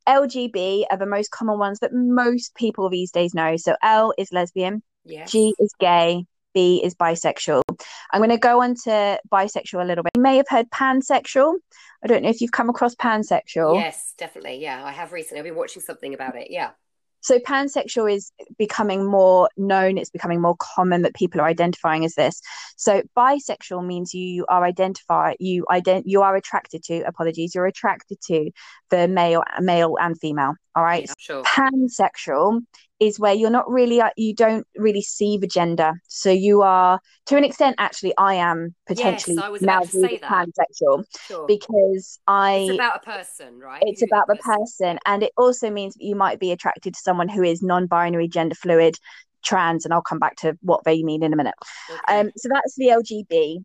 LGB 0.08 0.86
are 0.92 0.98
the 0.98 1.08
most 1.08 1.32
common 1.32 1.58
ones 1.58 1.80
that 1.80 1.92
most 1.92 2.54
people 2.54 2.88
these 2.92 3.10
days 3.12 3.34
know. 3.34 3.58
So, 3.58 3.76
L 3.82 4.14
is 4.20 4.32
lesbian, 4.32 4.84
yes. 5.06 5.32
G 5.32 5.56
is 5.58 5.74
gay, 5.80 6.26
B 6.60 6.82
is 6.84 6.94
bisexual. 6.94 7.62
I'm 8.12 8.20
going 8.20 8.30
to 8.32 8.38
go 8.38 8.62
on 8.62 8.76
to 8.84 9.18
bisexual 9.32 9.82
a 9.82 9.86
little 9.86 10.04
bit. 10.04 10.12
You 10.18 10.22
may 10.22 10.36
have 10.36 10.50
heard 10.50 10.70
pansexual. 10.72 11.56
I 12.04 12.08
don't 12.08 12.24
know 12.24 12.30
if 12.30 12.42
you've 12.42 12.52
come 12.52 12.70
across 12.70 12.96
pansexual. 12.96 13.76
Yes, 13.76 14.14
definitely. 14.18 14.58
Yeah, 14.62 14.84
I 14.84 14.92
have 14.92 15.14
recently. 15.14 15.40
I've 15.40 15.46
been 15.46 15.56
watching 15.56 15.82
something 15.82 16.14
about 16.14 16.36
it. 16.36 16.48
Yeah. 16.50 16.72
So 17.22 17.40
pansexual 17.40 18.14
is 18.14 18.32
becoming 18.58 19.06
more 19.06 19.50
known, 19.58 19.98
it's 19.98 20.10
becoming 20.10 20.42
more 20.42 20.56
common 20.58 21.02
that 21.02 21.14
people 21.14 21.42
are 21.42 21.48
identifying 21.48 22.06
as 22.06 22.16
this. 22.16 22.42
So 22.78 23.04
bisexual 23.18 23.86
means 23.86 24.14
you 24.14 24.46
are 24.48 24.64
identify 24.64 25.34
you 25.40 25.66
ident 25.70 26.04
you 26.06 26.22
are 26.22 26.36
attracted 26.36 26.84
to, 26.84 27.02
apologies, 27.02 27.54
you're 27.54 27.66
attracted 27.66 28.20
to 28.28 28.52
the 28.90 29.08
male 29.08 29.44
male 29.60 29.98
and 30.00 30.18
female. 30.20 30.54
All 30.76 30.84
right. 30.84 31.08
Yeah, 31.08 31.14
sure. 31.18 31.44
pansexual 31.44 32.62
is 33.00 33.20
where 33.20 33.34
you're 33.34 33.50
not 33.50 33.70
really 33.70 34.02
uh, 34.02 34.10
you 34.18 34.34
don't 34.34 34.68
really 34.76 35.02
see 35.02 35.38
the 35.38 35.48
gender 35.48 35.94
so 36.08 36.30
you 36.30 36.62
are 36.62 37.00
to 37.26 37.38
an 37.38 37.44
extent 37.44 37.76
actually 37.80 38.14
i 38.18 38.34
am 38.34 38.76
potentially 38.88 39.38
I 39.42 39.50
was 39.50 39.62
now 39.62 39.78
about 39.78 39.86
to 39.86 39.92
viewed 39.92 40.10
say 40.10 40.16
as 40.16 40.22
that. 40.22 40.48
pansexual 40.48 41.04
Sure. 41.28 41.46
because 41.48 42.20
i 42.28 42.68
it's 42.70 42.76
about 42.76 42.98
a 42.98 43.00
person, 43.06 43.60
right? 43.60 43.82
it's 43.86 44.02
Who 44.02 44.08
about 44.08 44.28
the 44.28 44.36
that 44.36 44.44
person 44.44 45.00
and 45.06 45.24
it 45.24 45.32
also 45.38 45.70
means 45.70 45.94
that 45.96 46.04
you 46.04 46.16
might 46.16 46.40
be 46.40 46.52
attracted 46.52 46.94
to 46.94 47.00
someone 47.00 47.30
who 47.30 47.44
is 47.44 47.62
non-binary 47.62 48.28
gender 48.28 48.56
fluid 48.56 48.96
trans 49.44 49.86
and 49.86 49.94
i'll 49.94 50.02
come 50.02 50.20
back 50.20 50.36
to 50.36 50.58
what 50.62 50.84
they 50.84 51.02
mean 51.02 51.24
in 51.24 51.32
a 51.32 51.36
minute 51.38 51.56
Okay. 51.90 52.20
um 52.20 52.30
so 52.36 52.50
that's 52.52 52.76
the 52.76 52.88
lgb 52.88 53.64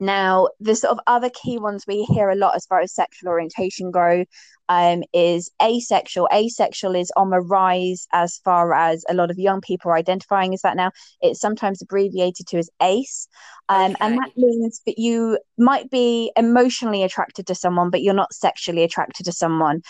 now 0.00 0.48
the 0.60 0.74
sort 0.74 0.92
of 0.92 1.00
other 1.06 1.30
key 1.30 1.58
ones 1.58 1.84
we 1.86 2.04
hear 2.04 2.30
a 2.30 2.36
lot 2.36 2.54
as 2.56 2.66
far 2.66 2.80
as 2.80 2.94
sexual 2.94 3.28
orientation 3.30 3.90
go 3.90 4.24
um 4.68 5.02
is 5.12 5.50
asexual. 5.62 6.28
Asexual 6.32 6.94
is 6.94 7.10
on 7.16 7.30
the 7.30 7.40
rise 7.40 8.06
as 8.12 8.38
far 8.44 8.74
as 8.74 9.04
a 9.08 9.14
lot 9.14 9.30
of 9.30 9.38
young 9.38 9.60
people 9.60 9.90
are 9.90 9.96
identifying 9.96 10.52
as 10.54 10.62
that 10.62 10.76
now. 10.76 10.90
It's 11.20 11.40
sometimes 11.40 11.80
abbreviated 11.82 12.46
to 12.48 12.58
as 12.58 12.68
ace. 12.82 13.28
Um, 13.70 13.96
and 14.00 14.16
that 14.18 14.32
means 14.36 14.80
that 14.86 14.98
you 14.98 15.38
might 15.58 15.90
be 15.90 16.32
emotionally 16.36 17.02
attracted 17.02 17.46
to 17.46 17.54
someone 17.54 17.90
but 17.90 18.02
you're 18.02 18.14
not 18.14 18.32
sexually 18.32 18.82
attracted 18.82 19.24
to 19.24 19.32
someone. 19.32 19.82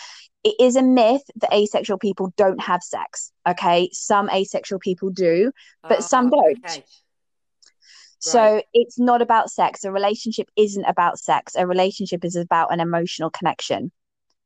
It 0.43 0.55
is 0.59 0.77
a 0.77 0.81
myth 0.81 1.23
that 1.37 1.53
asexual 1.53 1.97
people 1.97 2.33
don't 2.37 2.61
have 2.61 2.81
sex 2.81 3.31
okay? 3.47 3.89
Some 3.91 4.29
asexual 4.29 4.79
people 4.79 5.09
do 5.09 5.51
but 5.83 6.03
some 6.03 6.27
Oh, 6.27 6.29
don't. 6.29 6.65
okay. 6.65 6.83
So 8.19 8.61
it's 8.73 8.99
not 8.99 9.21
about 9.21 9.49
sex 9.49 9.83
a 9.83 9.91
relationship 9.91 10.49
isn't 10.55 10.85
about 10.85 11.17
sex 11.19 11.55
a 11.55 11.65
relationship 11.65 12.23
is 12.25 12.35
about 12.35 12.71
an 12.73 12.79
emotional 12.79 13.29
connection 13.29 13.91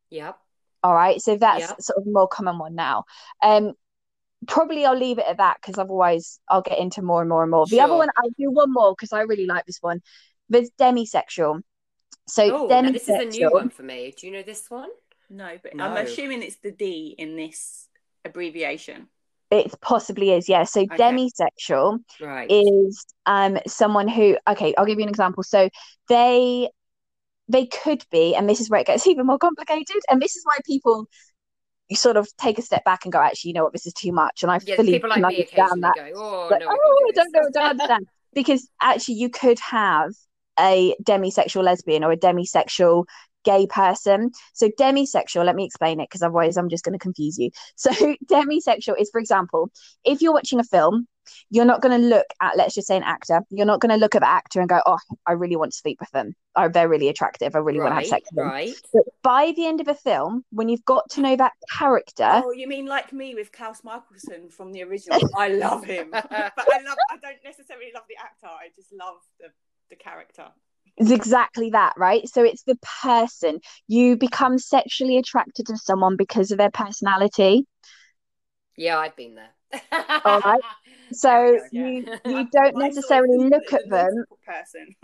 Yep. 0.10 0.38
all 0.84 0.94
right 0.94 1.22
so 1.22 1.36
that's 1.38 1.70
Yeah. 1.70 1.76
sort 1.80 1.98
of 1.98 2.08
a 2.08 2.12
more 2.12 2.28
common 2.28 2.58
one 2.60 2.76
now 2.76 3.06
um 3.42 3.74
probably 4.48 4.86
i'll 4.86 4.98
leave 4.98 5.20
it 5.20 5.26
at 5.28 5.38
that 5.38 5.58
because 5.62 5.78
otherwise 5.78 6.40
i'll 6.50 6.62
get 6.62 6.78
into 6.80 7.02
more 7.02 7.22
and 7.22 7.30
more 7.30 7.42
and 7.44 7.52
more 7.52 7.66
the 7.66 7.80
other 7.80 7.96
one 7.96 8.10
i'll 8.18 8.30
do 8.38 8.52
one 8.52 8.72
more 8.72 8.94
because 8.94 9.14
i 9.14 9.22
really 9.22 9.46
like 9.46 9.66
this 9.66 9.80
one 9.82 10.02
there's 10.50 10.70
demisexual 10.80 11.62
so 12.28 12.50
Oh, 12.50 12.68
now 12.68 12.92
this 12.92 13.10
is 13.10 13.20
a 13.20 13.26
new 13.26 13.50
one 13.50 13.70
for 13.70 13.84
me. 13.84 14.14
Do 14.18 14.28
you 14.28 14.34
know 14.34 14.44
this 14.44 14.70
one? 14.70 14.90
No, 15.30 15.58
but 15.62 15.76
No. 15.76 15.84
I'm 15.84 16.06
assuming 16.06 16.42
it's 16.42 16.56
the 16.58 16.72
D 16.72 17.16
in 17.18 17.36
this 17.36 17.90
abbreviation. 18.24 19.10
It 19.54 19.74
possibly 19.82 20.32
is 20.32 20.50
yeah 20.50 20.64
so 20.64 20.82
Okay. 20.82 20.98
demisexual 21.00 22.00
Right. 22.20 22.50
is 22.50 23.06
um 23.26 23.58
someone 23.68 24.08
who 24.08 24.38
okay 24.50 24.74
i'll 24.78 24.86
give 24.86 24.98
you 25.00 25.04
an 25.04 25.10
example 25.10 25.44
so 25.44 25.70
they 26.10 26.70
they 27.48 27.66
could 27.66 28.04
be 28.12 28.36
and 28.36 28.50
this 28.50 28.60
is 28.60 28.70
where 28.70 28.82
it 28.82 28.88
gets 28.88 29.08
even 29.14 29.26
more 29.26 29.38
complicated 29.38 30.02
and 30.10 30.22
this 30.22 30.36
is 30.36 30.44
why 30.46 30.58
people 30.66 31.08
you 31.90 31.96
sort 31.96 32.18
of 32.18 32.28
take 32.38 32.58
a 32.58 32.62
step 32.62 32.84
back 32.86 33.06
and 33.06 33.12
go 33.14 33.20
actually 33.20 33.50
you 33.50 33.54
know 33.54 33.64
what 33.64 33.74
this 33.74 33.86
is 33.86 33.94
too 33.94 34.12
much 34.12 34.44
and 34.44 34.52
i 34.52 34.60
yeah, 34.60 34.76
fully 34.76 34.94
people 34.94 35.10
like 35.10 35.24
me 35.26 35.46
understand 35.46 35.84
that 35.84 35.96
go, 35.96 36.12
"Oh 36.16 36.50
like, 36.50 36.60
no, 36.60 36.68
oh 36.70 37.10
i 37.10 37.12
do 37.12 37.14
don't 37.16 37.32
know 37.34 37.42
this." 37.42 37.54
don't 37.54 37.70
understand 37.70 38.08
because 38.34 38.68
actually 38.82 39.16
you 39.16 39.30
could 39.30 39.60
have 39.60 40.12
a 40.60 40.96
demisexual 41.04 41.64
lesbian 41.64 42.04
or 42.04 42.12
a 42.12 42.18
demisexual 42.18 43.06
gay 43.44 43.68
person 43.68 44.32
so 44.54 44.70
demisexual 44.80 45.46
let 45.46 45.56
me 45.56 45.66
explain 45.66 46.00
it 46.00 46.10
because 46.10 46.22
otherwise 46.22 46.58
i'm 46.58 46.70
just 46.70 46.84
going 46.84 46.94
to 46.94 47.00
confuse 47.00 47.38
you 47.38 47.50
so 47.76 47.92
demisexual 48.30 49.00
is 49.00 49.10
for 49.12 49.20
example 49.20 49.72
if 50.04 50.22
you're 50.22 50.34
watching 50.34 50.60
a 50.60 50.64
film 50.64 51.08
you're 51.50 51.66
not 51.66 51.82
going 51.82 52.02
to 52.02 52.08
look 52.08 52.26
at 52.42 52.58
let's 52.58 52.76
just 52.76 52.88
say 52.88 52.98
an 52.98 53.04
actor 53.04 53.42
you're 53.50 53.66
not 53.66 53.80
going 53.80 53.90
to 53.90 53.98
look 53.98 54.14
at 54.14 54.22
the 54.22 54.30
actor 54.30 54.60
and 54.60 54.68
go 54.68 54.82
oh 54.86 54.98
i 55.26 55.32
really 55.32 55.56
want 55.56 55.72
to 55.72 55.78
sleep 55.78 55.98
with 56.00 56.12
them 56.12 56.34
or 56.58 56.68
they're 56.70 56.90
really 56.90 57.08
attractive 57.08 57.56
i 57.56 57.60
really 57.60 57.80
want 57.80 57.92
to 57.92 57.96
have 57.96 58.06
sex 58.06 58.28
with 58.32 58.44
them 58.44 58.48
right. 58.48 58.74
but 58.92 59.04
by 59.24 59.54
the 59.56 59.66
end 59.66 59.80
of 59.80 59.88
a 59.88 59.96
film 59.96 60.44
when 60.52 60.68
you've 60.68 60.84
got 60.84 61.10
to 61.10 61.22
know 61.22 61.36
that 61.36 61.54
character 61.78 62.42
Oh, 62.46 62.52
you 62.52 62.68
mean 62.68 62.86
like 62.86 63.14
me 63.14 63.36
with 63.36 63.52
Klaus 63.52 63.82
Mikaelson 63.82 64.52
from 64.52 64.72
the 64.72 64.84
original? 64.84 65.20
I 65.38 65.50
love 65.50 65.86
him, 65.86 66.10
but 66.12 66.32
I 66.32 66.82
love. 66.86 66.98
I 67.10 67.18
don't 67.22 67.44
necessarily 67.44 67.92
love 67.94 68.04
the 68.10 68.18
actor. 68.18 68.48
I 68.48 68.70
just 68.76 68.92
love 68.92 69.18
the 69.40 69.48
the 69.90 69.96
character. 69.96 70.48
It's 70.98 71.12
exactly 71.12 71.72
that, 71.72 71.94
right? 71.98 72.28
So 72.28 72.44
it's 72.44 72.64
the 72.64 72.78
person. 73.02 73.60
You 73.88 74.16
become 74.16 74.58
sexually 74.58 75.18
attracted 75.18 75.66
to 75.68 75.78
someone 75.78 76.16
because 76.18 76.52
of 76.52 76.58
their 76.58 76.72
personality. 76.72 77.66
Yeah, 78.78 78.98
I've 79.00 79.16
been 79.16 79.36
there. 79.36 79.82
All 80.26 80.40
right. 80.40 80.62
So 81.12 81.52
yeah. 81.52 81.60
you 81.72 82.06
you 82.26 82.48
don't 82.52 82.76
necessarily 82.76 83.38
look 83.38 83.72
at 83.72 83.88
them. 83.88 84.26
person, 84.48 84.96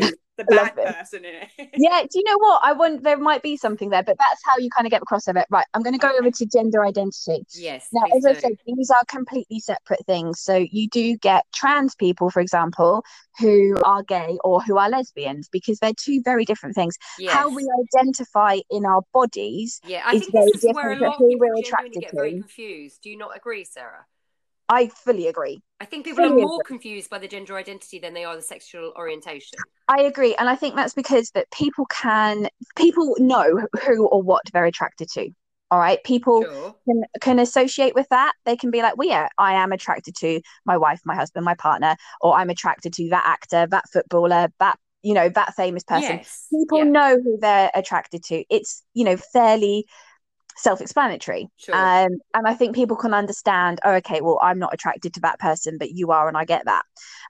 the 0.36 0.44
bad 0.44 0.74
person 0.76 1.24
in 1.24 1.34
it. 1.34 1.48
Yeah, 1.76 2.02
do 2.02 2.18
you 2.18 2.24
know 2.24 2.38
what? 2.38 2.60
I 2.64 2.72
want 2.72 3.02
there 3.02 3.16
might 3.16 3.42
be 3.42 3.56
something 3.56 3.90
there, 3.90 4.02
but 4.02 4.16
that's 4.18 4.40
how 4.44 4.58
you 4.58 4.68
kind 4.76 4.86
of 4.86 4.90
get 4.90 5.02
across 5.02 5.26
of 5.28 5.36
it. 5.36 5.46
Right, 5.50 5.66
I'm 5.74 5.82
going 5.82 5.92
to 5.94 5.98
go 5.98 6.08
Okay. 6.08 6.18
over 6.18 6.30
to 6.30 6.46
gender 6.46 6.84
identity. 6.84 7.44
yes. 7.54 7.88
Now, 7.92 8.04
as 8.16 8.24
I 8.24 8.32
do. 8.34 8.40
said, 8.40 8.52
these 8.66 8.90
are 8.90 9.02
completely 9.08 9.60
separate 9.60 10.04
things. 10.06 10.40
So 10.40 10.64
you 10.70 10.88
do 10.88 11.16
get 11.16 11.44
trans 11.54 11.94
people, 11.94 12.30
for 12.30 12.40
example, 12.40 13.04
who 13.38 13.76
are 13.84 14.02
gay 14.02 14.38
or 14.44 14.60
who 14.62 14.78
are 14.78 14.88
lesbians 14.88 15.48
because 15.50 15.78
they're 15.78 15.92
two 15.98 16.22
very 16.24 16.44
different 16.44 16.74
things. 16.74 16.94
How 17.26 17.48
we 17.48 17.68
identify 17.96 18.58
in 18.70 18.84
our 18.86 19.02
bodies 19.12 19.80
Yeah, 19.86 20.02
I 20.04 20.14
is 20.14 20.20
think 20.20 20.32
very 20.32 20.50
this 20.52 20.64
is 20.64 20.70
where 20.72 20.92
a 20.92 20.96
different 20.96 21.02
lot 21.02 21.16
of 21.16 21.18
who 21.18 21.38
we're 21.38 21.56
attracted 21.56 22.00
get 22.02 22.14
very 22.14 22.32
to. 22.32 22.38
confused. 22.38 23.02
Do 23.02 23.10
you 23.10 23.16
not 23.16 23.36
agree, 23.36 23.64
Sarah? 23.64 24.06
I 24.68 24.88
fully 24.88 25.26
agree. 25.26 25.62
I 25.80 25.84
think 25.84 26.04
people 26.04 26.24
are 26.24 26.28
Fully 26.28 26.42
more 26.42 26.62
confused 26.62 27.10
by 27.10 27.18
the 27.18 27.28
gender 27.28 27.56
identity 27.56 27.98
than 27.98 28.14
they 28.14 28.24
are 28.24 28.36
the 28.36 28.42
sexual 28.42 28.92
orientation. 28.96 29.58
I 29.88 30.02
agree, 30.02 30.34
and 30.36 30.48
I 30.48 30.56
think 30.56 30.76
that's 30.76 30.94
because 30.94 31.30
that 31.32 31.50
people 31.50 31.84
can 31.86 32.48
people 32.74 33.14
know 33.18 33.66
who 33.84 34.06
or 34.08 34.22
what 34.22 34.42
they're 34.52 34.64
attracted 34.64 35.08
to. 35.10 35.28
All 35.70 35.78
right, 35.78 36.02
people 36.04 36.42
Sure. 36.42 36.74
can 36.86 37.02
can 37.20 37.38
associate 37.38 37.94
with 37.94 38.08
that. 38.10 38.32
They 38.46 38.56
can 38.56 38.70
be 38.70 38.80
like, 38.80 38.96
"Well, 38.96 39.08
yeah, 39.08 39.28
I 39.36 39.54
am 39.54 39.72
attracted 39.72 40.14
to 40.16 40.40
my 40.64 40.78
wife, 40.78 41.00
my 41.04 41.14
husband, 41.14 41.44
my 41.44 41.54
partner, 41.54 41.96
or 42.20 42.34
I'm 42.34 42.48
attracted 42.50 42.94
to 42.94 43.08
that 43.10 43.24
actor, 43.26 43.66
that 43.66 43.84
footballer, 43.92 44.48
that 44.60 44.78
you 45.02 45.12
know, 45.12 45.28
that 45.28 45.54
famous 45.54 45.84
person." 45.84 46.18
Yes. 46.18 46.46
People 46.50 46.78
yeah, 46.78 46.84
know 46.84 47.20
who 47.22 47.38
they're 47.40 47.70
attracted 47.74 48.24
to. 48.24 48.44
It's 48.48 48.82
you 48.94 49.04
know 49.04 49.16
fairly 49.16 49.86
self-explanatory. 50.56 51.48
Sure. 51.56 51.74
Um, 51.74 52.18
and 52.34 52.46
I 52.46 52.54
think 52.54 52.74
people 52.74 52.96
can 52.96 53.14
understand. 53.14 53.80
Oh, 53.84 53.94
okay, 53.94 54.20
well, 54.20 54.38
I'm 54.42 54.58
not 54.58 54.74
attracted 54.74 55.14
to 55.14 55.20
that 55.20 55.38
person, 55.38 55.78
but 55.78 55.90
you 55.90 56.12
are, 56.12 56.28
and 56.28 56.36
I 56.36 56.44
get 56.44 56.64
that. 56.66 56.82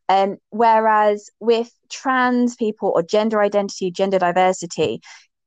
Um, 0.08 0.36
whereas 0.50 1.30
with 1.40 1.70
trans 1.90 2.56
people 2.56 2.92
or 2.94 3.02
gender 3.02 3.40
identity, 3.40 3.90
gender 3.90 4.18
diversity, 4.18 5.00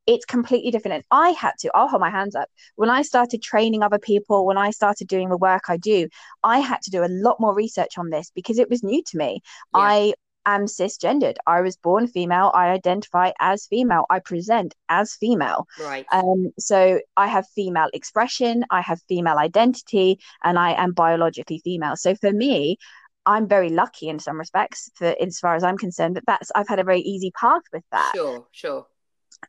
it's 0.07 0.25
completely 0.25 0.71
different. 0.71 0.95
And 0.95 1.03
I 1.11 1.31
had 1.31 1.51
to, 1.59 1.71
I'll 1.75 1.89
hold 1.89 2.01
my 2.01 2.09
hands 2.09 2.33
up. 2.33 2.47
When 2.77 2.89
I 2.89 3.01
started 3.01 3.41
training 3.41 3.83
other 3.83 3.99
people, 3.99 4.45
when 4.45 4.57
I 4.57 4.71
started 4.71 5.07
doing 5.07 5.29
the 5.29 5.37
work 5.37 5.63
I 5.67 5.77
do, 5.77 6.07
I 6.43 6.59
had 6.59 6.81
to 6.83 6.91
do 6.91 7.03
a 7.03 7.11
lot 7.11 7.39
more 7.39 7.53
research 7.53 7.97
on 7.97 8.09
this 8.09 8.31
because 8.33 8.57
it 8.57 8.69
was 8.69 8.83
new 8.83 9.03
to 9.03 9.17
me. 9.17 9.41
Yeah. 9.75 9.81
I 9.81 10.13
am 10.47 10.65
cisgendered. 10.65 11.35
I 11.45 11.61
was 11.61 11.77
born 11.77 12.07
female. 12.07 12.51
I 12.53 12.69
identify 12.69 13.31
as 13.39 13.67
female. 13.67 14.05
I 14.09 14.19
present 14.19 14.73
as 14.89 15.13
female. 15.15 15.67
right. 15.81 16.05
Um, 16.11 16.51
so 16.57 16.99
I 17.15 17.27
have 17.27 17.45
female 17.55 17.89
expression, 17.93 18.63
I 18.71 18.81
have 18.81 19.01
female 19.07 19.37
identity, 19.37 20.19
and 20.43 20.57
I 20.57 20.71
am 20.71 20.93
biologically 20.93 21.61
female. 21.63 21.95
So 21.95 22.15
for 22.15 22.31
me, 22.31 22.77
I'm 23.25 23.47
very 23.47 23.69
lucky 23.69 24.07
in 24.07 24.19
some 24.19 24.37
respects, 24.39 24.89
for 24.95 25.13
as 25.21 25.37
far 25.39 25.55
as 25.55 25.63
I'm 25.63 25.77
concerned, 25.77 26.15
that 26.15 26.23
that's 26.25 26.49
I've 26.55 26.67
had 26.67 26.79
a 26.79 26.83
very 26.83 27.01
easy 27.01 27.31
path 27.39 27.63
with 27.73 27.83
that. 27.91 28.13
Sure. 28.15 28.47
Sure. 28.51 28.87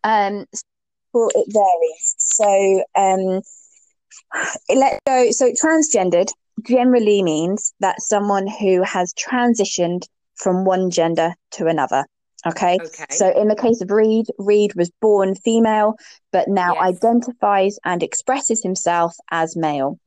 Um, 0.03 0.45
well, 1.13 1.31
it 1.35 1.47
varies. 1.49 2.15
So 2.19 2.85
um, 2.97 3.41
let's 4.69 4.99
go. 5.07 5.31
So 5.31 5.53
transgendered 5.53 6.29
generally 6.67 7.23
means 7.23 7.73
that 7.81 8.03
someone 8.03 8.47
who 8.47 8.83
has 8.83 9.15
transitioned 9.15 10.03
from 10.39 10.65
one 10.65 10.91
gender 10.91 11.35
to 11.53 11.67
another. 11.67 12.05
Okay? 12.47 12.79
Okay. 12.81 13.07
So 13.11 13.37
in 13.39 13.49
the 13.49 13.57
case 13.57 13.81
of 13.81 13.91
Reed, 13.91 14.27
Reed 14.39 14.75
was 14.77 14.91
born 15.01 15.35
female, 15.35 15.95
but 16.33 16.49
now 16.49 16.75
Yes. 16.75 16.95
identifies 16.95 17.79
and 17.85 18.03
expresses 18.03 18.63
himself 18.63 19.15
as 19.31 19.57
male. 19.57 19.99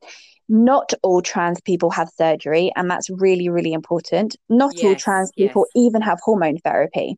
Not 0.48 0.92
all 1.02 1.22
trans 1.22 1.60
people 1.60 1.90
have 1.90 2.08
surgery, 2.16 2.72
and 2.74 2.90
that's 2.90 3.08
really, 3.10 3.48
really 3.48 3.72
important. 3.72 4.36
Not 4.48 4.74
all 4.82 4.96
trans 4.96 5.30
people 5.36 5.66
yes. 5.74 5.84
even 5.84 6.02
have 6.02 6.18
hormone 6.22 6.58
therapy. 6.58 7.16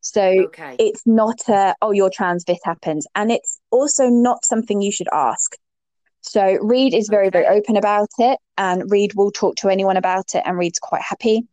So 0.00 0.22
Okay. 0.22 0.76
it's 0.78 1.02
not 1.04 1.40
a, 1.48 1.74
oh, 1.82 1.90
you're 1.90 2.10
trans, 2.10 2.44
this 2.44 2.60
happens. 2.64 3.06
And 3.14 3.30
it's 3.30 3.60
also 3.70 4.08
not 4.08 4.44
something 4.44 4.80
you 4.80 4.92
should 4.92 5.08
ask. 5.12 5.56
So 6.20 6.58
Reed 6.60 6.94
is 6.94 7.08
very, 7.08 7.30
very 7.30 7.46
open 7.46 7.76
about 7.76 8.08
it, 8.18 8.38
and 8.56 8.90
Reed 8.90 9.14
will 9.14 9.30
talk 9.30 9.56
to 9.56 9.68
anyone 9.68 9.96
about 9.96 10.34
it, 10.34 10.42
and 10.44 10.58
Reed's 10.58 10.78
quite 10.78 11.02
happy. 11.02 11.46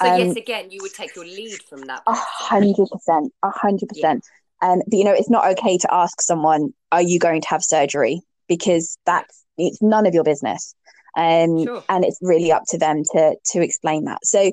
So 0.00 0.08
um, 0.08 0.18
yes, 0.18 0.36
again, 0.36 0.70
you 0.70 0.80
would 0.82 0.94
take 0.94 1.14
your 1.16 1.24
lead 1.24 1.62
from 1.68 1.82
that. 1.82 2.02
A 2.06 2.14
hundred 2.14 2.88
percent, 2.90 3.32
a 3.42 3.50
hundred 3.50 3.88
percent. 3.88 4.24
And 4.60 4.82
but 4.86 4.96
you 4.96 5.04
know, 5.04 5.12
it's 5.12 5.30
not 5.30 5.46
okay 5.52 5.78
to 5.78 5.94
ask 5.94 6.20
someone, 6.20 6.72
"Are 6.92 7.02
you 7.02 7.18
going 7.18 7.40
to 7.42 7.48
have 7.48 7.62
surgery?" 7.62 8.20
Because 8.48 8.98
that's 9.06 9.44
it's 9.56 9.82
none 9.82 10.06
of 10.06 10.14
your 10.14 10.24
business, 10.24 10.74
um, 11.16 11.64
Sure. 11.64 11.82
and 11.88 12.04
it's 12.04 12.18
really 12.22 12.52
up 12.52 12.64
to 12.68 12.78
them 12.78 13.02
to 13.12 13.36
to 13.52 13.62
explain 13.62 14.04
that. 14.04 14.24
So, 14.24 14.50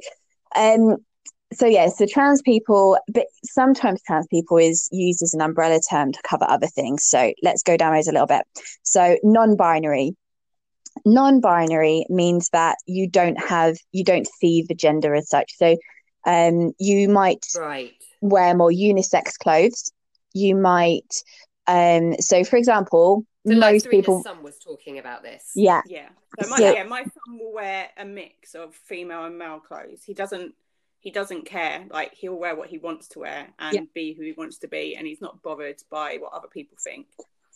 um, 0.55 0.97
so 1.53 1.65
yeah, 1.65 1.89
so 1.89 2.05
trans 2.05 2.41
people, 2.41 2.97
but 3.13 3.27
sometimes 3.43 4.01
trans 4.05 4.27
people 4.27 4.57
is 4.57 4.89
used 4.91 5.21
as 5.21 5.33
an 5.33 5.41
umbrella 5.41 5.79
term 5.89 6.11
to 6.11 6.19
cover 6.27 6.45
other 6.49 6.67
things. 6.67 7.05
So 7.05 7.33
let's 7.43 7.63
go 7.63 7.77
down 7.77 7.93
those 7.93 8.07
a 8.07 8.11
little 8.11 8.27
bit. 8.27 8.43
So 8.83 9.17
non-binary. 9.23 10.15
Non-binary 11.05 12.05
means 12.09 12.49
that 12.49 12.77
you 12.87 13.07
don't 13.07 13.39
have 13.39 13.77
you 13.91 14.03
don't 14.03 14.27
see 14.27 14.63
the 14.67 14.73
gender 14.75 15.13
as 15.15 15.29
such. 15.29 15.53
So 15.57 15.77
um, 16.25 16.73
you 16.79 17.07
might 17.09 17.45
Right. 17.55 17.93
wear 18.21 18.55
more 18.55 18.71
unisex 18.71 19.37
clothes. 19.37 19.91
You 20.33 20.55
might, 20.55 21.23
um, 21.67 22.15
so 22.19 22.43
for 22.43 22.57
example, 22.57 23.25
So 23.47 23.53
most 23.55 23.83
Serena's 23.83 23.87
people, 24.01 24.23
son 24.23 24.41
was 24.41 24.57
talking 24.57 24.97
about 24.97 25.21
this. 25.21 25.51
yeah, 25.53 25.81
Yeah. 25.85 26.09
So 26.41 26.49
my 26.49 26.57
So- 26.57 26.73
yeah, 26.73 26.83
my 26.83 27.03
son 27.03 27.39
will 27.39 27.53
wear 27.53 27.89
a 27.95 28.03
mix 28.03 28.55
of 28.55 28.73
female 28.75 29.25
and 29.25 29.37
male 29.37 29.59
clothes. 29.59 30.03
He 30.03 30.13
doesn't 30.13 30.55
he 30.99 31.11
doesn't 31.11 31.45
care. 31.45 31.85
Like 31.91 32.15
he'll 32.15 32.33
wear 32.33 32.55
what 32.55 32.67
he 32.67 32.79
wants 32.79 33.09
to 33.09 33.19
wear 33.19 33.53
and 33.59 33.75
Yeah. 33.75 33.81
be 33.93 34.13
who 34.13 34.23
he 34.23 34.31
wants 34.31 34.57
to 34.59 34.67
be, 34.67 34.95
and 34.95 35.05
he's 35.05 35.21
not 35.21 35.39
bothered 35.43 35.79
by 35.91 36.17
what 36.17 36.33
other 36.33 36.47
people 36.47 36.79
think. 36.83 37.05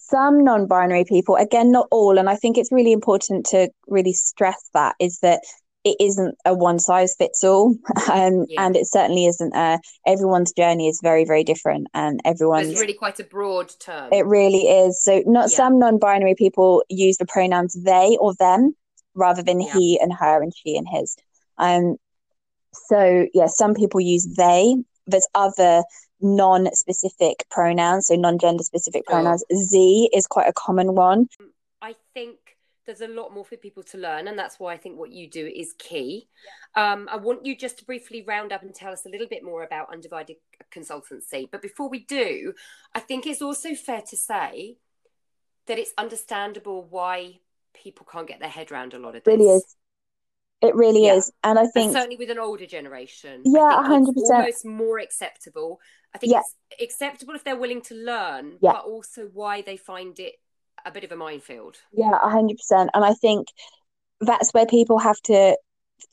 Some 0.01 0.43
non-binary 0.43 1.05
people, 1.05 1.35
again, 1.35 1.71
not 1.71 1.87
all, 1.91 2.17
and 2.17 2.29
I 2.29 2.35
think 2.35 2.57
it's 2.57 2.71
really 2.71 2.91
important 2.93 3.45
to 3.47 3.69
really 3.87 4.13
stress 4.13 4.69
that 4.73 4.95
is 4.99 5.19
that 5.19 5.41
it 5.85 5.95
isn't 5.99 6.35
a 6.45 6.53
one 6.53 6.77
size 6.79 7.15
fits 7.17 7.43
all, 7.43 7.75
um, 8.11 8.45
Yeah. 8.49 8.65
and 8.65 8.75
it 8.75 8.87
certainly 8.87 9.25
isn't. 9.27 9.55
Uh, 9.55 9.77
everyone's 10.05 10.51
journey 10.51 10.87
is 10.87 10.99
very, 11.01 11.25
very 11.25 11.43
different, 11.43 11.87
and 11.93 12.19
So 12.25 12.29
everyone's 12.31 12.69
it's 12.71 12.79
really 12.81 12.93
quite 12.93 13.19
a 13.19 13.23
broad 13.23 13.71
term. 13.79 14.11
It 14.11 14.25
really 14.25 14.67
is. 14.67 15.01
So 15.03 15.21
not 15.25 15.49
Yeah. 15.51 15.55
some 15.57 15.79
non-binary 15.79 16.35
people 16.35 16.83
use 16.89 17.17
the 17.17 17.25
pronouns 17.25 17.73
they 17.81 18.17
or 18.19 18.33
them 18.35 18.75
rather 19.15 19.41
than 19.43 19.61
Yeah. 19.61 19.73
he 19.73 19.99
and 20.01 20.11
her 20.13 20.41
and 20.41 20.53
she 20.55 20.75
and 20.77 20.87
his. 20.89 21.15
Um 21.57 21.95
so 22.73 23.25
yeah, 23.33 23.47
some 23.47 23.73
people 23.73 23.99
use 23.99 24.27
they. 24.37 24.75
There's 25.07 25.27
other 25.33 25.83
non-specific 26.21 27.45
pronouns, 27.49 28.07
so 28.07 28.15
non-gender 28.15 28.63
specific 28.63 29.03
Sure. 29.07 29.17
pronouns. 29.17 29.43
Z 29.53 30.09
is 30.13 30.27
quite 30.27 30.47
a 30.47 30.53
common 30.53 30.95
one. 30.95 31.27
I 31.81 31.95
think 32.13 32.37
there's 32.85 33.01
a 33.01 33.07
lot 33.07 33.31
more 33.33 33.45
for 33.45 33.55
people 33.55 33.83
to 33.83 33.97
learn, 33.97 34.27
and 34.27 34.37
that's 34.37 34.59
why 34.59 34.73
I 34.73 34.77
think 34.77 34.97
what 34.97 35.11
you 35.11 35.29
do 35.29 35.45
is 35.45 35.73
key. 35.77 36.27
Um, 36.75 37.07
I 37.11 37.17
want 37.17 37.45
you 37.45 37.55
just 37.55 37.77
to 37.79 37.85
briefly 37.85 38.23
round 38.27 38.51
up 38.51 38.63
and 38.63 38.73
tell 38.73 38.91
us 38.91 39.05
a 39.05 39.09
little 39.09 39.27
bit 39.27 39.43
more 39.43 39.63
about 39.63 39.93
Undivided 39.93 40.37
Consultancy. 40.71 41.47
But 41.51 41.61
before 41.61 41.87
we 41.89 41.99
do, 41.99 42.53
I 42.95 42.99
think 42.99 43.27
it's 43.27 43.41
also 43.41 43.75
fair 43.75 44.01
to 44.01 44.17
say 44.17 44.77
that 45.67 45.77
it's 45.77 45.93
understandable 45.99 46.83
why 46.83 47.39
people 47.75 48.07
can't 48.11 48.27
get 48.27 48.39
their 48.39 48.49
head 48.49 48.71
around 48.71 48.93
a 48.95 48.99
lot 48.99 49.15
of 49.15 49.23
this. 49.23 49.31
really 49.31 49.49
is. 49.49 49.75
It 50.61 50.75
really 50.75 51.05
Yeah. 51.05 51.15
is. 51.15 51.31
And 51.43 51.57
I 51.57 51.63
And 51.63 51.73
think 51.73 51.93
certainly 51.93 52.17
with 52.17 52.29
an 52.29 52.39
older 52.39 52.65
generation. 52.65 53.41
Yeah, 53.45 53.77
100%. 53.81 54.17
It's 54.17 54.29
almost 54.31 54.65
more 54.65 54.99
acceptable. 54.99 55.79
I 56.13 56.17
think 56.17 56.33
Yeah. 56.33 56.41
it's 56.71 56.81
acceptable 56.81 57.33
if 57.35 57.43
they're 57.43 57.55
willing 57.55 57.81
to 57.83 57.95
learn, 57.95 58.57
Yeah. 58.61 58.73
but 58.73 58.85
also 58.85 59.27
why 59.33 59.61
they 59.61 59.77
find 59.77 60.19
it 60.19 60.35
a 60.85 60.91
bit 60.91 61.03
of 61.03 61.11
a 61.11 61.15
minefield. 61.15 61.77
Yeah, 61.91 62.11
a 62.21 62.29
hundred 62.29 62.57
percent. 62.57 62.89
And 62.93 63.03
I 63.05 63.13
think 63.13 63.47
that's 64.21 64.53
where 64.53 64.65
people 64.65 64.99
have 64.99 65.19
to 65.23 65.57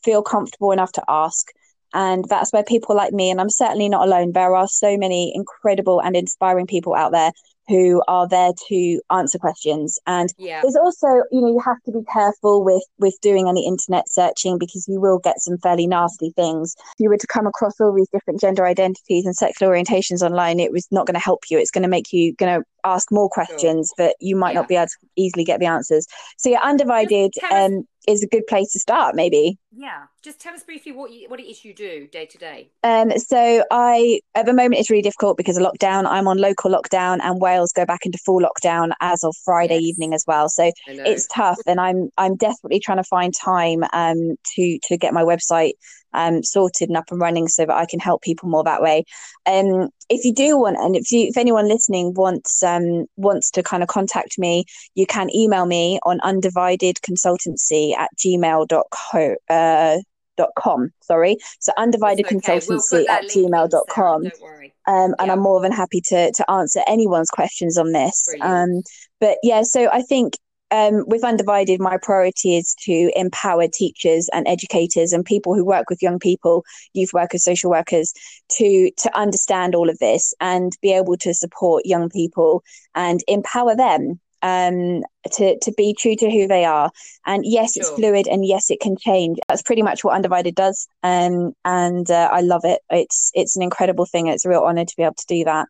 feel 0.04 0.22
comfortable 0.22 0.72
enough 0.72 0.92
to 0.92 1.04
ask. 1.08 1.48
And 1.94 2.24
that's 2.28 2.52
where 2.52 2.64
people 2.64 2.94
like 2.96 3.12
me, 3.12 3.30
and 3.30 3.40
I'm 3.40 3.48
certainly 3.50 3.88
not 3.88 4.06
alone, 4.06 4.32
there 4.32 4.54
are 4.54 4.68
so 4.68 4.96
many 4.96 5.32
incredible 5.34 6.00
and 6.00 6.16
inspiring 6.16 6.66
people 6.66 6.94
out 6.94 7.12
there 7.12 7.32
who 7.68 8.02
are 8.08 8.28
there 8.28 8.52
to 8.68 9.00
answer 9.10 9.38
questions. 9.38 9.98
And 10.06 10.32
Yeah. 10.38 10.60
there's 10.62 10.76
also, 10.76 11.06
you 11.30 11.40
know, 11.40 11.48
you 11.48 11.60
have 11.64 11.82
to 11.84 11.92
be 11.92 12.02
careful 12.12 12.64
with 12.64 12.82
with 12.98 13.18
doing 13.20 13.48
any 13.48 13.66
internet 13.66 14.08
searching 14.08 14.58
because 14.58 14.86
you 14.88 15.00
will 15.00 15.18
get 15.18 15.40
some 15.40 15.58
fairly 15.58 15.86
nasty 15.86 16.30
things. 16.36 16.74
If 16.94 17.00
you 17.00 17.08
were 17.08 17.16
to 17.16 17.26
come 17.26 17.46
across 17.46 17.80
all 17.80 17.92
these 17.92 18.08
different 18.12 18.40
gender 18.40 18.64
identities 18.66 19.26
and 19.26 19.34
sexual 19.36 19.68
orientations 19.68 20.22
online, 20.22 20.60
it 20.60 20.72
was 20.72 20.86
not 20.90 21.06
going 21.06 21.14
to 21.14 21.20
help 21.20 21.44
you. 21.50 21.58
It's 21.58 21.70
going 21.70 21.82
to 21.82 21.88
make 21.88 22.12
you 22.12 22.34
going 22.34 22.60
to 22.60 22.66
ask 22.84 23.10
more 23.10 23.28
questions, 23.28 23.90
but 23.98 24.14
you 24.20 24.36
might 24.36 24.50
Yeah. 24.54 24.60
not 24.60 24.68
be 24.68 24.76
able 24.76 24.86
to 24.86 24.96
easily 25.16 25.44
get 25.44 25.58
the 25.60 25.66
answers. 25.66 26.06
So 26.38 26.48
yeah, 26.50 26.60
undivided 26.62 27.32
tell 27.38 27.52
us- 27.52 27.70
um 27.70 27.88
is 28.06 28.22
a 28.22 28.26
good 28.28 28.46
place 28.46 28.70
to 28.72 28.78
start, 28.78 29.16
maybe. 29.16 29.58
Yeah. 29.76 30.04
Just 30.22 30.38
tell 30.40 30.54
us 30.54 30.62
briefly 30.62 30.92
what 30.92 31.10
you, 31.10 31.28
what 31.28 31.40
it 31.40 31.42
is 31.50 31.64
you 31.64 31.74
do 31.74 32.06
day 32.06 32.24
to 32.26 32.38
day. 32.38 32.70
Um, 32.84 33.10
so 33.18 33.64
I 33.72 34.20
at 34.36 34.46
the 34.46 34.52
moment 34.52 34.76
it's 34.76 34.90
really 34.90 35.02
difficult 35.02 35.36
because 35.36 35.56
of 35.56 35.64
lockdown. 35.64 36.06
I'm 36.06 36.28
on 36.28 36.38
local 36.38 36.70
lockdown, 36.70 37.18
and 37.20 37.40
Wales 37.40 37.55
go 37.74 37.84
back 37.84 38.04
into 38.06 38.18
full 38.24 38.40
lockdown 38.40 38.92
as 39.00 39.24
of 39.24 39.34
Friday 39.44 39.74
Yes. 39.76 39.84
evening 39.84 40.14
as 40.14 40.24
well. 40.26 40.48
So 40.48 40.70
it's 40.86 41.26
tough, 41.26 41.58
and 41.66 41.80
I'm 41.80 42.10
I'm 42.18 42.36
desperately 42.36 42.80
trying 42.80 42.98
to 42.98 43.04
find 43.04 43.34
time 43.34 43.84
um 43.92 44.36
to 44.54 44.78
to 44.84 44.96
get 44.96 45.12
my 45.14 45.22
website 45.22 45.72
um 46.14 46.42
sorted 46.42 46.88
and 46.88 46.96
up 46.96 47.10
and 47.10 47.20
running 47.20 47.48
so 47.48 47.66
that 47.66 47.74
I 47.76 47.86
can 47.86 48.00
help 48.00 48.22
people 48.22 48.48
more 48.48 48.64
that 48.64 48.82
way. 48.82 49.04
Um, 49.46 49.88
if 50.08 50.24
you 50.24 50.32
do 50.32 50.58
want, 50.58 50.76
and 50.78 50.96
if 50.96 51.10
you 51.12 51.26
if 51.28 51.36
anyone 51.36 51.68
listening 51.68 52.14
wants 52.14 52.62
um 52.62 53.06
wants 53.16 53.50
to 53.52 53.62
kind 53.62 53.82
of 53.82 53.88
contact 53.88 54.38
me, 54.38 54.64
you 54.94 55.06
can 55.06 55.34
email 55.34 55.66
me 55.66 55.98
on 56.04 56.20
undividedconsultancy 56.20 57.96
at 57.96 58.10
gmail.co 58.16 59.34
uh 59.48 59.98
dot 60.36 60.50
com 60.58 60.90
sorry 61.02 61.36
so 61.60 61.72
undivided 61.76 62.26
okay. 62.26 62.34
We'll 62.34 62.42
consultancy 62.42 63.08
at 63.08 63.22
link 63.22 63.36
in, 63.36 63.44
gmail 63.50 63.70
dot 63.70 63.84
com 63.90 64.22
Don't 64.24 64.42
worry. 64.42 64.74
um, 64.86 65.14
and 65.18 65.26
Yeah. 65.26 65.32
I'm 65.32 65.40
more 65.40 65.60
than 65.60 65.72
happy 65.72 66.00
to 66.06 66.32
to 66.32 66.50
answer 66.50 66.80
anyone's 66.86 67.30
questions 67.30 67.78
on 67.78 67.92
this. 67.92 68.28
Um, 68.40 68.82
but 69.20 69.38
yeah, 69.42 69.62
so 69.62 69.88
I 69.92 70.02
think 70.02 70.36
um, 70.72 71.04
with 71.06 71.22
Undivided, 71.22 71.80
my 71.80 71.96
priority 72.02 72.56
is 72.56 72.74
to 72.86 73.10
empower 73.14 73.68
teachers 73.68 74.28
and 74.32 74.48
educators 74.48 75.12
and 75.12 75.24
people 75.24 75.54
who 75.54 75.64
work 75.64 75.88
with 75.88 76.02
young 76.02 76.18
people, 76.18 76.64
youth 76.92 77.12
workers, 77.12 77.44
social 77.44 77.70
workers, 77.70 78.12
to 78.56 78.90
to 78.98 79.16
understand 79.16 79.76
all 79.76 79.88
of 79.88 79.98
this 80.00 80.34
and 80.40 80.76
be 80.82 80.92
able 80.92 81.16
to 81.18 81.32
support 81.32 81.86
young 81.86 82.08
people 82.10 82.64
and 82.96 83.20
empower 83.28 83.76
them 83.76 84.18
um 84.46 85.02
to 85.32 85.58
to 85.60 85.72
be 85.76 85.94
true 85.98 86.14
to 86.16 86.30
who 86.30 86.46
they 86.46 86.64
are 86.64 86.90
and 87.26 87.44
yes 87.44 87.76
it's 87.76 87.90
fluid 87.90 88.26
and 88.28 88.44
yes 88.44 88.70
it 88.70 88.80
can 88.80 88.96
change 88.96 89.38
that's 89.48 89.62
pretty 89.62 89.82
much 89.82 90.04
what 90.04 90.14
undivided 90.14 90.54
does 90.54 90.86
um 91.02 91.52
and 91.64 92.10
uh, 92.10 92.28
i 92.32 92.40
love 92.40 92.64
it 92.64 92.80
it's 92.90 93.30
it's 93.34 93.56
an 93.56 93.62
incredible 93.62 94.06
thing 94.06 94.26
it's 94.28 94.44
a 94.44 94.48
real 94.48 94.62
honor 94.68 94.84
to 94.84 94.94
be 94.96 95.02
able 95.02 95.14
to 95.14 95.26
do 95.36 95.42
that 95.44 95.66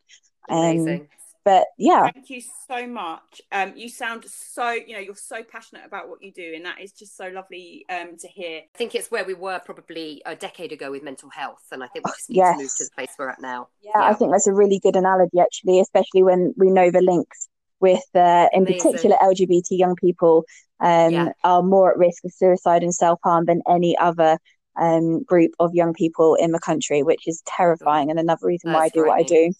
um 0.48 0.58
Amazing. 0.58 1.08
but 1.44 1.64
yeah 1.78 2.10
Thank 2.12 2.30
you 2.30 2.42
so 2.68 2.86
much. 2.86 3.40
Um, 3.52 3.72
you 3.76 3.88
sound 3.88 4.24
so 4.26 4.70
you 4.70 4.94
know 4.94 5.02
you're 5.06 5.14
so 5.32 5.42
passionate 5.42 5.84
about 5.90 6.08
what 6.08 6.22
you 6.22 6.32
do, 6.32 6.48
and 6.56 6.64
that 6.64 6.80
is 6.80 6.92
just 6.92 7.16
so 7.16 7.28
lovely 7.28 7.84
um 7.88 8.16
to 8.22 8.28
hear. 8.28 8.56
I 8.74 8.78
think 8.78 8.94
it's 8.94 9.10
where 9.10 9.24
we 9.24 9.34
were 9.34 9.60
probably 9.64 10.22
a 10.26 10.34
decade 10.36 10.72
ago 10.72 10.90
with 10.90 11.02
mental 11.02 11.30
health, 11.30 11.64
and 11.72 11.82
I 11.84 11.88
think 11.88 12.04
we 12.06 12.12
just 12.12 12.30
need 12.30 12.36
Yes. 12.36 12.56
to 12.56 12.62
move 12.62 12.70
to 12.78 12.84
the 12.84 12.90
place 12.96 13.12
we're 13.18 13.30
at 13.30 13.40
now. 13.40 13.68
yeah 13.84 14.02
i 14.10 14.14
think 14.14 14.30
that's 14.32 14.46
a 14.46 14.52
really 14.62 14.78
good 14.86 14.96
analogy 14.96 15.38
actually 15.40 15.78
especially 15.80 16.22
when 16.22 16.40
we 16.56 16.68
know 16.70 16.90
the 16.90 17.00
links 17.12 17.48
with 17.80 18.02
uh, 18.14 18.48
in 18.52 18.62
Amazing. 18.62 18.92
particular 18.92 19.16
lgbt 19.22 19.66
young 19.70 19.94
people 19.96 20.44
um 20.80 21.12
Yeah. 21.12 21.32
are 21.44 21.62
more 21.62 21.90
at 21.92 21.98
risk 21.98 22.24
of 22.24 22.32
suicide 22.32 22.82
and 22.82 22.94
self-harm 22.94 23.44
than 23.46 23.62
any 23.68 23.96
other 23.98 24.38
um 24.80 25.22
group 25.24 25.52
of 25.58 25.74
young 25.74 25.92
people 25.94 26.34
in 26.34 26.52
the 26.52 26.60
country 26.60 27.02
which 27.02 27.26
is 27.26 27.42
terrifying 27.46 28.10
and 28.10 28.18
another 28.18 28.46
reason 28.46 28.72
why 28.72 28.84
i 28.84 28.88
do 28.90 29.00
what 29.06 29.18
i 29.20 29.22
do 29.22 29.52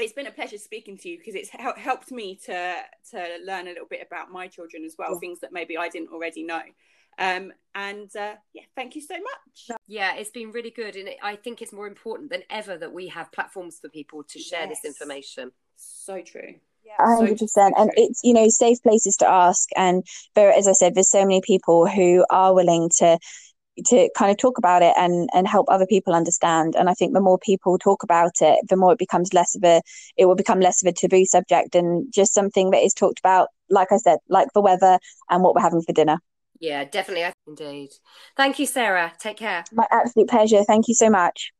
It's 0.00 0.12
been 0.12 0.26
a 0.28 0.30
pleasure 0.32 0.58
speaking 0.58 0.96
to 0.98 1.08
you 1.08 1.18
because 1.18 1.34
it's 1.34 1.50
hel- 1.50 1.74
helped 1.76 2.10
me 2.12 2.36
to 2.46 2.74
to 3.10 3.38
learn 3.44 3.66
a 3.66 3.70
little 3.70 3.86
bit 3.88 4.06
about 4.06 4.30
my 4.30 4.46
children 4.46 4.84
as 4.84 4.94
well, 4.98 5.12
Yeah. 5.12 5.18
things 5.18 5.40
that 5.40 5.52
maybe 5.52 5.76
I 5.76 5.88
didn't 5.88 6.10
already 6.12 6.44
know. 6.44 6.62
Um, 7.18 7.52
and 7.74 8.08
uh, 8.14 8.34
yeah, 8.52 8.62
thank 8.76 8.94
you 8.94 9.02
so 9.02 9.14
much. 9.14 9.78
Yeah, 9.88 10.14
it's 10.14 10.30
been 10.30 10.52
really 10.52 10.70
good, 10.70 10.94
and 10.94 11.08
I 11.20 11.34
think 11.34 11.62
it's 11.62 11.72
more 11.72 11.88
important 11.88 12.30
than 12.30 12.42
ever 12.48 12.78
that 12.78 12.92
we 12.92 13.08
have 13.08 13.32
platforms 13.32 13.80
for 13.80 13.88
people 13.88 14.22
to 14.32 14.38
share 14.38 14.68
this 14.68 14.84
information. 14.84 15.50
So 15.76 16.22
true. 16.22 16.54
Hundred 16.98 17.38
percent, 17.38 17.74
and 17.78 17.90
it's 17.94 18.20
you 18.22 18.32
know 18.32 18.48
safe 18.48 18.82
places 18.82 19.16
to 19.16 19.28
ask. 19.28 19.68
And 19.76 20.04
there, 20.34 20.52
as 20.52 20.66
I 20.66 20.72
said, 20.72 20.94
there's 20.94 21.10
so 21.10 21.22
many 21.22 21.40
people 21.40 21.86
who 21.86 22.24
are 22.30 22.54
willing 22.54 22.90
to, 22.98 23.18
to 23.86 24.10
kind 24.16 24.30
of 24.30 24.36
talk 24.36 24.58
about 24.58 24.82
it 24.82 24.94
and 24.96 25.28
and 25.32 25.46
help 25.46 25.66
other 25.68 25.86
people 25.86 26.14
understand. 26.14 26.74
And 26.76 26.88
i 26.90 26.94
think 26.94 27.14
the 27.14 27.20
more 27.20 27.38
people 27.38 27.78
talk 27.78 28.02
about 28.02 28.40
it 28.40 28.58
the 28.68 28.76
more 28.76 28.92
it 28.92 28.98
becomes 28.98 29.32
less 29.32 29.54
of 29.54 29.64
a 29.64 29.80
it 30.16 30.26
will 30.26 30.34
become 30.34 30.60
less 30.60 30.82
of 30.82 30.88
a 30.88 30.92
taboo 30.92 31.24
subject 31.24 31.74
and 31.74 32.12
just 32.12 32.34
something 32.34 32.70
that 32.70 32.82
is 32.82 32.94
talked 32.94 33.18
about 33.18 33.48
like 33.70 33.92
i 33.92 33.96
said 33.96 34.18
like 34.28 34.48
the 34.54 34.60
weather 34.60 34.98
and 35.30 35.42
what 35.42 35.54
we're 35.54 35.62
having 35.62 35.82
for 35.82 35.92
dinner. 35.92 36.18
Yeah 36.60 36.84
definitely. 36.84 37.30
Indeed. 37.46 37.90
Thank 38.36 38.58
you 38.58 38.66
sarah. 38.66 39.12
Take 39.18 39.36
care. 39.36 39.64
My 39.72 39.86
absolute 39.90 40.28
pleasure. 40.28 40.64
Thank 40.64 40.88
you 40.88 40.94
so 40.94 41.08
much 41.10 41.52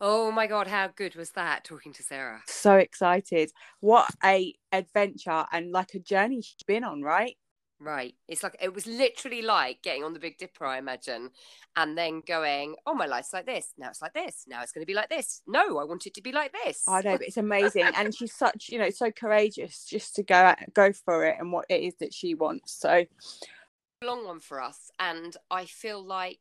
Oh 0.00 0.30
my 0.30 0.46
god, 0.46 0.66
how 0.66 0.88
good 0.88 1.14
was 1.14 1.30
that 1.30 1.64
talking 1.64 1.92
to 1.94 2.02
Sarah? 2.02 2.42
So 2.46 2.76
excited. 2.76 3.50
What 3.80 4.10
a 4.22 4.54
adventure 4.70 5.46
and 5.50 5.72
like 5.72 5.94
a 5.94 5.98
journey 5.98 6.42
she's 6.42 6.62
been 6.66 6.84
on, 6.84 7.02
right? 7.02 7.36
Right. 7.78 8.14
It's 8.26 8.42
like 8.42 8.56
it 8.60 8.74
was 8.74 8.86
literally 8.86 9.42
like 9.42 9.82
getting 9.82 10.02
on 10.02 10.14
the 10.14 10.18
Big 10.18 10.38
Dipper, 10.38 10.64
I 10.64 10.78
imagine, 10.78 11.30
and 11.76 11.96
then 11.96 12.22
going, 12.26 12.76
"Oh, 12.86 12.94
my 12.94 13.06
life's 13.06 13.34
like 13.34 13.44
this. 13.44 13.72
Now 13.76 13.88
it's 13.90 14.00
like 14.00 14.14
this. 14.14 14.44
Now 14.46 14.62
it's 14.62 14.72
going 14.72 14.82
to 14.82 14.86
be 14.86 14.94
like 14.94 15.10
this. 15.10 15.42
No, 15.46 15.78
I 15.78 15.84
want 15.84 16.06
it 16.06 16.14
to 16.14 16.22
be 16.22 16.32
like 16.32 16.54
this." 16.64 16.84
I 16.88 17.02
know, 17.02 17.18
but 17.18 17.26
it's 17.26 17.36
amazing, 17.36 17.84
and 17.94 18.14
she's 18.14 18.32
such, 18.36 18.70
you 18.70 18.78
know, 18.78 18.88
so 18.90 19.10
courageous 19.10 19.84
just 19.84 20.14
to 20.16 20.22
go 20.22 20.54
go 20.72 20.92
for 20.92 21.26
it 21.26 21.36
and 21.38 21.52
what 21.52 21.66
it 21.68 21.82
is 21.82 21.94
that 22.00 22.14
she 22.14 22.34
wants. 22.34 22.72
So, 22.72 23.04
long 24.02 24.26
one 24.26 24.40
for 24.40 24.60
us, 24.60 24.90
and 24.98 25.36
I 25.50 25.66
feel 25.66 26.02
like 26.02 26.38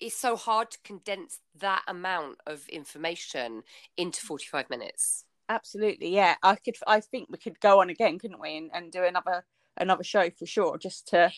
it's 0.00 0.16
so 0.16 0.36
hard 0.36 0.70
to 0.70 0.78
condense 0.84 1.40
that 1.58 1.82
amount 1.88 2.38
of 2.46 2.68
information 2.68 3.62
into 3.96 4.20
45 4.20 4.70
minutes. 4.70 5.24
Absolutely 5.48 6.08
yeah. 6.08 6.34
I 6.42 6.56
could 6.56 6.76
i 6.86 7.00
think 7.00 7.28
we 7.30 7.38
could 7.38 7.60
go 7.60 7.80
on 7.80 7.90
again 7.90 8.18
couldn't 8.18 8.40
we 8.40 8.56
and, 8.56 8.70
and 8.74 8.90
do 8.90 9.04
another 9.04 9.44
another 9.76 10.02
show 10.02 10.28
for 10.30 10.46
sure 10.46 10.76
just 10.78 11.08
to 11.08 11.30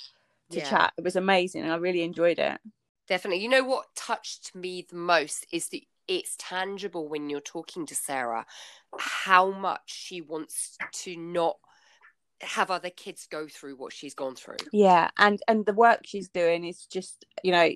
to 0.51 0.59
yeah. 0.59 0.65
chat. 0.65 0.93
It 0.97 1.05
was 1.05 1.17
amazing 1.17 1.63
and 1.63 1.73
i 1.73 1.77
really 1.77 2.03
enjoyed 2.03 2.39
it. 2.39 2.59
Definitely. 3.07 3.43
You 3.43 3.49
know 3.49 3.65
what 3.65 3.87
touched 3.95 4.55
me 4.55 4.87
the 4.89 4.97
most 4.97 5.47
is 5.53 5.69
that 5.69 5.81
it's 6.07 6.37
tangible 6.39 7.07
when 7.07 7.29
you're 7.29 7.41
talking 7.41 7.85
to 7.85 7.95
sarah 7.95 8.47
how 8.99 9.51
much 9.51 9.83
she 9.85 10.23
wants 10.23 10.79
to 10.91 11.15
not 11.17 11.57
have 12.41 12.71
other 12.71 12.89
kids 12.89 13.27
go 13.31 13.47
through 13.47 13.77
what 13.77 13.93
she's 13.93 14.15
gone 14.15 14.35
through. 14.35 14.57
Yeah 14.73 15.11
and 15.19 15.39
and 15.49 15.67
the 15.67 15.75
work 15.75 16.01
she's 16.05 16.29
doing 16.29 16.65
is 16.65 16.87
just 16.87 17.27
you 17.43 17.53
know 17.53 17.69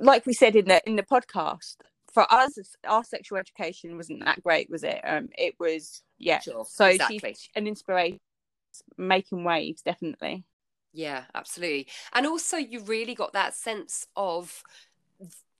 like 0.00 0.26
we 0.26 0.32
said 0.32 0.56
in 0.56 0.66
the 0.66 0.82
in 0.86 0.96
the 0.96 1.02
podcast 1.02 1.76
for 2.12 2.30
us 2.32 2.58
our 2.86 3.04
sexual 3.04 3.38
education 3.38 3.96
wasn't 3.96 4.24
that 4.24 4.42
great 4.42 4.68
was 4.70 4.84
it? 4.84 5.00
Um 5.04 5.28
it 5.36 5.54
was 5.58 6.02
yeah 6.18 6.40
sure, 6.40 6.64
so 6.68 6.86
exactly. 6.86 7.18
she's 7.18 7.48
an 7.54 7.66
inspiration 7.66 8.20
making 8.96 9.44
waves 9.44 9.82
definitely. 9.82 10.44
Yeah 10.92 11.24
absolutely. 11.34 11.88
And 12.12 12.26
also 12.26 12.56
you 12.56 12.80
really 12.80 13.14
got 13.14 13.32
that 13.32 13.54
sense 13.54 14.06
of 14.16 14.62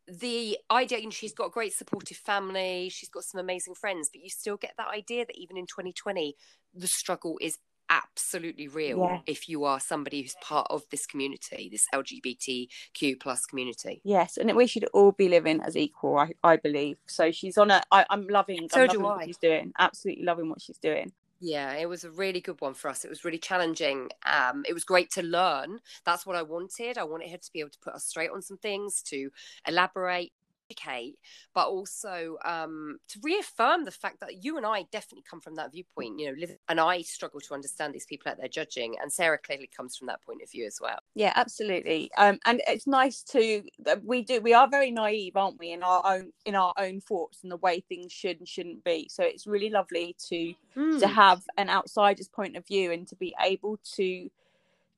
the 0.09 0.59
idea 0.71 0.99
you 0.99 1.05
know, 1.05 1.11
she's 1.11 1.33
got 1.33 1.47
a 1.47 1.51
great 1.51 1.73
supportive 1.73 2.17
family 2.17 2.89
she's 2.91 3.09
got 3.09 3.23
some 3.23 3.41
amazing 3.41 3.75
friends 3.75 4.11
but 4.13 4.21
you 4.21 4.29
still 4.29 4.57
get 4.57 4.75
that 4.77 4.89
idea 4.89 5.25
that 5.25 5.39
even 5.39 5.57
in 5.57 5.65
2020 5.65 6.35
the 6.75 6.89
struggle 6.89 7.39
is 7.41 7.59
absolutely 7.93 8.69
real 8.69 8.99
yeah. 8.99 9.19
if 9.27 9.49
you 9.49 9.65
are 9.65 9.79
somebody 9.79 10.23
who's 10.23 10.35
part 10.41 10.67
of 10.71 10.83
this 10.91 11.07
community, 11.07 11.69
this 11.71 11.87
LGBTQ 11.95 13.21
plus 13.21 13.45
community. 13.45 14.01
Yes, 14.05 14.37
and 14.39 14.55
we 14.57 14.67
should 14.67 14.85
all 14.95 15.13
be 15.13 15.29
living 15.29 15.61
as 15.61 15.77
equal, 15.77 16.19
I, 16.19 16.33
I 16.43 16.57
believe. 16.57 16.97
So 17.07 17.31
she's 17.31 17.59
on 17.59 17.71
a. 17.71 17.83
I, 17.91 18.07
I'm 18.11 18.27
loving. 18.29 18.69
So 18.71 18.83
I'm 18.83 18.87
loving. 18.89 19.03
What 19.03 19.25
she's 19.25 19.39
doing. 19.39 19.73
Absolutely 19.79 20.25
loving 20.25 20.49
what 20.49 20.63
she's 20.63 20.79
doing. 20.79 21.13
Yeah, 21.45 21.73
it 21.75 21.89
was 21.89 22.05
a 22.05 22.11
really 22.11 22.41
good 22.41 22.61
one 22.61 22.73
for 22.73 22.89
us. 22.89 23.05
It 23.05 23.11
was 23.11 23.25
really 23.25 23.39
challenging. 23.39 24.11
Um, 24.25 24.65
it 24.69 24.73
was 24.73 24.85
great 24.85 25.11
to 25.13 25.23
learn. 25.23 25.81
That's 26.07 26.25
what 26.25 26.37
I 26.37 26.43
wanted. 26.43 26.99
I 26.99 27.03
wanted 27.03 27.31
her 27.31 27.37
to 27.37 27.53
be 27.53 27.59
able 27.59 27.71
to 27.71 27.81
put 27.81 27.95
us 27.95 28.05
straight 28.05 28.31
on 28.31 28.43
some 28.43 28.59
things, 28.59 29.03
to 29.07 29.29
elaborate, 29.67 30.31
educate, 30.73 31.17
but 31.55 31.69
also 31.69 32.37
um, 32.45 32.99
to 33.09 33.19
reaffirm 33.23 33.85
the 33.85 33.91
fact 33.91 34.21
that 34.21 34.45
you 34.45 34.57
and 34.57 34.67
I 34.67 34.85
definitely 34.91 35.25
come 35.29 35.41
from 35.41 35.55
that 35.57 35.73
viewpoint. 35.73 36.19
You 36.19 36.29
know, 36.29 36.41
live, 36.41 36.57
and 36.69 36.81
I 36.81 37.03
struggle 37.03 37.41
to 37.41 37.55
understand 37.55 37.95
these 37.95 38.07
people 38.07 38.31
out 38.31 38.39
there 38.39 38.49
judging, 38.49 38.97
and 39.01 39.13
Sarah 39.13 39.39
clearly 39.39 39.71
comes 39.75 39.97
from 39.97 40.07
that 40.09 40.23
point 40.23 40.43
of 40.43 40.51
view 40.51 40.67
as 40.67 40.79
well. 40.81 40.99
Yeah, 41.15 41.33
absolutely. 41.37 42.11
Um, 42.17 42.39
and 42.47 42.63
it's 42.67 42.87
nice 42.87 43.23
to 43.25 43.63
we 44.05 44.23
do 44.23 44.41
we 44.41 44.55
are 44.55 44.69
very 44.69 44.91
naive, 44.91 45.37
aren't 45.37 45.59
we, 45.59 45.73
in 45.73 45.83
our 45.83 46.03
own 46.05 46.33
in 46.45 46.55
our 46.55 46.73
own 46.79 47.01
thoughts 47.01 47.41
and 47.43 47.53
the 47.53 47.57
way 47.57 47.81
things 47.81 48.13
should 48.13 48.39
and 48.39 48.49
shouldn't 48.49 48.85
be. 48.85 49.09
So 49.11 49.23
it's 49.23 49.47
really 49.47 49.71
lovely 49.71 50.17
to 50.29 50.55
mm. 50.77 51.01
to 51.01 51.07
have 51.07 51.43
an 51.57 51.69
outsider's 51.69 52.29
point 52.29 52.57
of 52.57 52.67
view 52.67 52.93
and 52.93 53.07
to 53.09 53.17
be 53.17 53.35
able 53.41 53.79
to 53.97 54.31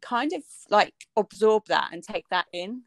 kind 0.00 0.32
of 0.34 0.42
like 0.68 0.92
absorb 1.16 1.64
that 1.66 1.88
and 1.90 2.02
take 2.02 2.28
that 2.28 2.44
in 2.52 2.82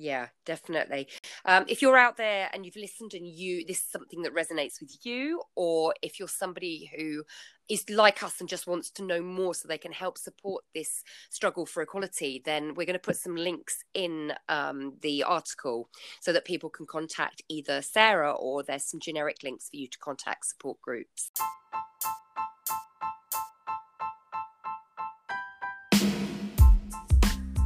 yeah, 0.00 0.28
definitely. 0.46 1.08
Um, 1.44 1.64
if 1.66 1.82
you're 1.82 1.98
out 1.98 2.16
there 2.16 2.48
and 2.52 2.64
you've 2.64 2.76
listened 2.76 3.14
and 3.14 3.26
you 3.26 3.66
this 3.66 3.78
is 3.78 3.90
something 3.90 4.22
that 4.22 4.32
resonates 4.32 4.80
with 4.80 4.96
you, 5.02 5.42
or 5.56 5.92
if 6.02 6.20
you're 6.20 6.28
somebody 6.28 6.88
who 6.96 7.24
is 7.68 7.84
like 7.90 8.22
us 8.22 8.38
and 8.38 8.48
just 8.48 8.68
wants 8.68 8.90
to 8.90 9.04
know 9.04 9.20
more 9.20 9.54
so 9.54 9.66
they 9.66 9.76
can 9.76 9.90
help 9.90 10.16
support 10.16 10.62
this 10.72 11.02
struggle 11.30 11.66
for 11.66 11.82
equality, 11.82 12.40
then 12.44 12.74
we're 12.74 12.86
going 12.86 12.94
to 12.94 13.00
put 13.00 13.16
some 13.16 13.34
links 13.34 13.82
in 13.92 14.32
um, 14.48 14.94
the 15.02 15.24
article 15.24 15.88
so 16.20 16.32
that 16.32 16.44
people 16.44 16.70
can 16.70 16.86
contact 16.86 17.42
either 17.48 17.82
Sarah 17.82 18.32
or 18.32 18.62
there's 18.62 18.84
some 18.84 19.00
generic 19.00 19.38
links 19.42 19.68
for 19.68 19.76
you 19.76 19.88
to 19.88 19.98
contact 19.98 20.46
support 20.46 20.80
groups. 20.80 21.32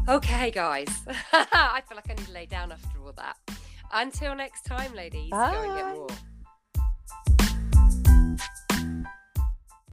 Okay, 0.09 0.51
guys. 0.51 0.89
I 1.33 1.81
feel 1.89 1.97
like 1.97 2.11
I 2.11 2.15
need 2.15 2.27
to 2.27 2.33
lay 2.33 2.47
down 2.47 2.73
after 2.73 2.99
all 3.05 3.13
that. 3.13 3.37
Until 3.93 4.35
next 4.35 4.65
time, 4.65 4.95
ladies, 4.95 5.31
Bye. 5.31 5.53
go 5.53 5.63
and 5.63 5.77
get 5.77 5.95
more. 5.95 6.09